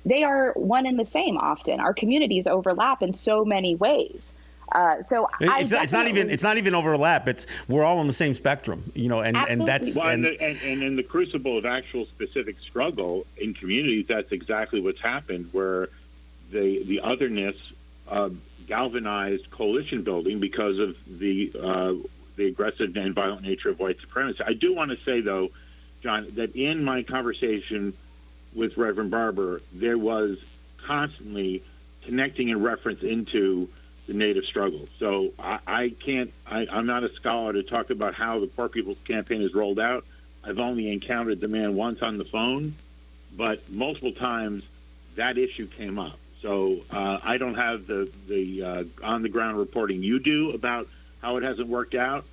they 0.04 0.24
are 0.24 0.52
one 0.52 0.86
and 0.86 0.98
the 0.98 1.04
same 1.04 1.36
often 1.36 1.80
our 1.80 1.94
communities 1.94 2.46
overlap 2.46 3.02
in 3.02 3.12
so 3.12 3.44
many 3.44 3.74
ways 3.74 4.32
uh, 4.72 5.00
so 5.00 5.28
it's, 5.40 5.72
it's, 5.72 5.92
not 5.92 6.08
even 6.08 6.30
it's 6.30 6.42
not 6.42 6.58
even 6.58 6.74
overlap. 6.74 7.26
It's 7.28 7.46
we're 7.68 7.84
all 7.84 8.00
on 8.00 8.06
the 8.06 8.12
same 8.12 8.34
spectrum, 8.34 8.84
you 8.94 9.08
know, 9.08 9.20
and, 9.20 9.36
and 9.36 9.66
that's 9.66 9.96
well, 9.96 10.08
and, 10.08 10.26
and, 10.26 10.40
and, 10.40 10.58
and 10.62 10.82
in 10.82 10.96
the 10.96 11.02
crucible 11.02 11.56
of 11.56 11.64
actual 11.64 12.04
specific 12.04 12.58
struggle 12.58 13.26
in 13.38 13.54
communities, 13.54 14.06
that's 14.08 14.30
exactly 14.30 14.80
what's 14.80 15.00
happened. 15.00 15.48
Where 15.52 15.88
the 16.50 16.82
the 16.84 17.00
otherness 17.00 17.56
uh, 18.08 18.30
galvanized 18.66 19.50
coalition 19.50 20.02
building 20.02 20.38
because 20.40 20.78
of 20.78 20.96
the 21.18 21.52
uh, 21.60 21.94
the 22.36 22.46
aggressive 22.46 22.96
and 22.96 23.14
violent 23.14 23.42
nature 23.42 23.70
of 23.70 23.78
white 23.78 24.00
supremacy. 24.00 24.42
I 24.46 24.52
do 24.52 24.74
want 24.74 24.90
to 24.90 24.96
say 24.96 25.20
though, 25.20 25.50
John, 26.02 26.26
that 26.34 26.54
in 26.56 26.84
my 26.84 27.02
conversation 27.02 27.94
with 28.54 28.76
Reverend 28.76 29.10
Barber, 29.10 29.60
there 29.72 29.98
was 29.98 30.38
constantly 30.78 31.62
connecting 32.02 32.50
and 32.50 32.62
reference 32.62 33.02
into 33.02 33.68
the 34.06 34.14
native 34.14 34.44
struggle. 34.44 34.88
So 34.98 35.32
I, 35.38 35.58
I 35.66 35.88
can't. 35.90 36.32
I, 36.46 36.66
I'm 36.70 36.86
not 36.86 37.04
a 37.04 37.12
scholar 37.12 37.52
to 37.52 37.62
talk 37.62 37.90
about 37.90 38.14
how 38.14 38.38
the 38.38 38.46
Poor 38.46 38.68
People's 38.68 38.98
Campaign 39.06 39.42
is 39.42 39.54
rolled 39.54 39.78
out. 39.78 40.04
I've 40.42 40.58
only 40.58 40.90
encountered 40.90 41.40
the 41.40 41.48
man 41.48 41.74
once 41.74 42.00
on 42.00 42.16
the 42.16 42.24
phone, 42.24 42.74
but 43.36 43.70
multiple 43.70 44.12
times 44.12 44.64
that 45.16 45.36
issue 45.36 45.66
came 45.66 45.98
up. 45.98 46.18
So 46.42 46.78
uh, 46.90 47.18
I 47.22 47.36
don't 47.38 47.54
have 47.54 47.86
the 47.86 48.10
the 48.28 48.62
uh, 48.62 48.84
on 49.02 49.22
the 49.22 49.28
ground 49.28 49.58
reporting 49.58 50.02
you 50.02 50.18
do 50.18 50.50
about 50.52 50.88
how 51.20 51.36
it 51.36 51.42
hasn't 51.42 51.68
worked 51.68 51.94
out, 51.94 52.24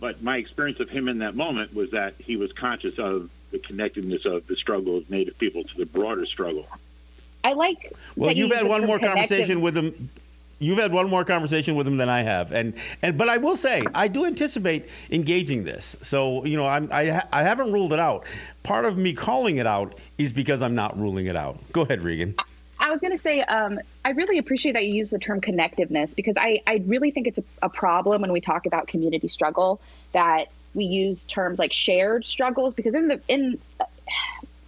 but 0.00 0.22
my 0.22 0.38
experience 0.38 0.80
of 0.80 0.90
him 0.90 1.08
in 1.08 1.18
that 1.18 1.36
moment 1.36 1.74
was 1.74 1.92
that 1.92 2.14
he 2.18 2.36
was 2.36 2.52
conscious 2.52 2.98
of 2.98 3.30
the 3.52 3.58
connectedness 3.60 4.26
of 4.26 4.46
the 4.48 4.56
struggle 4.56 4.96
of 4.96 5.08
Native 5.08 5.38
people 5.38 5.62
to 5.62 5.76
the 5.76 5.86
broader 5.86 6.26
struggle. 6.26 6.66
I 7.44 7.52
like. 7.52 7.92
Well, 8.16 8.30
that 8.30 8.36
you've 8.36 8.50
had 8.50 8.66
one 8.66 8.86
more 8.86 8.98
connective. 8.98 9.28
conversation 9.28 9.60
with 9.60 9.76
him. 9.76 10.08
You've 10.58 10.78
had 10.78 10.92
one 10.92 11.08
more 11.08 11.24
conversation 11.24 11.76
with 11.76 11.86
him 11.86 11.96
than 11.96 12.08
I 12.08 12.22
have, 12.22 12.50
and 12.50 12.74
and 13.02 13.16
but 13.16 13.28
I 13.28 13.36
will 13.36 13.56
say 13.56 13.82
I 13.94 14.08
do 14.08 14.24
anticipate 14.24 14.88
engaging 15.10 15.62
this. 15.62 15.96
So 16.02 16.44
you 16.44 16.56
know 16.56 16.66
I'm, 16.66 16.88
I 16.90 17.10
ha- 17.10 17.28
I 17.32 17.42
haven't 17.42 17.72
ruled 17.72 17.92
it 17.92 18.00
out. 18.00 18.24
Part 18.64 18.84
of 18.84 18.98
me 18.98 19.12
calling 19.12 19.58
it 19.58 19.66
out 19.66 20.00
is 20.18 20.32
because 20.32 20.62
I'm 20.62 20.74
not 20.74 20.98
ruling 20.98 21.26
it 21.26 21.36
out. 21.36 21.58
Go 21.72 21.82
ahead, 21.82 22.02
Regan. 22.02 22.34
I 22.38 22.44
was 22.90 23.00
going 23.00 23.12
to 23.12 23.18
say, 23.18 23.40
um, 23.42 23.78
I 24.04 24.10
really 24.10 24.38
appreciate 24.38 24.72
that 24.72 24.84
you 24.84 24.94
use 24.94 25.10
the 25.10 25.18
term 25.18 25.40
connectiveness 25.40 26.14
because 26.14 26.36
I, 26.36 26.62
I 26.66 26.82
really 26.86 27.10
think 27.10 27.26
it's 27.26 27.38
a, 27.38 27.44
a 27.62 27.68
problem 27.68 28.22
when 28.22 28.32
we 28.32 28.40
talk 28.40 28.66
about 28.66 28.88
community 28.88 29.28
struggle 29.28 29.80
that 30.12 30.46
we 30.74 30.84
use 30.84 31.24
terms 31.24 31.58
like 31.58 31.72
shared 31.72 32.26
struggles 32.26 32.74
because 32.74 32.94
in 32.94 33.08
the 33.08 33.20
in 33.28 33.58
uh, 33.80 33.84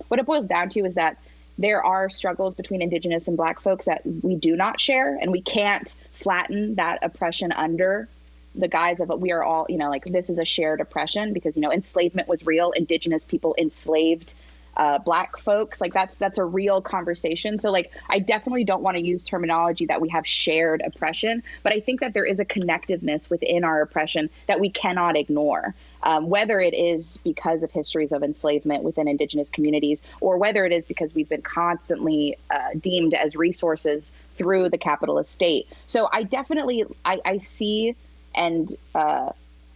what 0.09 0.21
it 0.21 0.27
boils 0.27 0.47
down 0.47 0.71
to 0.71 0.85
is 0.85 0.95
that 0.95 1.19
there 1.59 1.85
are 1.85 2.09
struggles 2.11 2.55
between 2.55 2.81
indigenous 2.81 3.29
and 3.29 3.37
black 3.37 3.61
folks 3.61 3.87
that 3.87 4.03
we 4.23 4.37
do 4.37 4.55
not 4.55 4.81
share 4.81 5.19
and 5.21 5.33
we 5.33 5.41
can't 5.41 5.95
flatten 6.13 6.77
that 6.77 7.01
oppression 7.03 7.51
under 7.51 8.09
the 8.57 8.69
guise 8.69 9.01
of 9.01 9.09
we 9.21 9.33
are 9.33 9.43
all 9.43 9.67
you 9.69 9.77
know 9.77 9.91
like 9.91 10.05
this 10.07 10.31
is 10.31 10.39
a 10.39 10.45
shared 10.45 10.81
oppression 10.81 11.33
because 11.33 11.57
you 11.57 11.63
know 11.63 11.73
enslavement 11.73 12.29
was 12.29 12.45
real. 12.47 12.71
Indigenous 12.73 13.25
people 13.25 13.55
enslaved 13.59 14.33
uh, 14.77 14.99
black 14.99 15.37
folks 15.39 15.81
like 15.81 15.93
that's 15.93 16.17
that's 16.17 16.39
a 16.39 16.45
real 16.45 16.81
conversation. 16.81 17.59
So 17.59 17.71
like 17.71 17.93
i 18.09 18.19
definitely 18.19 18.65
don't 18.65 18.83
want 18.83 18.97
to 18.97 19.03
use 19.03 19.23
terminology 19.23 19.87
that 19.87 20.01
we 20.01 20.09
have 20.11 20.27
shared 20.27 20.83
oppression 20.85 21.43
but 21.63 21.73
i 21.73 21.81
think 21.81 22.01
that 22.01 22.13
there 22.15 22.25
is 22.25 22.41
a 22.41 22.45
connectiveness 22.45 23.31
within 23.31 23.65
our 23.65 23.81
oppression 23.81 24.31
that 24.47 24.61
we 24.61 24.71
cannot 24.71 25.17
ignore. 25.17 25.75
Um, 26.03 26.29
whether 26.29 26.61
it 26.61 26.75
is 26.75 27.17
because 27.25 27.65
of 27.65 27.73
histories 27.73 28.13
of 28.13 28.23
enslavement 28.23 28.85
within 28.85 29.09
indigenous 29.09 29.49
communities 29.49 30.01
or 30.21 30.39
whether 30.39 30.65
it 30.65 30.71
is 30.71 30.85
because 30.85 31.15
we've 31.15 31.29
been 31.29 31.43
constantly 31.43 32.37
uh, 32.49 32.75
deemed 32.79 33.13
as 33.13 33.35
resources 33.35 34.13
through 34.37 34.69
the 34.69 34.79
capitalist 34.79 35.33
state. 35.33 35.67
So 35.87 36.09
i 36.13 36.23
definitely 36.23 36.85
i, 37.05 37.21
I 37.25 37.39
see 37.39 37.97
and 38.35 38.77
uh, 38.95 39.33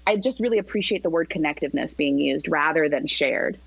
i 0.06 0.16
just 0.16 0.38
really 0.38 0.58
appreciate 0.58 1.02
the 1.02 1.10
word 1.10 1.28
connectiveness 1.30 1.96
being 1.96 2.18
used 2.18 2.48
rather 2.48 2.88
than 2.88 3.06
shared 3.06 3.58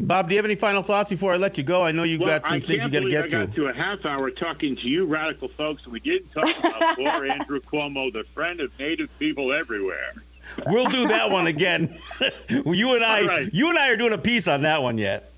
Bob, 0.00 0.28
do 0.28 0.34
you 0.34 0.38
have 0.38 0.46
any 0.46 0.54
final 0.54 0.82
thoughts 0.82 1.10
before 1.10 1.34
I 1.34 1.36
let 1.36 1.58
you 1.58 1.64
go? 1.64 1.82
I 1.82 1.92
know 1.92 2.04
you've 2.04 2.20
well, 2.20 2.40
got 2.40 2.46
some 2.46 2.56
I 2.56 2.60
things 2.60 2.84
you 2.84 2.90
got 2.90 3.00
to 3.00 3.10
get 3.10 3.24
I 3.24 3.28
to. 3.28 3.46
got 3.46 3.54
to 3.54 3.66
a 3.66 3.74
half 3.74 4.06
hour 4.06 4.30
talking 4.30 4.74
to 4.76 4.88
you 4.88 5.04
radical 5.04 5.48
folks, 5.48 5.84
and 5.84 5.92
we 5.92 6.00
didn't 6.00 6.30
talk 6.32 6.58
about 6.58 6.96
poor 6.96 7.26
Andrew 7.26 7.60
Cuomo, 7.60 8.10
the 8.10 8.24
friend 8.24 8.60
of 8.60 8.76
Native 8.78 9.16
people 9.18 9.52
everywhere. 9.52 10.14
We'll 10.66 10.88
do 10.88 11.06
that 11.08 11.30
one 11.30 11.46
again. 11.46 11.98
you 12.48 12.94
and 12.94 13.04
I, 13.04 13.26
right. 13.26 13.54
you 13.54 13.68
and 13.68 13.78
I 13.78 13.90
are 13.90 13.96
doing 13.96 14.14
a 14.14 14.18
piece 14.18 14.48
on 14.48 14.62
that 14.62 14.82
one 14.82 14.96
yet. 14.96 15.30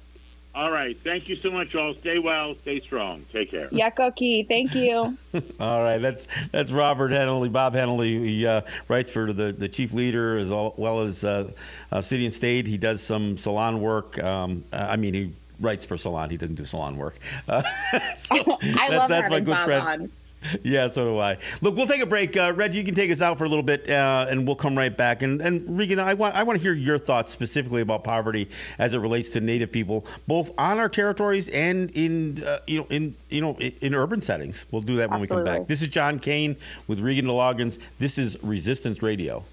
All 0.55 0.71
right. 0.71 0.99
Thank 0.99 1.31
you 1.31 1.37
so 1.37 1.51
much, 1.51 1.75
all. 1.75 1.95
Stay 1.95 2.19
well. 2.19 2.55
Stay 2.57 2.81
strong. 2.81 3.25
Take 3.33 3.51
care. 3.51 3.69
Yakoke, 3.69 4.47
thank 4.47 4.75
you. 4.75 5.17
All 5.61 5.83
right, 5.83 5.97
that's 5.97 6.29
that's 6.51 6.71
Robert 6.71 7.11
Hennelly, 7.11 7.51
Bob 7.51 7.73
Hennelly. 7.73 8.23
He 8.23 8.47
uh, 8.47 8.61
writes 8.87 9.13
for 9.13 9.33
the 9.33 9.53
the 9.53 9.69
chief 9.69 9.95
leader 9.95 10.37
as 10.37 10.51
well 10.51 11.01
as 11.01 11.25
uh, 11.25 11.51
uh, 11.91 12.03
City 12.03 12.27
and 12.27 12.35
State. 12.35 12.67
He 12.67 12.77
does 12.77 13.01
some 13.03 13.39
salon 13.39 13.81
work. 13.81 14.23
Um, 14.23 14.63
uh, 14.75 14.87
I 14.91 14.97
mean, 14.97 15.15
he 15.15 15.33
writes 15.59 15.87
for 15.87 15.97
salon. 15.97 16.29
He 16.29 16.37
doesn't 16.37 16.57
do 16.57 16.67
salon 16.67 16.99
work. 16.99 17.19
Uh, 17.49 17.63
so 18.17 18.37
I 18.37 18.91
that's, 18.91 18.93
love 18.93 19.09
that's 19.09 19.11
my 19.11 19.17
having 19.17 19.45
good 19.45 19.51
Bob 19.53 19.65
friend. 19.65 19.87
on. 19.89 20.13
yeah, 20.63 20.89
so 20.89 21.05
do 21.05 21.19
I. 21.19 21.39
Look, 21.61 21.77
we'll 21.77 21.87
take 21.87 22.03
a 22.03 22.07
break. 22.07 22.37
Uh, 22.37 22.53
Reg, 22.55 22.75
you 22.75 22.85
can 22.85 22.95
take 22.95 23.11
us 23.11 23.21
out 23.21 23.39
for 23.39 23.45
a 23.45 23.49
little 23.49 23.63
bit, 23.63 23.89
uh, 23.89 24.27
and 24.29 24.47
we'll 24.47 24.57
come 24.57 24.77
right 24.77 24.95
back. 24.95 25.23
And, 25.23 25.41
and 25.41 25.77
Regan, 25.77 25.99
I 25.99 26.15
want 26.15 26.35
I 26.35 26.43
want 26.43 26.59
to 26.59 26.63
hear 26.63 26.73
your 26.73 26.99
thoughts 26.99 27.33
specifically 27.33 27.83
about 27.83 28.05
poverty 28.05 28.49
as 28.79 28.95
it 28.95 28.99
relates 28.99 29.31
to 29.31 29.41
Native 29.41 29.71
people, 29.71 30.07
both 30.27 30.53
on 30.59 30.79
our 30.79 30.89
territories 30.89 31.49
and 31.49 31.91
in 31.93 32.43
uh, 32.45 32.59
you 32.67 32.81
know 32.81 32.87
in 32.91 33.15
you 33.31 33.41
know 33.41 33.55
in, 33.59 33.73
in, 33.81 33.95
urban 33.95 34.23
settings. 34.23 34.65
We'll 34.71 34.83
do 34.83 34.97
that 34.97 35.11
when 35.11 35.21
Absolutely. 35.21 35.45
we 35.45 35.51
come 35.51 35.63
back. 35.63 35.69
This 35.69 35.83
is 35.83 35.89
John 35.89 36.19
Kane 36.19 36.57
with 36.87 37.01
Regan 37.01 37.27
de 37.27 37.33
Loggans. 37.33 37.79
This 37.99 38.19
is 38.19 38.43
Resistance 38.43 39.03
Radio. 39.03 39.45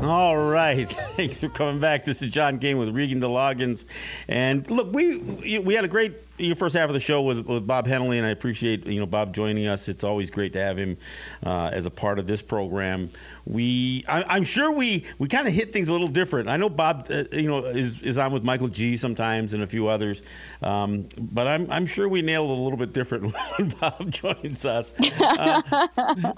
All 0.00 0.36
right, 0.36 0.88
thanks 1.16 1.38
for 1.38 1.48
coming 1.48 1.80
back. 1.80 2.04
This 2.04 2.22
is 2.22 2.30
John 2.30 2.60
Kane 2.60 2.78
with 2.78 2.90
Regan 2.90 3.20
de 3.20 3.28
Loggans, 3.28 3.84
and 4.28 4.68
look, 4.70 4.92
we 4.92 5.18
we 5.58 5.74
had 5.74 5.84
a 5.84 5.88
great 5.88 6.12
your 6.38 6.56
first 6.56 6.74
half 6.76 6.88
of 6.88 6.94
the 6.94 7.00
show 7.00 7.22
with, 7.22 7.46
with 7.46 7.66
Bob 7.66 7.86
Hennelly, 7.86 8.16
and 8.16 8.26
I 8.26 8.30
appreciate 8.30 8.86
you 8.86 9.00
know 9.00 9.06
Bob 9.06 9.34
joining 9.34 9.66
us. 9.66 9.88
It's 9.88 10.04
always 10.04 10.30
great 10.30 10.52
to 10.54 10.60
have 10.60 10.76
him 10.76 10.96
uh, 11.44 11.70
as 11.72 11.86
a 11.86 11.90
part 11.90 12.18
of 12.18 12.26
this 12.26 12.42
program. 12.42 13.10
We, 13.46 14.04
I, 14.08 14.36
am 14.36 14.44
sure 14.44 14.72
we 14.72 15.04
we 15.18 15.28
kind 15.28 15.46
of 15.48 15.54
hit 15.54 15.72
things 15.72 15.88
a 15.88 15.92
little 15.92 16.08
different. 16.08 16.48
I 16.48 16.56
know 16.56 16.68
Bob, 16.68 17.08
uh, 17.10 17.24
you 17.32 17.48
know, 17.48 17.64
is 17.64 18.02
is 18.02 18.18
on 18.18 18.32
with 18.32 18.44
Michael 18.44 18.68
G 18.68 18.96
sometimes 18.96 19.52
and 19.52 19.62
a 19.62 19.66
few 19.66 19.88
others, 19.88 20.22
um, 20.62 21.08
but 21.18 21.46
I'm 21.46 21.70
I'm 21.70 21.86
sure 21.86 22.08
we 22.08 22.22
nailed 22.22 22.50
it 22.50 22.58
a 22.58 22.62
little 22.62 22.78
bit 22.78 22.92
different 22.92 23.34
when 23.56 23.68
Bob 23.70 24.10
joins 24.10 24.64
us. 24.64 24.94
Uh, 25.20 25.62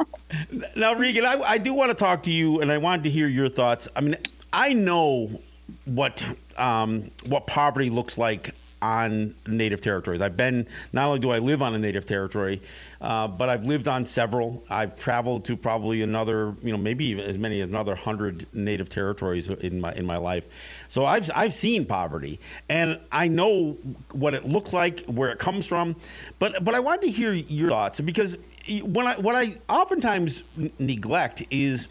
now, 0.76 0.94
Regan, 0.94 1.24
I, 1.24 1.40
I 1.42 1.58
do 1.58 1.74
want 1.74 1.90
to 1.90 1.96
talk 1.96 2.22
to 2.24 2.32
you, 2.32 2.60
and 2.60 2.72
I 2.72 2.78
wanted 2.78 3.04
to 3.04 3.10
hear 3.10 3.28
your 3.28 3.48
thoughts. 3.48 3.88
I 3.94 4.00
mean, 4.00 4.16
I 4.52 4.72
know 4.72 5.40
what 5.84 6.24
um, 6.56 7.10
what 7.26 7.46
poverty 7.46 7.90
looks 7.90 8.18
like 8.18 8.54
on 8.82 9.34
native 9.46 9.80
territories. 9.80 10.20
I've 10.20 10.36
been 10.36 10.66
not 10.92 11.06
only 11.06 11.18
do 11.18 11.30
I 11.30 11.38
live 11.38 11.62
on 11.62 11.74
a 11.74 11.78
native 11.78 12.06
territory, 12.06 12.60
uh, 13.00 13.28
but 13.28 13.48
I've 13.48 13.64
lived 13.64 13.88
on 13.88 14.04
several. 14.04 14.64
I've 14.70 14.96
traveled 14.96 15.44
to 15.46 15.56
probably 15.56 16.02
another, 16.02 16.54
you 16.62 16.72
know, 16.72 16.78
maybe 16.78 17.20
as 17.20 17.38
many 17.38 17.60
as 17.60 17.68
another 17.68 17.94
hundred 17.94 18.46
native 18.52 18.88
territories 18.88 19.48
in 19.48 19.80
my 19.80 19.92
in 19.92 20.06
my 20.06 20.16
life. 20.16 20.44
So 20.88 21.04
I've 21.04 21.30
I've 21.34 21.54
seen 21.54 21.86
poverty, 21.86 22.40
and 22.68 22.98
I 23.12 23.28
know 23.28 23.76
what 24.12 24.34
it 24.34 24.46
looks 24.46 24.72
like, 24.72 25.04
where 25.06 25.30
it 25.30 25.38
comes 25.38 25.66
from. 25.66 25.96
But 26.38 26.64
but 26.64 26.74
I 26.74 26.80
wanted 26.80 27.02
to 27.02 27.10
hear 27.10 27.32
your 27.32 27.70
thoughts 27.70 28.00
because 28.00 28.38
when 28.82 29.06
I 29.06 29.16
what 29.16 29.36
I 29.36 29.56
oftentimes 29.68 30.42
neglect 30.78 31.44
is 31.50 31.88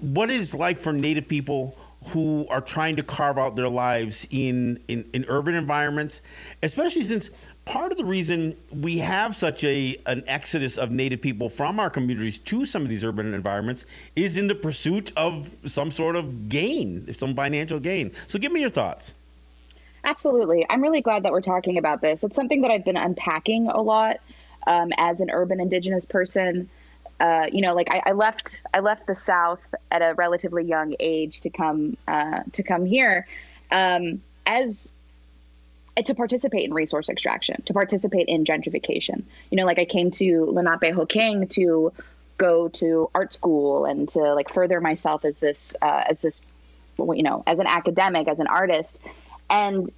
what 0.00 0.30
it's 0.30 0.54
like 0.54 0.78
for 0.78 0.92
native 0.92 1.28
people 1.28 1.76
who 2.08 2.46
are 2.48 2.60
trying 2.60 2.96
to 2.96 3.02
carve 3.02 3.38
out 3.38 3.56
their 3.56 3.68
lives 3.68 4.26
in, 4.30 4.80
in, 4.88 5.08
in 5.12 5.24
urban 5.28 5.54
environments, 5.54 6.22
especially 6.62 7.02
since 7.02 7.30
part 7.64 7.90
of 7.90 7.98
the 7.98 8.04
reason 8.04 8.56
we 8.70 8.98
have 8.98 9.34
such 9.34 9.64
a 9.64 9.96
an 10.06 10.22
exodus 10.28 10.78
of 10.78 10.90
native 10.92 11.20
people 11.20 11.48
from 11.48 11.80
our 11.80 11.90
communities 11.90 12.38
to 12.38 12.64
some 12.64 12.82
of 12.82 12.88
these 12.88 13.04
urban 13.04 13.34
environments 13.34 13.84
is 14.14 14.38
in 14.38 14.46
the 14.46 14.54
pursuit 14.54 15.12
of 15.16 15.50
some 15.66 15.90
sort 15.90 16.14
of 16.14 16.48
gain, 16.48 17.12
some 17.12 17.34
financial 17.34 17.80
gain. 17.80 18.12
So 18.28 18.38
give 18.38 18.52
me 18.52 18.60
your 18.60 18.70
thoughts. 18.70 19.14
Absolutely. 20.04 20.64
I'm 20.70 20.80
really 20.80 21.02
glad 21.02 21.24
that 21.24 21.32
we're 21.32 21.40
talking 21.40 21.78
about 21.78 22.00
this. 22.00 22.22
It's 22.22 22.36
something 22.36 22.62
that 22.62 22.70
I've 22.70 22.84
been 22.84 22.96
unpacking 22.96 23.66
a 23.66 23.82
lot 23.82 24.18
um, 24.66 24.92
as 24.96 25.20
an 25.20 25.30
urban 25.32 25.60
indigenous 25.60 26.06
person 26.06 26.68
uh, 27.18 27.46
you 27.50 27.62
know, 27.62 27.74
like 27.74 27.88
I, 27.90 28.02
I, 28.06 28.12
left 28.12 28.58
I 28.74 28.80
left 28.80 29.06
the 29.06 29.14
South 29.14 29.60
at 29.90 30.02
a 30.02 30.14
relatively 30.14 30.64
young 30.64 30.94
age 31.00 31.40
to 31.42 31.50
come 31.50 31.96
uh, 32.06 32.40
to 32.52 32.62
come 32.62 32.84
here 32.84 33.26
um, 33.70 34.22
as 34.44 34.92
to 36.04 36.14
participate 36.14 36.64
in 36.64 36.74
resource 36.74 37.08
extraction, 37.08 37.62
to 37.62 37.72
participate 37.72 38.28
in 38.28 38.44
gentrification. 38.44 39.22
You 39.50 39.56
know, 39.56 39.64
like 39.64 39.78
I 39.78 39.86
came 39.86 40.10
to 40.12 40.46
Lenapehoking 40.52 41.48
to 41.52 41.92
go 42.36 42.68
to 42.68 43.10
art 43.14 43.32
school 43.32 43.86
and 43.86 44.08
to 44.10 44.34
like 44.34 44.52
further 44.52 44.80
myself 44.80 45.24
as 45.24 45.38
this 45.38 45.74
uh, 45.80 46.04
as 46.08 46.20
this 46.20 46.42
you 46.98 47.22
know 47.22 47.42
as 47.46 47.58
an 47.58 47.66
academic 47.66 48.28
as 48.28 48.40
an 48.40 48.46
artist 48.46 48.98
and 49.48 49.90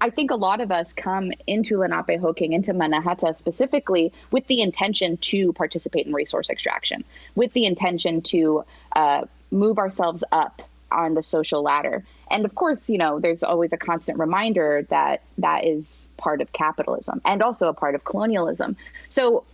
I 0.00 0.10
think 0.10 0.30
a 0.30 0.36
lot 0.36 0.60
of 0.60 0.70
us 0.70 0.92
come 0.92 1.32
into 1.46 1.78
Lenapehoking, 1.78 2.52
into 2.52 2.72
Mannahatta 2.72 3.34
specifically, 3.34 4.12
with 4.30 4.46
the 4.46 4.60
intention 4.60 5.16
to 5.18 5.52
participate 5.54 6.06
in 6.06 6.12
resource 6.12 6.50
extraction, 6.50 7.04
with 7.34 7.52
the 7.54 7.64
intention 7.64 8.22
to 8.22 8.64
uh, 8.94 9.24
move 9.50 9.78
ourselves 9.78 10.22
up 10.30 10.62
on 10.92 11.14
the 11.14 11.22
social 11.22 11.62
ladder. 11.62 12.04
And 12.30 12.44
of 12.44 12.54
course, 12.54 12.88
you 12.88 12.98
know, 12.98 13.20
there's 13.20 13.42
always 13.42 13.72
a 13.72 13.76
constant 13.76 14.18
reminder 14.18 14.86
that 14.90 15.22
that 15.38 15.64
is 15.64 16.08
part 16.16 16.40
of 16.40 16.52
capitalism 16.52 17.20
and 17.24 17.42
also 17.42 17.68
a 17.68 17.74
part 17.74 17.94
of 17.94 18.04
colonialism. 18.04 18.76
So 19.08 19.44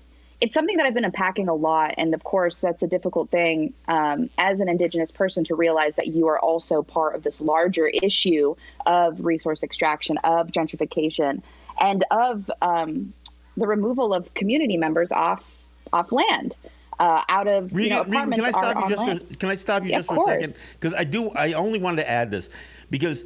it's 0.43 0.55
something 0.55 0.77
that 0.77 0.87
I've 0.87 0.93
been 0.93 1.05
unpacking 1.05 1.49
a 1.49 1.55
lot. 1.55 1.95
And 1.99 2.15
of 2.15 2.25
course, 2.25 2.59
that's 2.59 2.83
a 2.83 2.89
difficult 2.89 3.31
thing 3.31 3.75
um, 3.87 4.29
as 4.39 4.59
an 4.59 4.69
Indigenous 4.69 5.13
person 5.13 5.45
to 5.45 5.55
realize 5.55 5.95
that 5.95 6.09
you 6.09 6.27
are 6.27 6.39
also 6.39 6.83
part 6.83 7.15
of 7.15 7.23
this 7.23 7.41
larger 7.41 7.87
issue 7.87 8.57
of 8.85 9.25
resource 9.25 9.63
extraction, 9.63 10.19
of 10.25 10.49
gentrification, 10.49 11.43
and 11.81 12.05
of 12.11 12.51
um, 12.61 13.13
the 13.57 13.69
removal 13.69 14.13
of 14.13 14.35
community 14.35 14.77
members 14.77 15.13
off 15.13 15.45
off 15.93 16.11
land. 16.11 16.57
Uh, 16.99 17.23
out 17.29 17.47
of 17.47 17.73
you 17.73 17.89
know, 17.89 18.01
apartments 18.01 18.37
can 18.37 18.45
I 18.45 18.51
stop 18.51 18.89
you 18.89 18.97
just 18.97 19.21
for, 19.21 19.37
can 19.37 19.49
I 19.49 19.55
stop 19.55 19.85
you 19.85 19.91
yeah, 19.91 19.97
just 19.99 20.09
for 20.09 20.19
a 20.19 20.25
second 20.25 20.59
because 20.73 20.93
I 20.93 21.05
do 21.05 21.31
I 21.31 21.53
only 21.53 21.79
wanted 21.79 22.03
to 22.03 22.11
add 22.11 22.33
this 22.33 22.51
because 22.91 23.25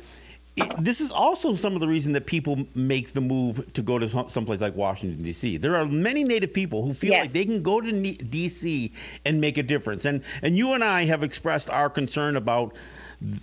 this 0.78 1.00
is 1.00 1.10
also 1.10 1.54
some 1.54 1.74
of 1.74 1.80
the 1.80 1.88
reason 1.88 2.12
that 2.14 2.26
people 2.26 2.66
make 2.74 3.12
the 3.12 3.20
move 3.20 3.72
to 3.74 3.82
go 3.82 3.98
to 3.98 4.28
someplace 4.28 4.60
like 4.60 4.74
Washington 4.74 5.22
D.C. 5.22 5.58
There 5.58 5.76
are 5.76 5.84
many 5.84 6.24
Native 6.24 6.52
people 6.52 6.84
who 6.84 6.94
feel 6.94 7.12
yes. 7.12 7.24
like 7.24 7.32
they 7.32 7.44
can 7.44 7.62
go 7.62 7.80
to 7.80 7.92
D.C. 7.92 8.92
and 9.24 9.40
make 9.40 9.58
a 9.58 9.62
difference, 9.62 10.04
and 10.06 10.22
and 10.42 10.56
you 10.56 10.72
and 10.72 10.82
I 10.82 11.04
have 11.04 11.22
expressed 11.22 11.68
our 11.68 11.90
concern 11.90 12.36
about 12.36 12.74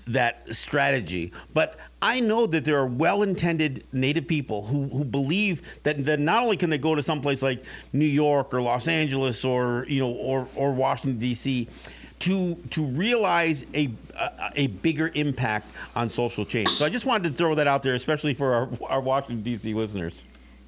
that 0.08 0.56
strategy. 0.56 1.32
But 1.54 1.78
I 2.02 2.20
know 2.20 2.46
that 2.46 2.64
there 2.64 2.78
are 2.78 2.86
well-intended 2.86 3.84
Native 3.92 4.28
people 4.28 4.64
who, 4.64 4.88
who 4.88 5.04
believe 5.04 5.64
that, 5.82 6.06
that 6.06 6.20
not 6.20 6.44
only 6.44 6.58
can 6.58 6.70
they 6.70 6.78
go 6.78 6.94
to 6.94 7.02
someplace 7.02 7.42
like 7.42 7.64
New 7.92 8.06
York 8.06 8.54
or 8.54 8.62
Los 8.62 8.88
Angeles 8.88 9.44
or 9.44 9.86
you 9.88 10.00
know 10.00 10.12
or 10.12 10.48
or 10.56 10.72
Washington 10.74 11.20
D.C 11.20 11.68
to 12.24 12.56
to 12.70 12.86
realize 12.86 13.66
a, 13.74 13.92
a, 14.18 14.52
a 14.56 14.68
bigger 14.68 15.12
impact 15.14 15.68
on 15.96 16.10
social 16.10 16.46
change. 16.46 16.70
So 16.70 16.86
I 16.86 16.90
just 16.90 17.06
wanted 17.06 17.30
to 17.30 17.36
throw 17.36 17.54
that 17.56 17.68
out 17.68 17.84
there, 17.84 17.96
especially 17.96 18.34
for 18.34 18.54
our, 18.54 18.70
our 18.88 19.02
Washington 19.02 19.44
D.C. 19.44 19.74
listeners. 19.74 20.24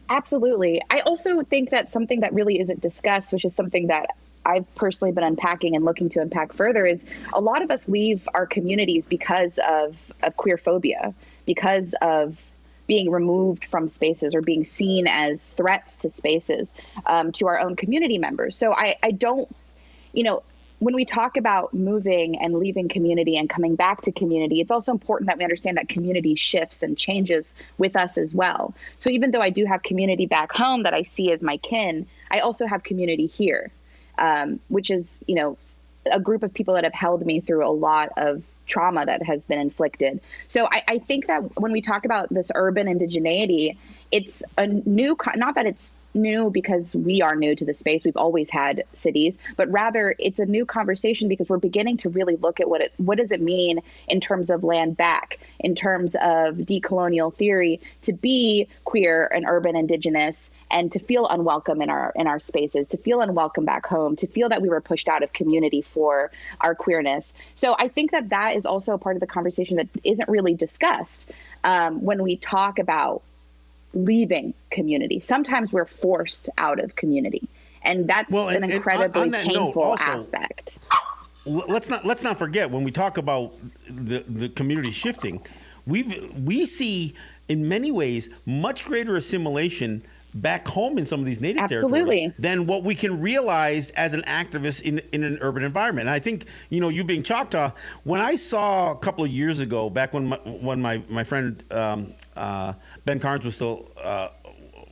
Absolutely. 0.10 0.82
I 0.90 1.00
also 1.00 1.44
think 1.44 1.70
that 1.70 1.90
something 1.90 2.20
that 2.20 2.34
really 2.34 2.60
isn't 2.60 2.82
discussed, 2.82 3.32
which 3.32 3.46
is 3.46 3.56
something 3.56 3.88
that 3.88 4.16
I've 4.46 4.76
personally 4.76 5.14
been 5.14 5.24
unpacking 5.24 5.76
and 5.76 5.86
looking 5.86 6.10
to 6.10 6.22
unpack 6.22 6.54
further, 6.54 6.86
is 6.86 7.06
a 7.34 7.40
lot 7.42 7.64
of 7.64 7.72
us 7.72 7.88
leave 7.88 8.28
our 8.34 8.46
communities 8.46 9.08
because 9.08 9.58
of, 9.68 9.98
of 10.22 10.36
queer 10.36 10.58
phobia, 10.58 11.14
because 11.46 11.96
of 12.02 12.38
being 12.86 13.10
removed 13.10 13.66
from 13.66 13.90
spaces 13.90 14.36
or 14.36 14.42
being 14.42 14.64
seen 14.64 15.08
as 15.08 15.48
threats 15.48 15.98
to 15.98 16.12
spaces 16.12 16.74
um, 17.08 17.32
to 17.32 17.48
our 17.48 17.60
own 17.60 17.76
community 17.76 18.20
members. 18.20 18.56
So 18.56 18.74
I, 18.74 18.98
I 19.02 19.12
don't, 19.12 19.50
you 20.14 20.24
know, 20.24 20.44
when 20.80 20.94
we 20.94 21.06
talk 21.06 21.38
about 21.38 21.74
moving 21.74 22.40
and 22.40 22.56
leaving 22.56 22.90
community 22.90 23.38
and 23.38 23.50
coming 23.50 23.76
back 23.76 24.02
to 24.02 24.12
community, 24.12 24.60
it's 24.60 24.72
also 24.72 24.92
important 24.92 25.28
that 25.28 25.38
we 25.38 25.44
understand 25.44 25.78
that 25.78 25.88
community 25.88 26.36
shifts 26.36 26.84
and 26.84 26.98
changes 26.98 27.54
with 27.78 27.96
us 27.96 28.18
as 28.18 28.36
well. 28.36 28.74
So 28.98 29.10
even 29.10 29.32
though 29.32 29.42
I 29.42 29.50
do 29.50 29.66
have 29.66 29.84
community 29.84 30.26
back 30.26 30.52
home 30.52 30.84
that 30.84 30.94
I 30.94 31.04
see 31.04 31.32
as 31.32 31.42
my 31.42 31.58
kin, 31.58 32.08
I 32.30 32.40
also 32.40 32.66
have 32.66 32.84
community 32.84 33.28
here, 33.28 33.72
um, 34.18 34.60
which 34.68 34.92
is, 34.92 35.18
you 35.28 35.36
know, 35.36 35.58
a 36.12 36.20
group 36.20 36.44
of 36.44 36.54
people 36.54 36.74
that 36.76 36.84
have 36.84 36.94
held 36.94 37.26
me 37.26 37.40
through 37.40 37.66
a 37.66 37.72
lot 37.72 38.10
of 38.18 38.44
trauma 38.68 39.06
that 39.06 39.24
has 39.24 39.46
been 39.46 39.60
inflicted. 39.60 40.20
So 40.48 40.66
I, 40.66 40.84
I 40.88 40.98
think 41.00 41.28
that 41.28 41.60
when 41.60 41.72
we 41.72 41.82
talk 41.82 42.06
about 42.06 42.30
this 42.30 42.52
urban 42.54 42.88
indigeneity, 42.88 43.78
it's 44.12 44.44
a 44.58 44.68
new, 44.68 45.16
not 45.36 45.56
that 45.56 45.66
it's 45.66 45.98
new 46.16 46.50
because 46.50 46.96
we 46.96 47.22
are 47.22 47.36
new 47.36 47.56
to 47.56 47.66
the 47.66 47.74
space. 47.74 48.04
We've 48.04 48.18
always 48.18 48.50
had 48.50 48.84
cities, 48.94 49.38
but 49.56 49.70
rather 49.70 50.16
it's 50.18 50.40
a 50.40 50.46
new 50.46 50.66
conversation 50.66 51.28
because 51.28 51.50
we're 51.50 51.58
beginning 51.58 51.98
to 51.98 52.10
really 52.10 52.36
look 52.38 52.60
at 52.60 52.70
what 52.70 52.82
it 52.82 52.94
what 52.98 53.18
does 53.18 53.32
it 53.32 53.42
mean 53.42 53.82
in 54.08 54.22
terms 54.22 54.50
of 54.50 54.64
land 54.64 54.98
back, 54.98 55.40
in 55.60 55.76
terms 55.76 56.16
of 56.16 56.56
decolonial 56.56 57.34
theory 57.34 57.82
to 58.04 58.14
be 58.14 58.68
queer 58.84 59.26
and 59.28 59.46
urban 59.48 59.76
indigenous 59.76 60.52
and 60.72 60.92
to 60.94 61.00
feel 61.00 61.28
unwelcome 61.28 61.82
in 61.82 61.90
our 61.90 62.14
in 62.16 62.28
our 62.28 62.40
spaces, 62.40 62.88
to 62.88 62.98
feel 62.98 63.22
unwelcome 63.22 63.66
back 63.66 63.86
home, 63.86 64.16
to 64.16 64.28
feel 64.28 64.50
that 64.50 64.62
we 64.62 64.70
were 64.70 64.82
pushed 64.82 65.08
out 65.08 65.24
of 65.24 65.34
community 65.34 65.82
for 65.82 66.32
our 66.62 66.76
queerness. 66.76 67.34
So 67.56 67.76
I 67.78 67.90
think 67.90 68.12
that 68.12 68.30
that 68.30 68.56
is 68.56 68.66
also 68.66 68.94
a 68.94 68.98
part 68.98 69.16
of 69.16 69.20
the 69.20 69.28
conversation 69.28 69.78
that 69.78 69.88
isn't 70.04 70.30
really 70.30 70.54
discussed 70.54 71.30
um, 71.64 72.04
when 72.04 72.24
we 72.24 72.38
talk 72.38 72.80
about 72.80 73.22
leaving 73.96 74.54
community. 74.70 75.20
Sometimes 75.22 75.74
we're 75.74 75.86
forced 75.86 76.50
out 76.58 76.80
of 76.80 76.96
community, 76.96 77.48
and 77.82 78.08
that's 78.08 78.32
well, 78.32 78.50
and, 78.50 78.64
an 78.64 78.72
incredibly 78.72 79.22
on, 79.22 79.36
on 79.36 79.42
painful 79.46 79.84
note, 79.84 80.00
also, 80.02 80.04
aspect. 80.04 80.78
Let's 81.46 81.90
not 81.90 82.06
let's 82.06 82.24
not 82.24 82.38
forget 82.38 82.70
when 82.70 82.84
we 82.84 82.92
talk 82.92 83.18
about 83.18 83.54
the 83.90 84.24
the 84.28 84.50
community 84.50 84.92
shifting, 84.92 85.42
we 85.88 86.32
we 86.44 86.66
see 86.66 87.16
in 87.48 87.68
many 87.68 87.92
ways 87.92 88.30
much 88.46 88.86
greater 88.86 89.16
assimilation 89.16 90.04
back 90.36 90.68
home 90.68 90.98
in 90.98 91.06
some 91.06 91.20
of 91.22 91.26
these 91.26 91.40
native 91.40 91.64
Absolutely. 91.64 92.00
territories 92.00 92.34
than 92.38 92.68
what 92.68 92.84
we 92.84 92.94
can 92.94 93.22
realize 93.22 93.90
as 93.92 94.14
an 94.14 94.22
activist 94.24 94.82
in, 94.82 95.00
in 95.14 95.24
an 95.24 95.38
urban 95.42 95.64
environment. 95.64 96.08
And 96.08 96.14
I 96.14 96.20
think, 96.20 96.46
you 96.70 96.82
know, 96.82 96.90
you 96.90 97.06
being 97.06 97.24
Choctaw, 97.24 97.72
when 98.04 98.20
I 98.20 98.36
saw 98.36 98.92
a 98.92 98.98
couple 98.98 99.24
of 99.24 99.32
years 99.32 99.62
ago, 99.62 99.90
back 99.90 100.14
when 100.14 100.28
my, 100.28 100.36
when 100.38 100.82
my, 100.82 101.02
my 101.08 101.24
friend 101.24 101.64
um, 101.72 102.14
uh, 102.36 102.74
Ben 103.06 103.20
Carnes 103.20 103.46
was 103.46 103.56
still 103.56 103.90
uh, 104.02 104.30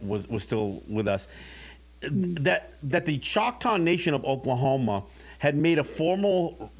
was 0.01 0.27
was 0.27 0.43
still 0.43 0.81
with 0.87 1.07
us, 1.07 1.27
that 2.01 2.73
that 2.83 3.05
the 3.05 3.17
Choctaw 3.17 3.77
Nation 3.77 4.13
of 4.13 4.25
Oklahoma 4.25 5.03
had 5.39 5.55
made 5.55 5.79
a 5.79 5.83
formal 5.83 6.71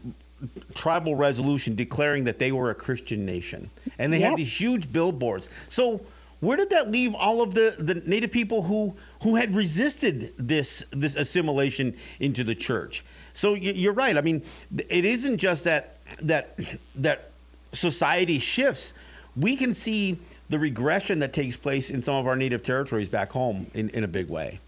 tribal 0.76 1.16
resolution 1.16 1.76
declaring 1.76 2.26
that 2.26 2.40
they 2.40 2.52
were 2.52 2.70
a 2.70 2.76
Christian 2.76 3.26
nation, 3.26 3.70
and 3.98 4.12
they 4.12 4.20
Yep. 4.20 4.30
had 4.32 4.38
these 4.38 4.60
huge 4.60 4.92
billboards. 4.92 5.50
So 5.70 6.02
where 6.42 6.58
did 6.58 6.72
that 6.72 6.92
leave 6.92 7.16
all 7.16 7.42
of 7.42 7.54
the, 7.54 7.76
the 7.80 7.96
native 7.96 8.32
people 8.32 8.62
who 8.62 8.96
who 9.22 9.36
had 9.36 9.56
resisted 9.56 10.34
this 10.38 10.84
this 10.92 11.16
assimilation 11.16 11.96
into 12.20 12.44
the 12.44 12.56
church? 12.56 13.06
So 13.34 13.54
you're 13.54 13.94
right. 13.94 14.18
I 14.18 14.22
mean, 14.22 14.42
it 14.90 15.06
isn't 15.06 15.38
just 15.38 15.64
that 15.64 15.98
that 16.22 16.60
that 16.96 17.32
society 17.72 18.40
shifts. 18.40 18.92
We 19.36 19.56
can 19.56 19.74
see 19.74 20.20
the 20.50 20.60
regression 20.60 21.20
that 21.20 21.34
takes 21.34 21.56
place 21.56 21.90
in 21.90 22.02
some 22.02 22.16
of 22.16 22.28
our 22.28 22.36
native 22.36 22.64
territories 22.64 23.08
back 23.08 23.32
home 23.32 23.68
in, 23.74 23.90
in 23.90 24.04
a 24.04 24.08
big 24.08 24.30
way. 24.30 24.60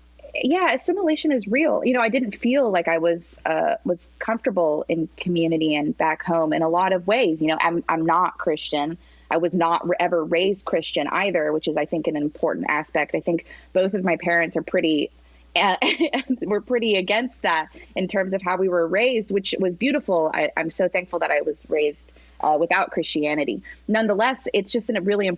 yeah, 0.43 0.74
assimilation 0.74 1.32
is 1.32 1.47
real. 1.47 1.84
You 1.86 1.93
know, 1.93 2.01
I 2.01 2.09
didn't 2.09 2.36
feel 2.36 2.72
like 2.72 2.88
I 2.88 2.97
was 2.97 3.38
uh, 3.45 3.76
was 3.84 3.99
comfortable 4.20 4.86
in 4.88 5.07
community 5.18 5.76
and 5.76 5.97
back 5.97 6.24
home 6.24 6.53
in 6.53 6.61
a 6.61 6.70
lot 6.70 6.93
of 6.93 7.07
ways. 7.07 7.41
You 7.41 7.49
know, 7.49 7.57
I'm 7.59 7.84
I'm 7.88 8.05
not 8.05 8.38
Christian. 8.38 8.97
I 9.30 9.38
was 9.38 9.53
not 9.53 9.88
ever 9.99 10.24
raised 10.24 10.66
Christian 10.66 11.07
either, 11.07 11.51
which 11.51 11.68
is 11.68 11.78
I 11.78 11.86
think 11.86 12.07
an 12.07 12.16
important 12.16 12.66
aspect. 12.70 13.16
I 13.16 13.22
think 13.22 13.45
both 13.74 13.93
of 13.93 14.03
my 14.03 14.18
parents 14.18 14.57
are 14.57 14.63
pretty. 14.63 15.11
Uh, 15.55 15.78
we're 16.41 16.59
pretty 16.59 16.95
against 16.95 17.43
that 17.43 17.70
in 17.95 18.09
terms 18.09 18.34
of 18.34 18.41
how 18.41 18.57
we 18.57 18.68
were 18.68 18.86
raised, 18.86 19.32
which 19.32 19.55
was 19.57 19.78
beautiful. 19.78 20.30
I, 20.34 20.51
I'm 20.57 20.70
so 20.70 20.89
thankful 20.89 21.20
that 21.20 21.32
I 21.32 21.41
was 21.41 21.63
raised 21.70 22.11
uh, 22.45 22.57
without 22.57 22.91
Christianity. 22.91 23.63
Nonetheless, 23.87 24.47
it's 24.53 24.71
just 24.71 24.89
a 24.89 25.01
really 25.01 25.27
im- 25.27 25.37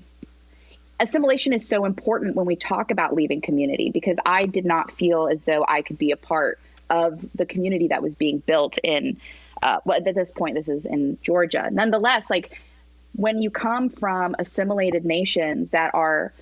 assimilation 1.00 1.54
is 1.54 1.68
so 1.68 1.86
important 1.86 2.36
when 2.36 2.46
we 2.46 2.56
talk 2.56 2.92
about 2.92 3.16
leaving 3.16 3.40
community 3.40 3.90
because 3.90 4.18
I 4.26 4.46
did 4.46 4.66
not 4.66 4.92
feel 4.92 5.28
as 5.28 5.44
though 5.44 5.64
I 5.68 5.82
could 5.82 5.98
be 5.98 6.12
a 6.12 6.18
part 6.18 6.60
of 6.90 7.26
the 7.34 7.46
community 7.46 7.88
that 7.88 8.04
was 8.04 8.16
being 8.16 8.40
built 8.40 8.78
in. 8.84 9.18
Uh, 9.64 9.80
well, 9.86 9.98
at 9.98 10.16
this 10.16 10.32
point, 10.32 10.56
this 10.56 10.70
is 10.70 10.86
in 10.86 11.18
Georgia. 11.22 11.70
Nonetheless, 11.72 12.30
like 12.30 12.60
when 13.16 13.42
you 13.42 13.50
come 13.50 13.90
from 13.90 14.36
assimilated 14.38 15.06
nations 15.06 15.72
that 15.72 15.96
are 15.96 16.34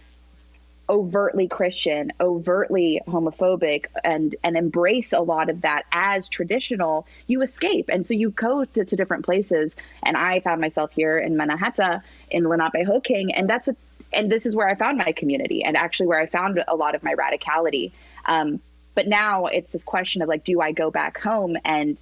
overtly 0.90 1.48
Christian, 1.48 2.12
overtly 2.20 3.02
homophobic, 3.08 3.86
and 4.04 4.36
and 4.44 4.58
embrace 4.58 5.14
a 5.14 5.22
lot 5.22 5.50
of 5.50 5.62
that 5.62 5.84
as 5.92 6.30
traditional, 6.30 7.08
you 7.28 7.42
escape, 7.42 7.90
and 7.90 8.06
so 8.06 8.14
you 8.14 8.30
go 8.32 8.66
to, 8.66 8.86
to 8.86 8.96
different 8.96 9.26
places. 9.26 9.76
And 10.04 10.16
I 10.18 10.40
found 10.40 10.62
myself 10.62 10.92
here 10.92 11.18
in 11.18 11.38
Manhattan, 11.38 12.02
in 12.30 12.44
Lenapehoking, 12.44 13.32
and 13.34 13.50
that's 13.50 13.68
a 13.68 13.76
and 14.14 14.32
this 14.32 14.46
is 14.46 14.56
where 14.56 14.68
I 14.68 14.76
found 14.76 14.98
my 14.98 15.12
community, 15.12 15.64
and 15.64 15.76
actually 15.76 16.08
where 16.08 16.20
I 16.20 16.26
found 16.26 16.64
a 16.68 16.76
lot 16.76 16.96
of 16.96 17.04
my 17.04 17.16
radicality. 17.16 17.92
Um, 18.26 18.62
but 18.94 19.08
now 19.08 19.48
it's 19.48 19.72
this 19.72 19.84
question 19.84 20.22
of 20.22 20.30
like, 20.30 20.44
do 20.46 20.62
I 20.62 20.72
go 20.72 20.90
back 20.90 21.20
home 21.20 21.58
and 21.66 21.98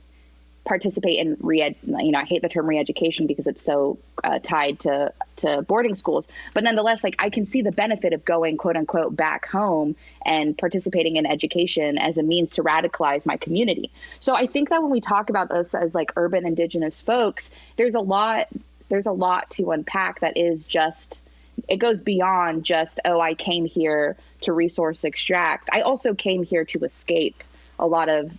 participate 0.65 1.19
in 1.19 1.37
re 1.41 1.75
you 1.85 2.11
know 2.11 2.19
I 2.19 2.23
hate 2.23 2.41
the 2.41 2.49
term 2.49 2.67
re-education 2.67 3.27
because 3.27 3.47
it's 3.47 3.63
so 3.63 3.97
uh, 4.23 4.39
tied 4.39 4.79
to 4.81 5.13
to 5.37 5.61
boarding 5.61 5.95
schools. 5.95 6.27
But 6.53 6.63
nonetheless 6.63 7.03
like 7.03 7.15
I 7.19 7.29
can 7.29 7.45
see 7.45 7.61
the 7.61 7.71
benefit 7.71 8.13
of 8.13 8.23
going 8.23 8.57
quote 8.57 8.77
unquote 8.77 9.15
back 9.15 9.47
home 9.47 9.95
and 10.25 10.57
participating 10.57 11.17
in 11.17 11.25
education 11.25 11.97
as 11.97 12.17
a 12.17 12.23
means 12.23 12.51
to 12.51 12.63
radicalize 12.63 13.25
my 13.25 13.37
community. 13.37 13.91
So 14.19 14.33
I 14.35 14.47
think 14.47 14.69
that 14.69 14.81
when 14.81 14.91
we 14.91 15.01
talk 15.01 15.29
about 15.29 15.49
this 15.49 15.75
as 15.75 15.93
like 15.93 16.13
urban 16.15 16.45
indigenous 16.45 17.01
folks 17.01 17.51
there's 17.75 17.95
a 17.95 18.01
lot 18.01 18.47
there's 18.89 19.07
a 19.07 19.11
lot 19.11 19.49
to 19.51 19.71
unpack 19.71 20.21
that 20.21 20.37
is 20.37 20.63
just 20.63 21.19
it 21.67 21.77
goes 21.77 21.99
beyond 21.99 22.63
just 22.63 22.99
oh 23.03 23.19
I 23.19 23.33
came 23.33 23.65
here 23.65 24.17
to 24.41 24.53
resource 24.53 25.03
extract. 25.03 25.69
I 25.71 25.81
also 25.81 26.13
came 26.13 26.43
here 26.43 26.65
to 26.65 26.79
escape 26.85 27.43
a 27.79 27.87
lot 27.87 28.07
of 28.07 28.31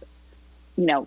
you 0.77 0.87
know 0.87 1.07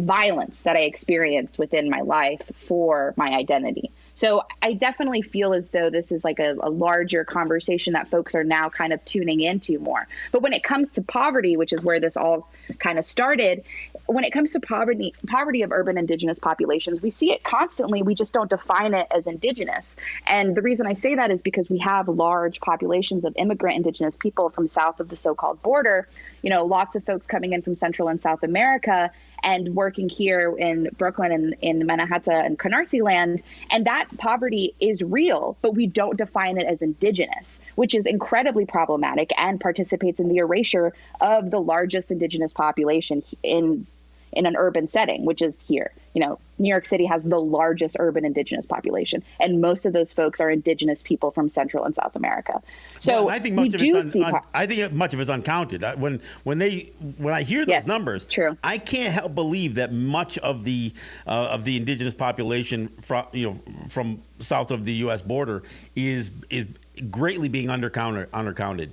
violence 0.00 0.62
that 0.62 0.76
I 0.76 0.80
experienced 0.80 1.58
within 1.58 1.90
my 1.90 2.00
life 2.00 2.42
for 2.54 3.14
my 3.16 3.30
identity. 3.30 3.90
So 4.20 4.42
I 4.60 4.74
definitely 4.74 5.22
feel 5.22 5.54
as 5.54 5.70
though 5.70 5.88
this 5.88 6.12
is 6.12 6.24
like 6.24 6.40
a, 6.40 6.54
a, 6.60 6.68
larger 6.68 7.24
conversation 7.24 7.94
that 7.94 8.10
folks 8.10 8.34
are 8.34 8.44
now 8.44 8.68
kind 8.68 8.92
of 8.92 9.02
tuning 9.06 9.40
into 9.40 9.78
more. 9.78 10.06
But 10.30 10.42
when 10.42 10.52
it 10.52 10.62
comes 10.62 10.90
to 10.90 11.02
poverty, 11.02 11.56
which 11.56 11.72
is 11.72 11.82
where 11.82 12.00
this 12.00 12.18
all 12.18 12.50
kind 12.78 12.98
of 12.98 13.06
started, 13.06 13.64
when 14.04 14.24
it 14.24 14.30
comes 14.30 14.52
to 14.52 14.60
poverty, 14.60 15.14
poverty 15.26 15.62
of 15.62 15.72
urban 15.72 15.96
indigenous 15.96 16.38
populations, 16.38 17.00
we 17.00 17.08
see 17.08 17.32
it 17.32 17.42
constantly. 17.42 18.02
We 18.02 18.14
just 18.14 18.34
don't 18.34 18.50
define 18.50 18.92
it 18.92 19.06
as 19.10 19.26
indigenous. 19.26 19.96
And 20.26 20.54
the 20.54 20.60
reason 20.60 20.86
I 20.86 20.94
say 20.94 21.14
that 21.14 21.30
is 21.30 21.40
because 21.40 21.70
we 21.70 21.78
have 21.78 22.06
large 22.06 22.60
populations 22.60 23.24
of 23.24 23.32
immigrant 23.36 23.78
indigenous 23.78 24.18
people 24.18 24.50
from 24.50 24.66
south 24.66 25.00
of 25.00 25.08
the 25.08 25.16
so-called 25.16 25.62
border. 25.62 26.06
You 26.42 26.50
know, 26.50 26.64
lots 26.64 26.96
of 26.96 27.04
folks 27.04 27.26
coming 27.26 27.52
in 27.52 27.62
from 27.62 27.74
Central 27.74 28.08
and 28.08 28.20
South 28.20 28.42
America 28.42 29.10
and 29.42 29.74
working 29.74 30.08
here 30.08 30.54
in 30.56 30.88
Brooklyn 30.96 31.32
and 31.32 31.54
in 31.60 31.86
Manhattan 31.86 32.34
and 32.34 32.58
Canarsie 32.58 33.02
land. 33.02 33.42
And 33.70 33.86
that 33.86 34.08
poverty 34.18 34.74
is 34.80 35.02
real, 35.02 35.56
but 35.62 35.74
we 35.74 35.86
don't 35.86 36.16
define 36.16 36.58
it 36.58 36.66
as 36.66 36.82
indigenous, 36.82 37.60
which 37.74 37.94
is 37.94 38.04
incredibly 38.06 38.66
problematic 38.66 39.30
and 39.36 39.60
participates 39.60 40.20
in 40.20 40.28
the 40.28 40.38
erasure 40.38 40.92
of 41.20 41.50
the 41.50 41.60
largest 41.60 42.10
indigenous 42.10 42.52
population 42.52 43.22
in 43.42 43.86
in 44.32 44.46
an 44.46 44.56
urban 44.56 44.88
setting, 44.88 45.24
which 45.24 45.42
is 45.42 45.58
here. 45.60 45.92
You 46.14 46.20
know, 46.20 46.38
New 46.58 46.68
York 46.68 46.86
City 46.86 47.06
has 47.06 47.22
the 47.22 47.40
largest 47.40 47.96
urban 47.98 48.24
indigenous 48.24 48.66
population, 48.66 49.22
and 49.38 49.60
most 49.60 49.86
of 49.86 49.92
those 49.92 50.12
folks 50.12 50.40
are 50.40 50.50
indigenous 50.50 51.02
people 51.02 51.30
from 51.30 51.48
Central 51.48 51.84
and 51.84 51.94
South 51.94 52.16
America. 52.16 52.62
So 52.98 53.26
well, 53.26 53.34
I 53.34 53.38
think 53.38 53.54
much 53.54 53.74
of 53.74 53.82
it's 53.82 54.16
un, 54.16 54.24
un, 54.24 54.40
I 54.52 54.66
think 54.66 54.92
much 54.92 55.14
of 55.14 55.20
it's 55.20 55.30
uncounted. 55.30 55.84
When 55.98 56.20
when 56.44 56.58
they 56.58 56.90
when 57.18 57.32
I 57.32 57.42
hear 57.42 57.60
those 57.60 57.70
Yes, 57.70 57.86
numbers, 57.86 58.24
true. 58.24 58.56
I 58.64 58.78
can't 58.78 59.12
help 59.12 59.34
believe 59.34 59.76
that 59.76 59.92
much 59.92 60.38
of 60.38 60.64
the 60.64 60.92
uh, 61.26 61.30
of 61.30 61.64
the 61.64 61.76
indigenous 61.76 62.14
population 62.14 62.88
from 63.00 63.26
you 63.32 63.46
know 63.46 63.60
from 63.88 64.20
south 64.40 64.70
of 64.70 64.84
the 64.84 64.92
U.S. 64.94 65.22
border 65.22 65.62
is 65.94 66.30
is 66.50 66.66
greatly 67.10 67.48
being 67.48 67.68
undercounted 67.68 68.26
undercounted 68.28 68.90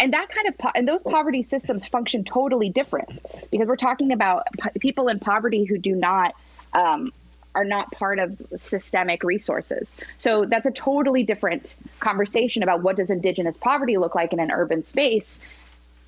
and 0.00 0.12
that 0.12 0.28
kind 0.28 0.48
of 0.48 0.58
po- 0.58 0.70
and 0.74 0.86
those 0.86 1.02
poverty 1.02 1.42
systems 1.42 1.84
function 1.84 2.24
totally 2.24 2.68
different 2.68 3.08
because 3.50 3.66
we're 3.66 3.76
talking 3.76 4.12
about 4.12 4.46
people 4.80 5.08
in 5.08 5.18
poverty 5.18 5.64
who 5.64 5.78
do 5.78 5.94
not 5.94 6.34
um, 6.72 7.12
are 7.54 7.64
not 7.64 7.90
part 7.90 8.18
of 8.18 8.40
systemic 8.58 9.24
resources. 9.24 9.96
So 10.16 10.44
that's 10.44 10.66
a 10.66 10.70
totally 10.70 11.24
different 11.24 11.74
conversation 11.98 12.62
about 12.62 12.82
what 12.82 12.96
does 12.96 13.10
indigenous 13.10 13.56
poverty 13.56 13.96
look 13.96 14.14
like 14.14 14.32
in 14.32 14.40
an 14.40 14.50
urban 14.52 14.84
space 14.84 15.40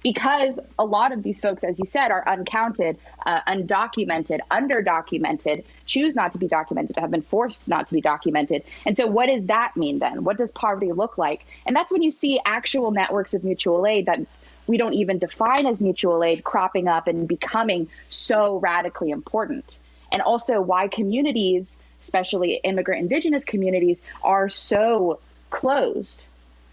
because 0.03 0.59
a 0.79 0.85
lot 0.85 1.13
of 1.13 1.23
these 1.23 1.41
folks, 1.41 1.65
as 1.65 1.79
you 1.79 1.85
said, 1.85 2.11
are 2.11 2.27
uncounted, 2.27 2.99
uh, 3.27 3.41
undocumented, 3.47 4.41
underdocumented, 4.51 5.65
choose 5.87 6.15
not 6.15 6.33
to 6.33 6.39
be 6.39 6.49
documented, 6.49 6.97
have 6.97 7.11
been 7.11 7.23
forced 7.23 7.69
not 7.69 7.87
to 7.89 7.95
be 7.95 8.01
documented. 8.01 8.65
And 8.87 8.97
so, 8.97 9.07
what 9.07 9.27
does 9.27 9.45
that 9.47 9.77
mean 9.77 9.99
then? 9.99 10.25
What 10.25 10.39
does 10.39 10.53
poverty 10.53 10.93
look 10.93 11.19
like? 11.19 11.45
And 11.67 11.77
that's 11.77 11.93
when 11.93 12.03
you 12.03 12.11
see 12.11 12.41
actual 12.45 12.91
networks 12.91 13.35
of 13.35 13.45
mutual 13.45 13.87
aid 13.87 14.07
that 14.07 14.21
we 14.67 14.77
don't 14.77 14.95
even 14.95 15.19
define 15.19 15.67
as 15.67 15.81
mutual 15.81 16.23
aid 16.23 16.45
cropping 16.45 16.89
up 16.89 17.09
and 17.09 17.27
becoming 17.27 17.89
so 18.09 18.59
radically 18.59 19.11
important. 19.11 19.77
And 20.13 20.23
also, 20.23 20.61
why 20.61 20.89
communities, 20.89 21.77
especially 22.01 22.61
immigrant 22.65 23.03
indigenous 23.03 23.45
communities, 23.45 24.03
are 24.23 24.49
so 24.49 25.21
closed 25.51 26.25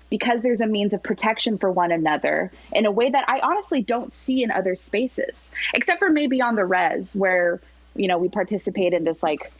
because 0.09 0.41
there's 0.41 0.61
a 0.61 0.67
means 0.67 0.93
of 0.93 1.03
protection 1.03 1.57
for 1.57 1.71
one 1.71 1.91
another 1.91 2.51
in 2.71 2.85
a 2.85 2.91
way 2.91 3.09
that 3.09 3.25
I 3.27 3.39
honestly 3.39 3.81
don't 3.81 4.13
see 4.13 4.43
in 4.43 4.51
other 4.51 4.75
spaces, 4.75 5.51
except 5.73 5.99
for 5.99 6.09
maybe 6.09 6.41
on 6.41 6.55
the 6.55 6.65
res 6.65 7.15
where 7.15 7.59
you 7.95 8.07
know 8.07 8.17
we 8.17 8.29
participate 8.29 8.93
in 8.93 9.03
this 9.03 9.23
like, 9.23 9.51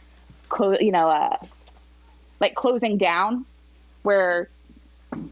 clo- 0.49 0.79
you 0.79 0.91
know, 0.91 1.09
uh, 1.09 1.37
like 2.39 2.55
closing 2.55 2.97
down, 2.97 3.45
where 4.03 4.49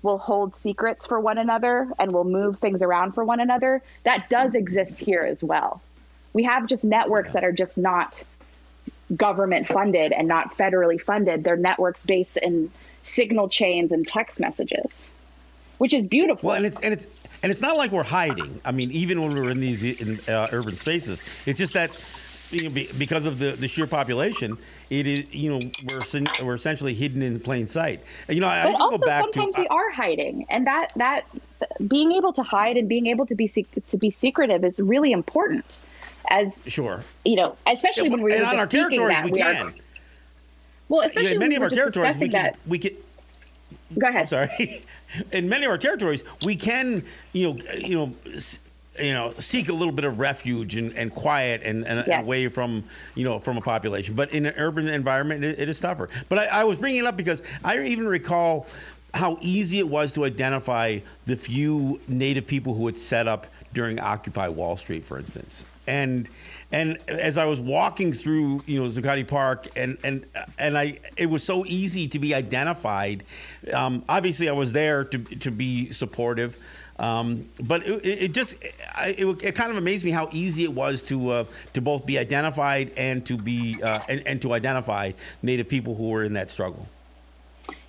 we'll 0.01 0.17
hold 0.17 0.55
secrets 0.55 1.05
for 1.05 1.19
one 1.19 1.37
another 1.37 1.89
and 1.99 2.11
we'll 2.11 2.23
move 2.23 2.59
things 2.59 2.81
around 2.81 3.13
for 3.13 3.23
one 3.23 3.39
another. 3.39 3.81
That 4.03 4.29
does 4.29 4.53
exist 4.53 4.97
here 4.97 5.21
as 5.21 5.43
well. 5.43 5.81
We 6.33 6.43
have 6.43 6.67
just 6.67 6.83
networks 6.83 7.33
that 7.33 7.43
are 7.43 7.51
just 7.51 7.77
not 7.77 8.23
government 9.15 9.67
funded 9.67 10.11
and 10.11 10.27
not 10.27 10.57
federally 10.57 10.99
funded. 10.99 11.43
They're 11.43 11.57
networks 11.57 12.03
based 12.03 12.37
in 12.37 12.71
signal 13.05 13.47
chains 13.47 13.93
and 13.93 14.05
text 14.05 14.41
messages, 14.41 15.05
which 15.77 15.93
is 15.93 16.05
beautiful. 16.05 16.49
Well, 16.49 16.57
and 16.57 16.65
it's 16.65 16.79
and 16.81 16.93
it's 16.93 17.07
and 17.41 17.51
it's 17.51 17.61
not 17.61 17.77
like 17.77 17.91
we're 17.91 18.03
hiding. 18.03 18.59
I 18.65 18.71
mean, 18.71 18.91
even 18.91 19.21
when 19.21 19.33
we're 19.33 19.49
in 19.49 19.59
these 19.59 19.83
in, 19.83 20.19
uh, 20.27 20.49
urban 20.51 20.75
spaces, 20.75 21.21
it's 21.45 21.57
just 21.57 21.73
that 21.73 21.91
you 22.51 22.69
know, 22.69 22.85
because 22.97 23.25
of 23.25 23.39
the, 23.39 23.51
the 23.51 23.67
sheer 23.67 23.87
population, 23.87 24.57
it 24.89 25.07
is 25.07 25.33
you 25.33 25.49
know 25.49 25.71
we're 25.83 26.01
we're 26.43 26.55
essentially 26.55 26.93
hidden 26.93 27.21
in 27.21 27.39
plain 27.39 27.67
sight. 27.67 28.03
You 28.29 28.39
know, 28.39 28.47
I, 28.47 28.63
but 28.63 28.75
I 28.75 28.79
also 28.79 28.97
go 28.97 29.05
back 29.05 29.23
sometimes 29.23 29.55
to, 29.55 29.61
we 29.61 29.67
are 29.67 29.91
hiding, 29.91 30.45
and 30.49 30.67
that 30.67 30.91
that 30.95 31.25
being 31.87 32.11
able 32.11 32.33
to 32.33 32.43
hide 32.43 32.77
and 32.77 32.87
being 32.87 33.07
able 33.07 33.25
to 33.27 33.35
be 33.35 33.47
to 33.47 33.97
be 33.97 34.11
secretive 34.11 34.63
is 34.63 34.79
really 34.79 35.11
important. 35.11 35.79
As 36.29 36.57
sure, 36.65 37.03
you 37.23 37.35
know, 37.35 37.55
especially 37.67 38.05
yeah, 38.05 38.15
when 38.15 38.21
we're 38.21 38.35
and 38.35 38.45
on 38.45 38.59
our 38.59 38.67
territories 38.67 39.09
that, 39.09 39.25
we, 39.25 39.31
we 39.31 39.39
can. 39.39 39.67
Are, 39.67 39.73
well, 40.89 41.01
especially 41.01 41.33
in 41.33 41.39
many 41.39 41.55
of 41.55 41.61
our 41.61 41.69
territories 41.69 42.19
we 42.19 42.29
can, 42.29 42.43
that. 42.43 42.57
we 42.65 42.79
can. 42.79 42.91
Go 43.97 44.07
ahead. 44.07 44.21
I'm 44.21 44.27
sorry. 44.27 44.81
in 45.31 45.49
many 45.49 45.65
of 45.65 45.71
our 45.71 45.77
territories, 45.77 46.23
we 46.43 46.55
can, 46.55 47.03
you 47.33 47.53
know, 47.53 47.59
you 47.77 47.95
know, 47.95 48.13
you 48.99 49.13
know, 49.13 49.33
seek 49.39 49.69
a 49.69 49.73
little 49.73 49.91
bit 49.91 50.05
of 50.05 50.19
refuge 50.19 50.75
and, 50.75 50.93
and 50.93 51.13
quiet 51.13 51.61
and, 51.63 51.85
and 51.85 52.05
yes. 52.07 52.25
away 52.25 52.47
from, 52.47 52.83
you 53.13 53.23
know, 53.23 53.39
from 53.39 53.57
a 53.57 53.61
population. 53.61 54.15
But 54.15 54.31
in 54.31 54.45
an 54.45 54.53
urban 54.57 54.87
environment, 54.87 55.43
it, 55.43 55.59
it 55.59 55.69
is 55.69 55.79
tougher. 55.79 56.09
But 56.29 56.39
I, 56.39 56.45
I 56.45 56.63
was 56.63 56.77
bringing 56.77 56.99
it 56.99 57.05
up 57.05 57.17
because 57.17 57.43
I 57.63 57.79
even 57.79 58.07
recall 58.07 58.67
how 59.13 59.37
easy 59.41 59.79
it 59.79 59.87
was 59.87 60.11
to 60.13 60.25
identify 60.25 60.99
the 61.25 61.35
few 61.35 61.99
native 62.07 62.47
people 62.47 62.73
who 62.73 62.85
had 62.85 62.97
set 62.97 63.27
up 63.27 63.47
during 63.73 63.99
Occupy 63.99 64.49
Wall 64.49 64.77
Street, 64.77 65.05
for 65.05 65.17
instance. 65.17 65.65
And 65.87 66.29
and 66.75 66.97
as 67.07 67.37
I 67.37 67.45
was 67.45 67.61
walking 67.61 68.11
through, 68.11 68.61
you 68.65 68.81
know, 68.81 68.89
Zuccotti 68.89 69.25
Park, 69.25 69.67
and 69.77 69.97
and 70.03 70.25
and 70.59 70.77
I, 70.77 70.99
it 71.15 71.27
was 71.27 71.41
so 71.41 71.65
easy 71.65 72.09
to 72.09 72.19
be 72.19 72.35
identified. 72.35 73.23
Um, 73.73 74.03
obviously, 74.09 74.49
I 74.49 74.51
was 74.51 74.73
there 74.73 75.05
to 75.05 75.17
to 75.17 75.51
be 75.51 75.91
supportive. 75.91 76.57
Um, 76.97 77.49
but 77.61 77.85
it, 77.85 78.05
it 78.05 78.31
just 78.33 78.57
it, 78.61 79.43
it, 79.43 79.55
kind 79.55 79.71
of 79.71 79.77
amazed 79.77 80.03
me 80.03 80.11
how 80.11 80.29
easy 80.33 80.63
it 80.63 80.73
was 80.73 81.01
to 81.03 81.29
uh, 81.29 81.43
to 81.73 81.81
both 81.81 82.05
be 82.05 82.19
identified 82.19 82.91
and 82.97 83.25
to 83.25 83.37
be 83.37 83.75
uh, 83.81 83.99
and, 84.09 84.27
and 84.27 84.41
to 84.41 84.53
identify 84.53 85.13
Native 85.41 85.69
people 85.69 85.95
who 85.95 86.09
were 86.09 86.23
in 86.23 86.33
that 86.33 86.51
struggle. 86.51 86.85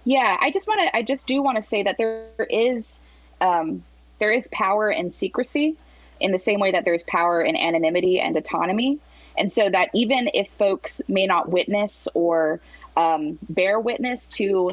Yeah, 0.05 0.37
I 0.41 0.53
just 0.53 0.69
want 0.69 0.81
to 0.83 0.97
I 0.97 1.03
just 1.03 1.27
do 1.27 1.43
want 1.43 1.57
to 1.57 1.63
say 1.63 1.83
that 1.83 1.97
there 1.99 2.29
is 2.51 3.01
um, 3.41 3.83
there 4.21 4.31
is 4.31 4.47
power 4.47 4.91
in 4.91 5.11
secrecy 5.11 5.77
in 6.21 6.33
the 6.33 6.39
same 6.39 6.61
way 6.61 6.73
that 6.73 6.85
there's 6.85 7.03
power 7.03 7.43
in 7.43 7.57
anonymity 7.57 8.21
and 8.21 8.37
autonomy. 8.37 8.99
And 9.39 9.51
so 9.53 9.69
that 9.69 9.91
even 9.95 10.31
if 10.33 10.49
folks 10.53 11.03
may 11.09 11.27
not 11.27 11.49
witness 11.49 12.09
or 12.15 12.61
um, 12.97 13.39
bear 13.49 13.79
witness 13.79 14.29
to 14.29 14.71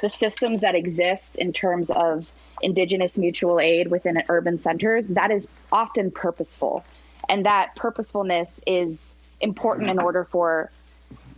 the 0.00 0.08
systems 0.08 0.62
that 0.62 0.74
exist 0.74 1.36
in 1.36 1.52
terms 1.52 1.90
of 1.90 2.30
indigenous 2.62 3.18
mutual 3.18 3.60
aid 3.60 3.88
within 3.88 4.22
urban 4.28 4.58
centers, 4.58 5.08
that 5.10 5.30
is 5.30 5.46
often 5.70 6.10
purposeful. 6.10 6.84
And 7.28 7.46
that 7.46 7.76
purposefulness 7.76 8.60
is 8.66 9.14
important 9.40 9.90
in 9.90 9.98
order 9.98 10.24
for 10.24 10.70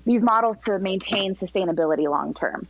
these 0.05 0.23
models 0.23 0.59
to 0.61 0.79
maintain 0.79 1.35
sustainability 1.35 2.09
long 2.09 2.35
term. 2.35 2.67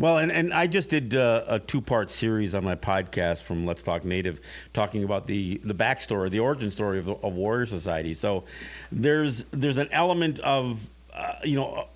Well, 0.00 0.16
and, 0.16 0.32
and 0.32 0.54
I 0.54 0.66
just 0.66 0.88
did 0.88 1.14
uh, 1.14 1.44
a 1.46 1.58
two 1.58 1.82
part 1.82 2.10
series 2.10 2.54
on 2.54 2.64
my 2.64 2.74
podcast 2.74 3.42
from 3.42 3.66
Let's 3.66 3.82
Talk 3.82 4.02
Native, 4.02 4.40
talking 4.72 5.04
about 5.04 5.26
the 5.26 5.58
the 5.58 5.74
backstory, 5.74 6.30
the 6.30 6.38
origin 6.38 6.70
story 6.70 7.00
of, 7.00 7.08
of 7.10 7.36
Warrior 7.36 7.66
Society. 7.66 8.14
So 8.14 8.44
there's 8.90 9.44
there's 9.50 9.76
an 9.76 9.90
element 9.92 10.38
of 10.38 10.80
uh, 11.12 11.34
you 11.44 11.56
know 11.56 11.86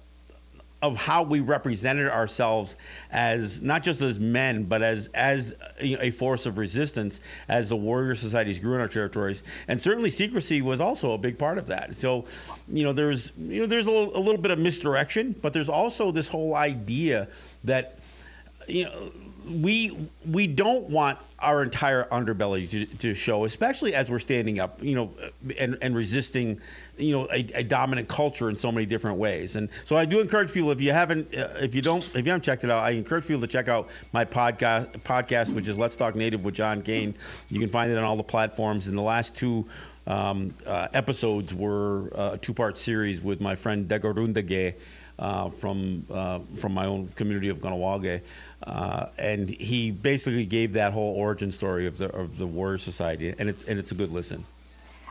of 0.82 0.98
how 0.98 1.22
we 1.22 1.40
represented 1.40 2.09
ourselves 2.09 2.76
as 3.11 3.62
not 3.62 3.82
just 3.82 4.02
as 4.02 4.20
men, 4.20 4.64
but 4.64 4.82
as 4.82 5.07
as 5.14 5.55
you 5.80 5.96
know, 5.96 6.02
a 6.02 6.11
force 6.11 6.44
of 6.44 6.59
resistance 6.59 7.22
as 7.48 7.70
the 7.70 7.76
warrior 7.76 8.14
societies 8.14 8.59
grew 8.59 8.74
in 8.74 8.82
our 8.82 8.88
territories, 8.88 9.42
and 9.66 9.80
certainly 9.80 10.11
secrecy 10.11 10.61
was 10.61 10.82
also 10.82 11.14
a 11.14 11.18
big 11.18 11.38
part 11.38 11.57
of 11.57 11.68
that. 11.68 11.94
So, 11.94 12.26
you 12.68 12.84
know, 12.84 12.92
there's 12.92 13.32
you 13.38 13.62
know 13.62 13.66
there's 13.66 13.86
a 13.86 13.90
little, 13.90 14.14
a 14.14 14.20
little 14.20 14.42
bit 14.42 14.50
of 14.50 14.59
misdirection, 14.59 15.34
but 15.40 15.55
there's 15.55 15.70
also 15.70 16.12
this 16.12 16.28
whole 16.28 16.55
idea 16.55 17.28
that 17.65 17.99
you 18.69 18.85
know 18.85 19.11
we 19.49 20.09
we 20.27 20.47
don't 20.47 20.89
want 20.89 21.19
our 21.39 21.62
entire 21.62 22.05
underbelly 22.05 22.69
to, 22.71 22.87
to 22.87 23.15
show, 23.15 23.45
especially 23.45 23.95
as 23.95 24.09
we're 24.09 24.19
standing 24.19 24.59
up, 24.59 24.83
you 24.83 24.95
know, 24.95 25.11
and, 25.59 25.77
and 25.83 25.95
resisting, 25.95 26.59
you 26.97 27.12
know, 27.12 27.29
a, 27.31 27.47
a, 27.55 27.62
dominant 27.62 28.09
culture 28.09 28.49
in 28.49 28.57
so 28.57 28.73
many 28.73 28.87
different 28.87 29.19
ways. 29.19 29.57
And 29.57 29.69
so 29.85 29.95
I 29.95 30.07
do 30.07 30.21
encourage 30.21 30.53
people 30.53 30.71
if 30.71 30.81
you 30.81 30.93
haven't, 30.93 31.35
uh, 31.37 31.51
if 31.61 31.75
you 31.75 31.83
don't, 31.83 32.03
if 32.15 32.25
you 32.25 32.33
haven't 32.33 32.45
checked 32.45 32.65
it 32.65 32.71
out, 32.71 32.83
I 32.83 32.91
encourage 32.91 33.27
people 33.27 33.43
to 33.43 33.47
check 33.47 33.69
out 33.69 33.91
my 34.12 34.25
podcast, 34.25 34.91
podcast, 35.03 35.53
which 35.53 35.69
is 35.69 35.79
Let's 35.79 35.97
Talk 35.97 36.15
Native 36.15 36.47
with 36.47 36.55
John 36.55 36.81
Kane. 36.81 37.15
You 37.51 37.61
can 37.61 37.69
find 37.69 37.93
it 37.93 37.99
on 37.99 38.05
all 38.05 38.17
the 38.17 38.23
platforms. 38.23 38.89
In 38.89 38.97
the 38.97 39.03
last 39.03 39.37
two 39.37 39.67
um, 40.07 40.55
uh, 40.66 40.88
episodes 40.92 41.55
were 41.55 42.11
uh, 42.14 42.30
a 42.34 42.38
two-part 42.38 42.78
series 42.78 43.22
with 43.22 43.40
my 43.40 43.55
friend 43.55 43.88
Degorundage 43.88 44.74
uh, 45.18 45.50
from 45.50 46.05
uh, 46.11 46.40
from 46.59 46.74
my 46.74 46.86
own 46.86 47.09
community 47.14 47.48
of 47.48 47.59
Kahnawake, 47.59 48.22
uh, 48.62 49.07
and 49.16 49.48
he 49.48 49.90
basically 49.90 50.44
gave 50.44 50.72
that 50.72 50.92
whole 50.92 51.14
origin 51.14 51.52
story 51.52 51.86
of 51.86 51.98
the 51.98 52.11
of 52.11 52.36
the 52.36 52.46
Warrior 52.46 52.78
Society, 52.78 53.34
and 53.38 53.48
it's 53.48 53.62
and 53.62 53.78
it's 53.78 53.92
a 53.92 53.94
good 53.94 54.11
listen. 54.11 54.44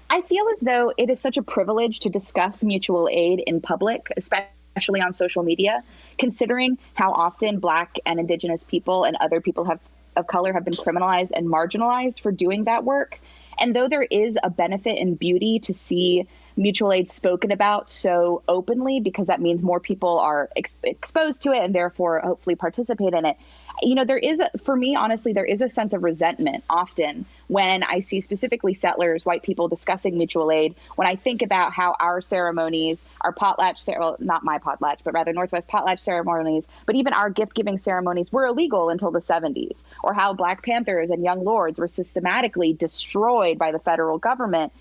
I 0.09 0.21
feel 0.21 0.45
as 0.53 0.59
though 0.59 0.93
it 0.97 1.09
is 1.09 1.19
such 1.19 1.37
a 1.37 1.41
privilege 1.41 2.01
to 2.01 2.09
discuss 2.09 2.63
mutual 2.63 3.09
aid 3.11 3.41
in 3.47 3.61
public, 3.61 4.11
especially 4.17 5.01
on 5.01 5.13
social 5.13 5.41
media, 5.41 5.83
considering 6.19 6.77
how 6.93 7.13
often 7.13 7.59
Black 7.59 7.97
and 8.05 8.19
Indigenous 8.19 8.63
people 8.63 9.05
and 9.05 9.15
other 9.19 9.41
people 9.41 9.65
have 9.65 9.79
of 10.15 10.27
color 10.27 10.53
have 10.53 10.63
been 10.63 10.73
criminalized 10.73 11.31
and 11.35 11.47
marginalized 11.47 12.19
for 12.19 12.31
doing 12.31 12.65
that 12.65 12.83
work. 12.83 13.19
And 13.59 13.75
though 13.75 13.87
there 13.87 14.03
is 14.03 14.37
a 14.41 14.49
benefit 14.49 14.99
and 14.99 15.17
beauty 15.17 15.59
to 15.59 15.73
see 15.73 16.27
mutual 16.55 16.91
aid 16.93 17.09
spoken 17.09 17.51
about 17.51 17.91
so 17.91 18.43
openly, 18.47 18.99
because 18.99 19.27
that 19.27 19.41
means 19.41 19.63
more 19.63 19.79
people 19.79 20.19
are 20.19 20.49
ex- 20.55 20.73
exposed 20.83 21.43
to 21.43 21.51
it 21.51 21.63
and 21.63 21.73
therefore 21.73 22.19
hopefully 22.19 22.55
participate 22.55 23.13
in 23.13 23.25
it, 23.25 23.37
you 23.81 23.95
know, 23.95 24.05
there 24.05 24.17
is, 24.17 24.39
a, 24.39 24.49
for 24.63 24.75
me, 24.75 24.95
honestly, 24.95 25.33
there 25.33 25.45
is 25.45 25.61
a 25.61 25.69
sense 25.69 25.93
of 25.93 26.03
resentment 26.03 26.63
often 26.69 27.25
when 27.47 27.83
I 27.83 27.99
see 27.99 28.21
specifically 28.21 28.73
settlers, 28.73 29.25
white 29.25 29.43
people 29.43 29.67
discussing 29.67 30.17
mutual 30.17 30.51
aid. 30.51 30.75
When 30.95 31.07
I 31.07 31.15
think 31.15 31.41
about 31.41 31.73
how 31.73 31.95
our 31.99 32.21
ceremonies, 32.21 33.03
our 33.21 33.33
potlatch, 33.33 33.87
well, 33.99 34.15
not 34.19 34.43
my 34.43 34.59
potlatch, 34.59 34.99
but 35.03 35.13
rather 35.13 35.33
Northwest 35.33 35.67
potlatch 35.67 36.01
ceremonies, 36.01 36.67
but 36.85 36.95
even 36.95 37.13
our 37.13 37.29
gift 37.29 37.53
giving 37.55 37.77
ceremonies 37.77 38.31
were 38.31 38.45
illegal 38.45 38.89
until 38.89 39.11
the 39.11 39.19
70s, 39.19 39.77
or 40.03 40.13
how 40.13 40.33
Black 40.33 40.63
Panthers 40.63 41.09
and 41.09 41.23
Young 41.23 41.43
Lords 41.43 41.79
were 41.79 41.87
systematically 41.87 42.73
destroyed 42.73 43.57
by 43.57 43.71
the 43.71 43.79
federal 43.79 44.17
government 44.17 44.71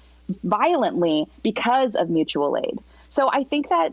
violently 0.45 1.26
because 1.43 1.95
of 1.97 2.11
mutual 2.11 2.57
aid. 2.57 2.78
So 3.11 3.28
I 3.30 3.45
think 3.45 3.68
that 3.68 3.93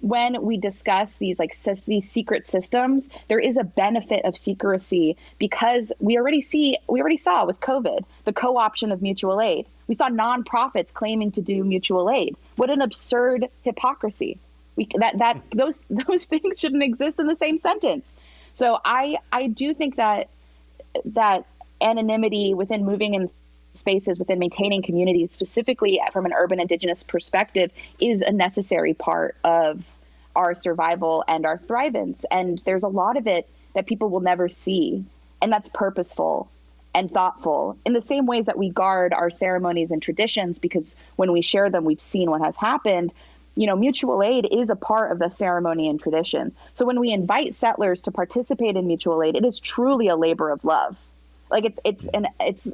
when 0.00 0.42
we 0.42 0.56
discuss 0.56 1.16
these 1.16 1.38
like 1.38 1.56
these 1.86 2.10
secret 2.10 2.46
systems, 2.46 3.10
there 3.28 3.38
is 3.38 3.56
a 3.56 3.64
benefit 3.64 4.24
of 4.24 4.36
secrecy 4.36 5.16
because 5.38 5.92
we 5.98 6.16
already 6.16 6.42
see 6.42 6.78
we 6.88 7.00
already 7.00 7.18
saw 7.18 7.44
with 7.44 7.60
COVID 7.60 8.04
the 8.24 8.32
co-option 8.32 8.92
of 8.92 9.02
mutual 9.02 9.40
aid. 9.40 9.66
We 9.86 9.94
saw 9.94 10.08
nonprofits 10.08 10.92
claiming 10.92 11.32
to 11.32 11.42
do 11.42 11.64
mutual 11.64 12.10
aid. 12.10 12.36
What 12.56 12.70
an 12.70 12.80
absurd 12.80 13.48
hypocrisy! 13.62 14.38
We, 14.76 14.88
that 14.96 15.18
that 15.18 15.42
those 15.54 15.80
those 15.90 16.24
things 16.26 16.60
shouldn't 16.60 16.82
exist 16.82 17.18
in 17.18 17.26
the 17.26 17.36
same 17.36 17.58
sentence. 17.58 18.14
So 18.54 18.78
I 18.84 19.18
I 19.30 19.48
do 19.48 19.74
think 19.74 19.96
that 19.96 20.28
that 21.04 21.44
anonymity 21.80 22.54
within 22.54 22.84
moving 22.84 23.14
in 23.14 23.30
spaces 23.74 24.18
within 24.18 24.38
maintaining 24.38 24.82
communities, 24.82 25.30
specifically 25.30 26.00
from 26.12 26.26
an 26.26 26.32
urban 26.32 26.60
indigenous 26.60 27.02
perspective, 27.02 27.70
is 28.00 28.20
a 28.20 28.32
necessary 28.32 28.94
part 28.94 29.36
of 29.44 29.82
our 30.34 30.54
survival 30.54 31.24
and 31.26 31.46
our 31.46 31.58
thrivance. 31.58 32.24
And 32.30 32.60
there's 32.64 32.82
a 32.82 32.88
lot 32.88 33.16
of 33.16 33.26
it 33.26 33.48
that 33.74 33.86
people 33.86 34.08
will 34.10 34.20
never 34.20 34.48
see. 34.48 35.04
And 35.42 35.52
that's 35.52 35.68
purposeful 35.68 36.50
and 36.94 37.10
thoughtful 37.10 37.78
in 37.86 37.92
the 37.92 38.02
same 38.02 38.26
ways 38.26 38.46
that 38.46 38.58
we 38.58 38.70
guard 38.70 39.12
our 39.12 39.30
ceremonies 39.30 39.90
and 39.92 40.02
traditions, 40.02 40.58
because 40.58 40.96
when 41.16 41.30
we 41.32 41.40
share 41.40 41.70
them, 41.70 41.84
we've 41.84 42.00
seen 42.00 42.30
what 42.30 42.40
has 42.40 42.56
happened. 42.56 43.12
You 43.54 43.66
know, 43.66 43.76
mutual 43.76 44.22
aid 44.22 44.46
is 44.50 44.70
a 44.70 44.76
part 44.76 45.12
of 45.12 45.18
the 45.18 45.28
ceremony 45.28 45.88
and 45.88 46.00
tradition. 46.00 46.54
So 46.74 46.84
when 46.84 46.98
we 46.98 47.12
invite 47.12 47.54
settlers 47.54 48.00
to 48.02 48.10
participate 48.10 48.76
in 48.76 48.86
mutual 48.86 49.22
aid, 49.22 49.36
it 49.36 49.44
is 49.44 49.60
truly 49.60 50.08
a 50.08 50.16
labor 50.16 50.50
of 50.50 50.64
love. 50.64 50.96
Like 51.50 51.64
it's 51.64 51.78
it's 51.84 52.06
an 52.12 52.26
it's 52.38 52.68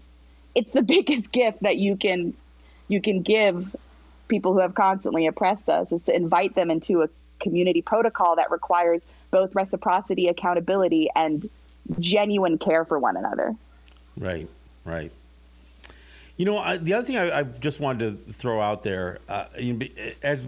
it's 0.57 0.73
the 0.73 0.83
biggest 0.97 1.31
gift 1.31 1.63
that 1.63 1.77
you 1.77 1.97
can 1.97 2.35
you 2.89 3.01
can 3.01 3.23
give 3.23 3.77
people 4.29 4.53
who 4.53 4.59
have 4.59 4.75
constantly 4.75 5.27
oppressed 5.27 5.69
us 5.69 5.93
is 5.93 6.03
to 6.05 6.15
invite 6.15 6.55
them 6.55 6.71
into 6.71 7.03
a 7.03 7.09
community 7.39 7.83
protocol 7.83 8.37
that 8.37 8.51
requires 8.51 9.07
both 9.31 9.55
reciprocity, 9.55 10.27
accountability, 10.29 11.09
and 11.15 11.49
genuine 12.01 12.59
care 12.59 12.85
for 12.85 12.99
one 12.99 13.17
another. 13.17 13.55
Right, 14.19 14.49
right. 14.85 15.13
You 16.37 16.45
know, 16.45 16.59
I, 16.59 16.77
the 16.77 16.95
other 16.95 17.07
thing 17.07 17.17
I, 17.17 17.41
I, 17.41 17.43
just 17.45 17.81
wanted 17.81 18.27
to 18.27 18.33
throw 18.33 18.61
out 18.61 18.83
there, 18.83 19.19
uh, 19.29 19.47
as 20.23 20.43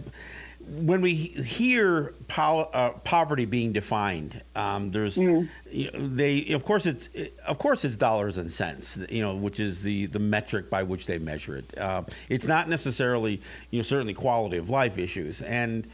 when 0.71 1.01
we 1.01 1.15
hear 1.15 2.15
pol- 2.27 2.71
uh, 2.73 2.91
poverty 2.91 3.45
being 3.45 3.73
defined, 3.73 4.41
um, 4.55 4.91
there's 4.91 5.17
mm. 5.17 5.49
you 5.71 5.91
know, 5.91 6.09
they 6.09 6.49
of 6.49 6.65
course 6.65 6.87
it's 6.87 7.09
of 7.47 7.59
course 7.59 7.85
it's 7.85 7.97
dollars 7.97 8.37
and 8.37 8.53
cents, 8.53 8.99
you 9.09 9.23
know, 9.23 9.35
which 9.35 9.61
is 9.61 9.83
the 9.83 10.07
the 10.07 10.19
metric 10.19 10.71
by 10.71 10.83
which 10.83 11.07
they 11.07 11.19
measure 11.19 11.57
it. 11.57 11.79
Uh, 11.79 12.03
it's 12.29 12.47
not 12.47 12.69
necessarily 12.69 13.41
you 13.71 13.79
know 13.79 13.83
certainly 13.83 14.15
quality 14.15 14.59
of 14.59 14.71
life 14.71 14.99
issues 14.99 15.43
and. 15.43 15.87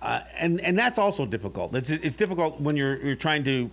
Uh, 0.00 0.20
and 0.36 0.60
and 0.62 0.76
that's 0.76 0.98
also 0.98 1.24
difficult. 1.24 1.72
It's 1.76 1.88
it's 1.88 2.16
difficult 2.16 2.60
when 2.60 2.76
you're 2.76 2.96
you're 2.96 3.14
trying 3.14 3.44
to 3.44 3.70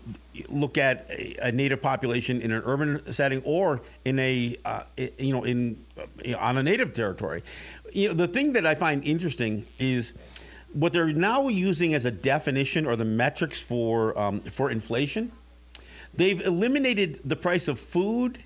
look 0.48 0.78
at 0.78 1.10
a, 1.10 1.48
a 1.48 1.52
native 1.52 1.82
population 1.82 2.42
in 2.42 2.52
an 2.52 2.62
urban 2.68 3.12
setting 3.12 3.42
or 3.46 3.82
in 4.06 4.20
a 4.20 4.56
uh, 4.64 4.84
you 5.18 5.34
know 5.34 5.44
in 5.44 5.84
know, 6.24 6.38
on 6.38 6.60
a 6.60 6.62
native 6.62 6.94
territory. 6.94 7.42
You 7.92 8.10
know 8.10 8.14
the 8.14 8.28
thing 8.28 8.54
that 8.54 8.68
I 8.68 8.76
find 8.76 9.04
interesting 9.06 9.66
is 9.80 10.14
what 10.74 10.94
they're 10.94 11.08
now 11.08 11.48
using 11.48 11.94
as 11.94 12.06
a 12.06 12.12
definition 12.12 12.86
or 12.86 12.96
the 12.96 13.06
metrics 13.06 13.62
for 13.62 14.18
um, 14.18 14.42
for 14.42 14.72
inflation. 14.72 15.32
They've 16.16 16.42
eliminated 16.42 17.20
the 17.24 17.36
price 17.36 17.68
of 17.68 17.80
food 17.80 18.40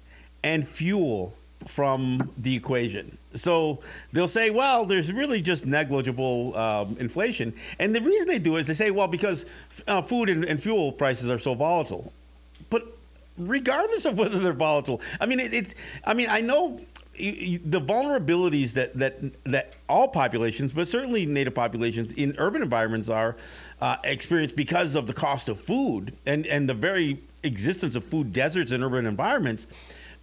and 0.43 0.67
fuel 0.67 1.33
from 1.67 2.31
the 2.37 2.55
equation. 2.55 3.17
So 3.35 3.79
they'll 4.11 4.27
say, 4.27 4.49
well, 4.49 4.85
there's 4.85 5.11
really 5.11 5.41
just 5.41 5.65
negligible 5.65 6.55
um, 6.57 6.97
inflation. 6.99 7.53
And 7.79 7.95
the 7.95 8.01
reason 8.01 8.27
they 8.27 8.39
do 8.39 8.57
is 8.57 8.67
they 8.67 8.73
say, 8.73 8.91
well, 8.91 9.07
because 9.07 9.45
uh, 9.87 10.01
food 10.01 10.29
and, 10.29 10.43
and, 10.45 10.61
fuel 10.61 10.91
prices 10.91 11.29
are 11.29 11.39
so 11.39 11.53
volatile. 11.53 12.11
But 12.69 12.85
regardless 13.37 14.05
of 14.05 14.17
whether 14.17 14.39
they're 14.39 14.53
volatile, 14.53 15.01
I 15.19 15.25
mean, 15.25 15.39
it, 15.39 15.53
it's, 15.53 15.75
I 16.03 16.13
mean, 16.13 16.29
I 16.29 16.41
know 16.41 16.79
the 17.15 17.81
vulnerabilities 17.81 18.73
that, 18.73 18.97
that 18.97 19.19
that 19.43 19.73
all 19.87 20.07
populations, 20.07 20.71
but 20.71 20.87
certainly 20.87 21.25
native 21.25 21.53
populations 21.53 22.13
in 22.13 22.35
urban 22.39 22.61
environments 22.61 23.09
are 23.09 23.35
uh, 23.81 23.97
experienced 24.03 24.55
because 24.55 24.95
of 24.95 25.05
the 25.05 25.13
cost 25.13 25.47
of 25.49 25.59
food 25.59 26.15
and, 26.25 26.47
and 26.47 26.67
the 26.67 26.73
very 26.73 27.19
existence 27.43 27.95
of 27.95 28.03
food 28.03 28.33
deserts 28.33 28.71
in 28.71 28.83
urban 28.83 29.05
environments 29.05 29.67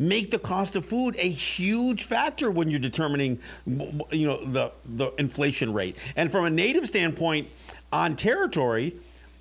make 0.00 0.30
the 0.30 0.38
cost 0.38 0.76
of 0.76 0.84
food 0.84 1.14
a 1.18 1.28
huge 1.28 2.04
factor 2.04 2.50
when 2.50 2.70
you're 2.70 2.80
determining, 2.80 3.38
you 3.66 4.26
know, 4.26 4.44
the 4.46 4.72
the 4.96 5.12
inflation 5.18 5.72
rate. 5.72 5.96
And 6.16 6.32
from 6.32 6.46
a 6.46 6.50
native 6.50 6.86
standpoint, 6.86 7.48
on 7.92 8.16
territory, 8.16 8.96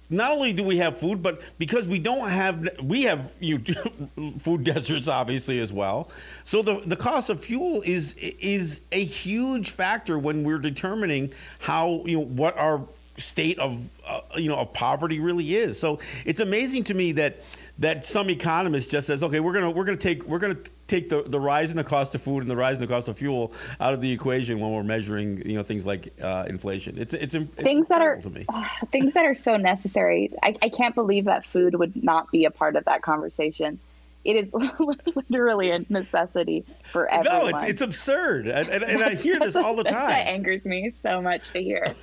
not 0.10 0.32
only 0.32 0.54
do 0.54 0.64
we 0.64 0.78
have 0.78 0.98
food, 0.98 1.22
but 1.22 1.42
because 1.58 1.88
we 1.88 2.00
don't 2.00 2.30
have, 2.30 2.68
we 2.82 3.04
have 3.04 3.32
you 3.40 3.60
food 4.42 4.64
deserts 4.64 5.08
obviously 5.08 5.60
as 5.60 5.72
well. 5.72 6.10
So 6.44 6.62
the 6.62 6.82
the 6.86 6.96
cost 6.96 7.30
of 7.30 7.40
fuel 7.40 7.82
is 7.86 8.16
is 8.16 8.82
a 8.92 9.04
huge 9.04 9.70
factor 9.72 10.18
when 10.18 10.44
we're 10.44 10.60
determining 10.60 11.34
how 11.60 12.04
you 12.06 12.18
know 12.18 12.26
what 12.26 12.58
our 12.58 12.82
state 13.18 13.60
of 13.60 13.78
uh, 14.08 14.22
you 14.36 14.50
know 14.50 14.58
of 14.58 14.74
poverty 14.74 15.20
really 15.20 15.56
is. 15.56 15.80
So 15.80 16.00
it's 16.26 16.40
amazing 16.40 16.86
to 16.86 16.94
me 16.94 17.14
that 17.14 17.38
that 17.80 18.04
some 18.04 18.30
economist 18.30 18.92
just 18.92 19.08
says, 19.08 19.24
okay, 19.24 19.40
we're 19.40 19.54
gonna 19.54 19.72
we're 19.72 19.86
gonna 19.86 19.98
take 19.98 20.24
we're 20.26 20.40
gonna 20.40 20.58
take 20.88 21.10
the, 21.10 21.24
the 21.24 21.40
rise 21.40 21.72
in 21.72 21.78
the 21.78 21.84
cost 21.84 22.14
of 22.14 22.22
food 22.22 22.42
and 22.42 22.52
the 22.52 22.56
rise 22.56 22.76
in 22.76 22.82
the 22.82 22.88
cost 22.88 23.08
of 23.08 23.18
fuel 23.18 23.54
out 23.80 23.94
of 23.94 24.02
the 24.02 24.12
equation 24.12 24.60
when 24.60 24.72
we're 24.72 24.84
measuring 24.84 25.48
you 25.48 25.56
know 25.56 25.64
things 25.64 25.86
like 25.86 26.14
uh, 26.22 26.46
inflation. 26.48 26.98
It's 26.98 27.14
it's, 27.14 27.34
it's 27.34 27.54
things 27.56 27.88
that 27.88 28.02
are 28.02 28.20
uh, 28.50 28.68
things 28.92 29.14
that 29.14 29.26
are 29.26 29.36
so 29.36 29.56
necessary. 29.56 30.30
I, 30.44 30.56
I 30.62 30.70
can't 30.70 30.94
believe 30.94 31.26
that 31.26 31.46
food 31.46 31.76
would 31.76 32.04
not 32.04 32.32
be 32.32 32.46
a 32.46 32.52
part 32.52 32.76
of 32.76 32.86
that 32.86 33.02
conversation. 33.02 33.80
It 34.26 34.36
is 34.36 34.54
literally 35.30 35.72
a 35.72 35.86
necessity 35.88 36.66
for 36.92 37.08
everyone. 37.08 37.52
No, 37.52 37.58
it's, 37.58 37.64
it's 37.64 37.82
absurd, 37.82 38.48
and, 38.48 38.68
and, 38.68 38.84
and 38.84 39.02
I 39.02 39.16
hear 39.16 39.40
this 39.40 39.56
all 39.56 39.78
the 39.78 39.86
time. 39.86 40.10
That 40.10 40.28
angers 40.28 40.66
me 40.66 40.92
so 40.94 41.22
much 41.22 41.52
to 41.52 41.64
hear. 41.64 41.96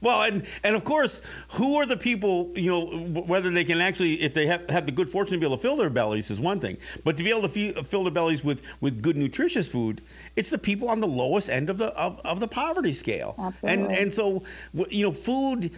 Well, 0.00 0.22
and 0.22 0.46
and 0.62 0.76
of 0.76 0.84
course, 0.84 1.22
who 1.48 1.76
are 1.76 1.86
the 1.86 1.96
people? 1.96 2.52
You 2.54 2.70
know, 2.70 2.86
whether 3.22 3.50
they 3.50 3.64
can 3.64 3.80
actually, 3.80 4.20
if 4.20 4.34
they 4.34 4.46
have, 4.46 4.68
have 4.70 4.86
the 4.86 4.92
good 4.92 5.08
fortune 5.08 5.34
to 5.34 5.40
be 5.40 5.46
able 5.46 5.56
to 5.56 5.62
fill 5.62 5.76
their 5.76 5.90
bellies 5.90 6.30
is 6.30 6.38
one 6.38 6.60
thing, 6.60 6.76
but 7.04 7.16
to 7.16 7.24
be 7.24 7.30
able 7.30 7.48
to 7.48 7.82
fill 7.82 8.04
their 8.04 8.12
bellies 8.12 8.44
with 8.44 8.62
with 8.80 9.02
good 9.02 9.16
nutritious 9.16 9.68
food, 9.68 10.02
it's 10.36 10.50
the 10.50 10.58
people 10.58 10.88
on 10.88 11.00
the 11.00 11.08
lowest 11.08 11.50
end 11.50 11.70
of 11.70 11.78
the 11.78 11.86
of, 11.86 12.20
of 12.24 12.40
the 12.40 12.48
poverty 12.48 12.92
scale. 12.92 13.34
Absolutely. 13.38 13.84
And 13.84 13.92
and 13.92 14.14
so 14.14 14.44
you 14.88 15.06
know, 15.06 15.12
food, 15.12 15.72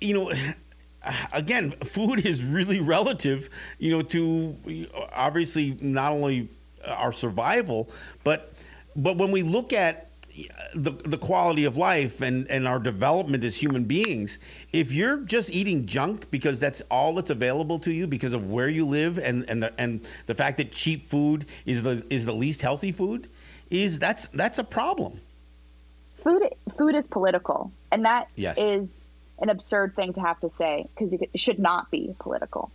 you 0.00 0.14
know. 0.14 0.32
Again, 1.32 1.70
food 1.82 2.26
is 2.26 2.44
really 2.44 2.80
relative, 2.80 3.48
you 3.78 3.90
know, 3.90 4.02
to 4.02 4.86
obviously 5.14 5.78
not 5.80 6.12
only 6.12 6.50
our 6.86 7.10
survival, 7.10 7.88
but 8.22 8.52
but 8.94 9.16
when 9.16 9.30
we 9.30 9.42
look 9.42 9.72
at 9.72 10.09
the, 10.74 10.90
the 10.90 11.18
quality 11.18 11.64
of 11.64 11.76
life 11.76 12.20
and, 12.20 12.48
and 12.48 12.66
our 12.66 12.78
development 12.78 13.44
as 13.44 13.56
human 13.56 13.84
beings, 13.84 14.38
if 14.72 14.92
you're 14.92 15.18
just 15.18 15.50
eating 15.50 15.86
junk 15.86 16.30
because 16.30 16.60
that's 16.60 16.82
all 16.90 17.14
that's 17.14 17.30
available 17.30 17.78
to 17.80 17.92
you 17.92 18.06
because 18.06 18.32
of 18.32 18.50
where 18.50 18.68
you 18.68 18.86
live 18.86 19.18
and, 19.18 19.48
and, 19.48 19.62
the, 19.62 19.72
and 19.78 20.00
the 20.26 20.34
fact 20.34 20.58
that 20.58 20.72
cheap 20.72 21.08
food 21.08 21.46
is 21.66 21.82
the, 21.82 22.04
is 22.10 22.24
the 22.24 22.34
least 22.34 22.62
healthy 22.62 22.92
food, 22.92 23.28
is 23.70 23.98
that's, 23.98 24.28
that's 24.28 24.58
a 24.58 24.64
problem. 24.64 25.20
Food, 26.22 26.42
food 26.76 26.94
is 26.94 27.06
political, 27.06 27.72
and 27.90 28.04
that 28.04 28.28
yes. 28.36 28.58
is 28.58 29.04
an 29.38 29.48
absurd 29.48 29.96
thing 29.96 30.12
to 30.12 30.20
have 30.20 30.38
to 30.40 30.50
say 30.50 30.86
because 30.94 31.12
it 31.12 31.30
should 31.36 31.58
not 31.58 31.90
be 31.90 32.14
political. 32.18 32.70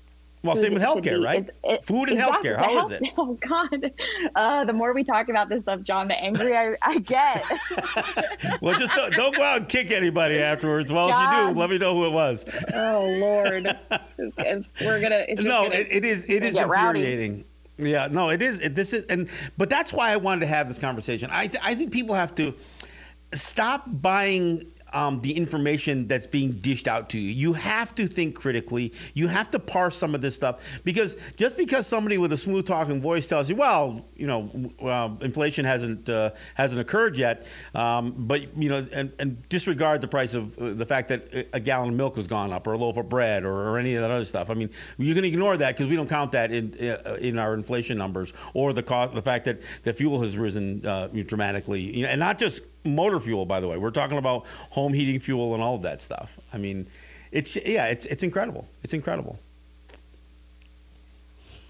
Well, 0.46 0.56
same 0.56 0.74
with 0.74 0.84
healthcare, 0.84 1.24
right? 1.24 1.50
it, 1.64 1.84
Food 1.84 2.10
and 2.10 2.20
exactly. 2.20 2.50
healthcare. 2.50 2.58
How 2.58 2.74
health, 2.74 2.92
is 2.92 3.02
it? 3.02 3.14
Oh 3.18 3.34
God, 3.34 3.92
uh, 4.36 4.66
the 4.66 4.74
more 4.74 4.94
we 4.94 5.04
talk 5.04 5.30
about 5.30 5.50
this 5.50 5.64
stuff, 5.64 5.82
John, 5.82 6.08
the 6.08 6.22
angrier 6.22 6.78
I, 6.82 6.92
I 6.92 7.00
get. 7.00 7.44
well, 8.62 8.78
just 8.78 8.94
don't, 8.94 9.14
don't, 9.14 9.36
go 9.36 9.44
out 9.44 9.58
and 9.58 9.70
kick 9.70 9.92
anybody 9.92 10.40
afterwards. 10.40 10.92
Well, 10.92 11.10
John. 11.10 11.34
if 11.34 11.48
you 11.48 11.54
do, 11.54 11.60
let 11.60 11.70
me 11.70 11.78
know 11.78 11.96
who 11.96 12.06
it 12.06 12.12
was. 12.12 12.46
Oh 12.74 13.06
Lord, 13.20 13.78
we're 14.82 15.02
gonna. 15.02 15.26
no, 15.30 15.64
gonna, 15.64 15.76
it, 15.76 15.88
it 15.90 16.06
is. 16.06 16.26
It 16.28 16.44
is 16.44 16.56
infuriating. 16.56 17.32
Rowdy. 17.32 17.46
Yeah, 17.78 18.08
no, 18.10 18.30
it 18.30 18.42
is. 18.42 18.60
It, 18.60 18.76
this 18.76 18.94
is, 18.94 19.06
and 19.08 19.30
but 19.58 19.70
that's 19.70 19.92
why 19.92 20.12
I 20.12 20.18
wanted 20.18 20.42
to 20.42 20.48
have 20.48 20.68
this 20.68 20.80
conversation. 20.80 21.30
I 21.32 21.50
I 21.62 21.76
think 21.76 21.92
people 21.92 22.16
have 22.16 22.36
to 22.36 22.54
stop 23.34 23.84
buying 23.88 24.72
um, 24.96 25.20
the 25.20 25.34
information 25.34 26.08
that's 26.08 26.26
being 26.26 26.54
dished 26.54 26.88
out 26.88 27.10
to 27.10 27.20
you. 27.20 27.30
You 27.30 27.54
have 27.54 27.94
to 27.96 28.08
think 28.08 28.34
critically. 28.34 28.94
You 29.14 29.28
have 29.28 29.52
to 29.52 29.60
parse 29.60 29.98
some 29.98 30.16
of 30.16 30.22
this 30.22 30.36
stuff 30.36 30.64
because 30.86 31.18
just 31.36 31.58
because 31.58 31.86
somebody 31.86 32.18
with 32.18 32.32
a 32.32 32.38
smooth 32.38 32.66
talking 32.66 33.02
voice 33.02 33.28
tells 33.28 33.50
you, 33.50 33.58
well, 33.58 34.06
you 34.16 34.26
know, 34.26 34.50
uh, 34.82 35.10
inflation 35.22 35.66
hasn't 35.66 36.10
uh, 36.10 36.32
hasn't 36.54 36.80
occurred 36.80 37.18
yet, 37.18 37.48
um, 37.76 38.14
but 38.18 38.58
you 38.58 38.70
know, 38.70 38.88
and, 38.94 39.12
and, 39.20 39.36
disregard 39.50 40.00
the 40.00 40.08
price 40.08 40.34
of 40.34 40.58
uh, 40.58 40.72
the 40.74 40.86
fact 40.86 41.10
that 41.10 41.50
a 41.52 41.60
gallon 41.60 41.90
of 41.90 41.96
milk 41.96 42.16
has 42.16 42.28
gone 42.28 42.54
up 42.54 42.66
or 42.66 42.74
a 42.74 42.78
loaf 42.78 42.96
of 42.96 43.10
bread 43.10 43.44
or, 43.44 43.70
or 43.70 43.78
any 43.78 43.96
of 43.96 44.02
that 44.02 44.12
other 44.12 44.24
stuff. 44.24 44.50
I 44.50 44.54
mean, 44.54 44.70
you 44.98 45.14
can 45.14 45.26
ignore 45.26 45.58
that 45.58 45.76
because 45.76 45.90
we 45.90 45.98
don't 45.98 46.10
count 46.10 46.32
that 46.32 46.52
in 46.52 46.74
uh, 46.80 47.18
in 47.20 47.38
our 47.38 47.54
inflation 47.54 47.98
numbers 47.98 48.32
or 48.54 48.72
the 48.72 48.82
cost, 48.82 49.14
the 49.14 49.22
fact 49.22 49.44
that 49.46 49.62
the 49.84 49.94
fuel 49.94 50.22
has 50.22 50.38
risen 50.38 50.86
uh, 50.86 51.08
dramatically, 51.08 51.82
you 51.82 52.04
know, 52.04 52.10
and 52.10 52.20
not 52.20 52.38
just 52.38 52.62
motor 52.86 53.20
fuel, 53.20 53.46
by 53.46 53.60
the 53.60 53.68
way. 53.68 53.78
We're 53.78 53.92
talking 53.92 54.18
about 54.18 54.46
home 54.70 54.94
heating 54.94 55.20
fuel 55.20 55.54
and 55.54 55.64
all 55.64 55.76
of 55.76 55.82
that 55.84 56.02
stuff. 56.02 56.38
I 56.54 56.58
mean, 56.58 56.88
it's 57.32 57.56
yeah, 57.56 57.88
it's 57.88 58.06
it's 58.06 58.24
incredible. 58.24 58.68
It's 58.84 58.94
incredible. 58.94 59.40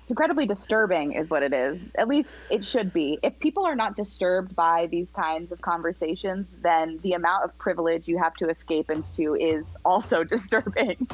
It's 0.05 0.11
incredibly 0.11 0.45
disturbing, 0.45 1.13
is 1.13 1.31
what 1.31 1.41
it 1.41 1.51
is. 1.51 1.89
At 1.95 2.07
least 2.07 2.35
it 2.51 2.63
should 2.63 2.93
be. 2.93 3.17
If 3.23 3.39
people 3.39 3.65
are 3.65 3.73
not 3.73 3.97
disturbed 3.97 4.55
by 4.55 4.85
these 4.85 5.09
kinds 5.09 5.51
of 5.51 5.61
conversations, 5.61 6.55
then 6.61 6.99
the 7.01 7.13
amount 7.13 7.43
of 7.43 7.57
privilege 7.57 8.07
you 8.07 8.19
have 8.19 8.35
to 8.35 8.47
escape 8.47 8.91
into 8.91 9.33
is 9.33 9.75
also 9.83 10.23
disturbing. 10.35 11.07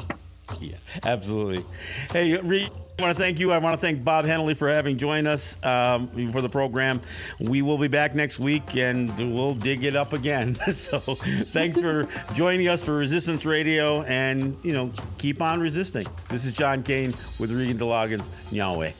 Yeah, 0.60 0.76
absolutely. 1.04 1.64
Hey, 2.12 2.36
Reed. 2.36 2.70
I 2.98 3.02
want 3.02 3.16
to 3.16 3.22
thank 3.22 3.40
you. 3.40 3.52
I 3.52 3.58
want 3.58 3.72
to 3.74 3.80
thank 3.80 4.04
Bob 4.04 4.26
Hennelly 4.26 4.54
for 4.56 4.68
having 4.68 4.98
joined 4.98 5.26
us 5.26 5.56
um, 5.64 6.08
for 6.30 6.42
the 6.42 6.48
program. 6.48 7.00
We 7.40 7.62
will 7.62 7.78
be 7.78 7.88
back 7.88 8.14
next 8.14 8.38
week 8.38 8.76
and 8.76 9.34
we'll 9.34 9.54
dig 9.54 9.82
it 9.82 9.96
up 9.96 10.12
again. 10.12 10.56
so 10.72 10.98
thanks 11.00 11.78
for 11.78 12.06
joining 12.34 12.68
us 12.68 12.84
for 12.84 12.94
Resistance 12.94 13.46
Radio 13.46 14.02
and, 14.02 14.56
you 14.62 14.72
know, 14.72 14.92
keep 15.18 15.40
on 15.40 15.58
resisting. 15.58 16.06
This 16.28 16.44
is 16.44 16.52
John 16.52 16.82
Kane 16.82 17.14
with 17.40 17.50
Regan 17.50 17.78
de 17.78 17.86
Loggans. 17.86 18.30
Yahweh. 18.50 18.92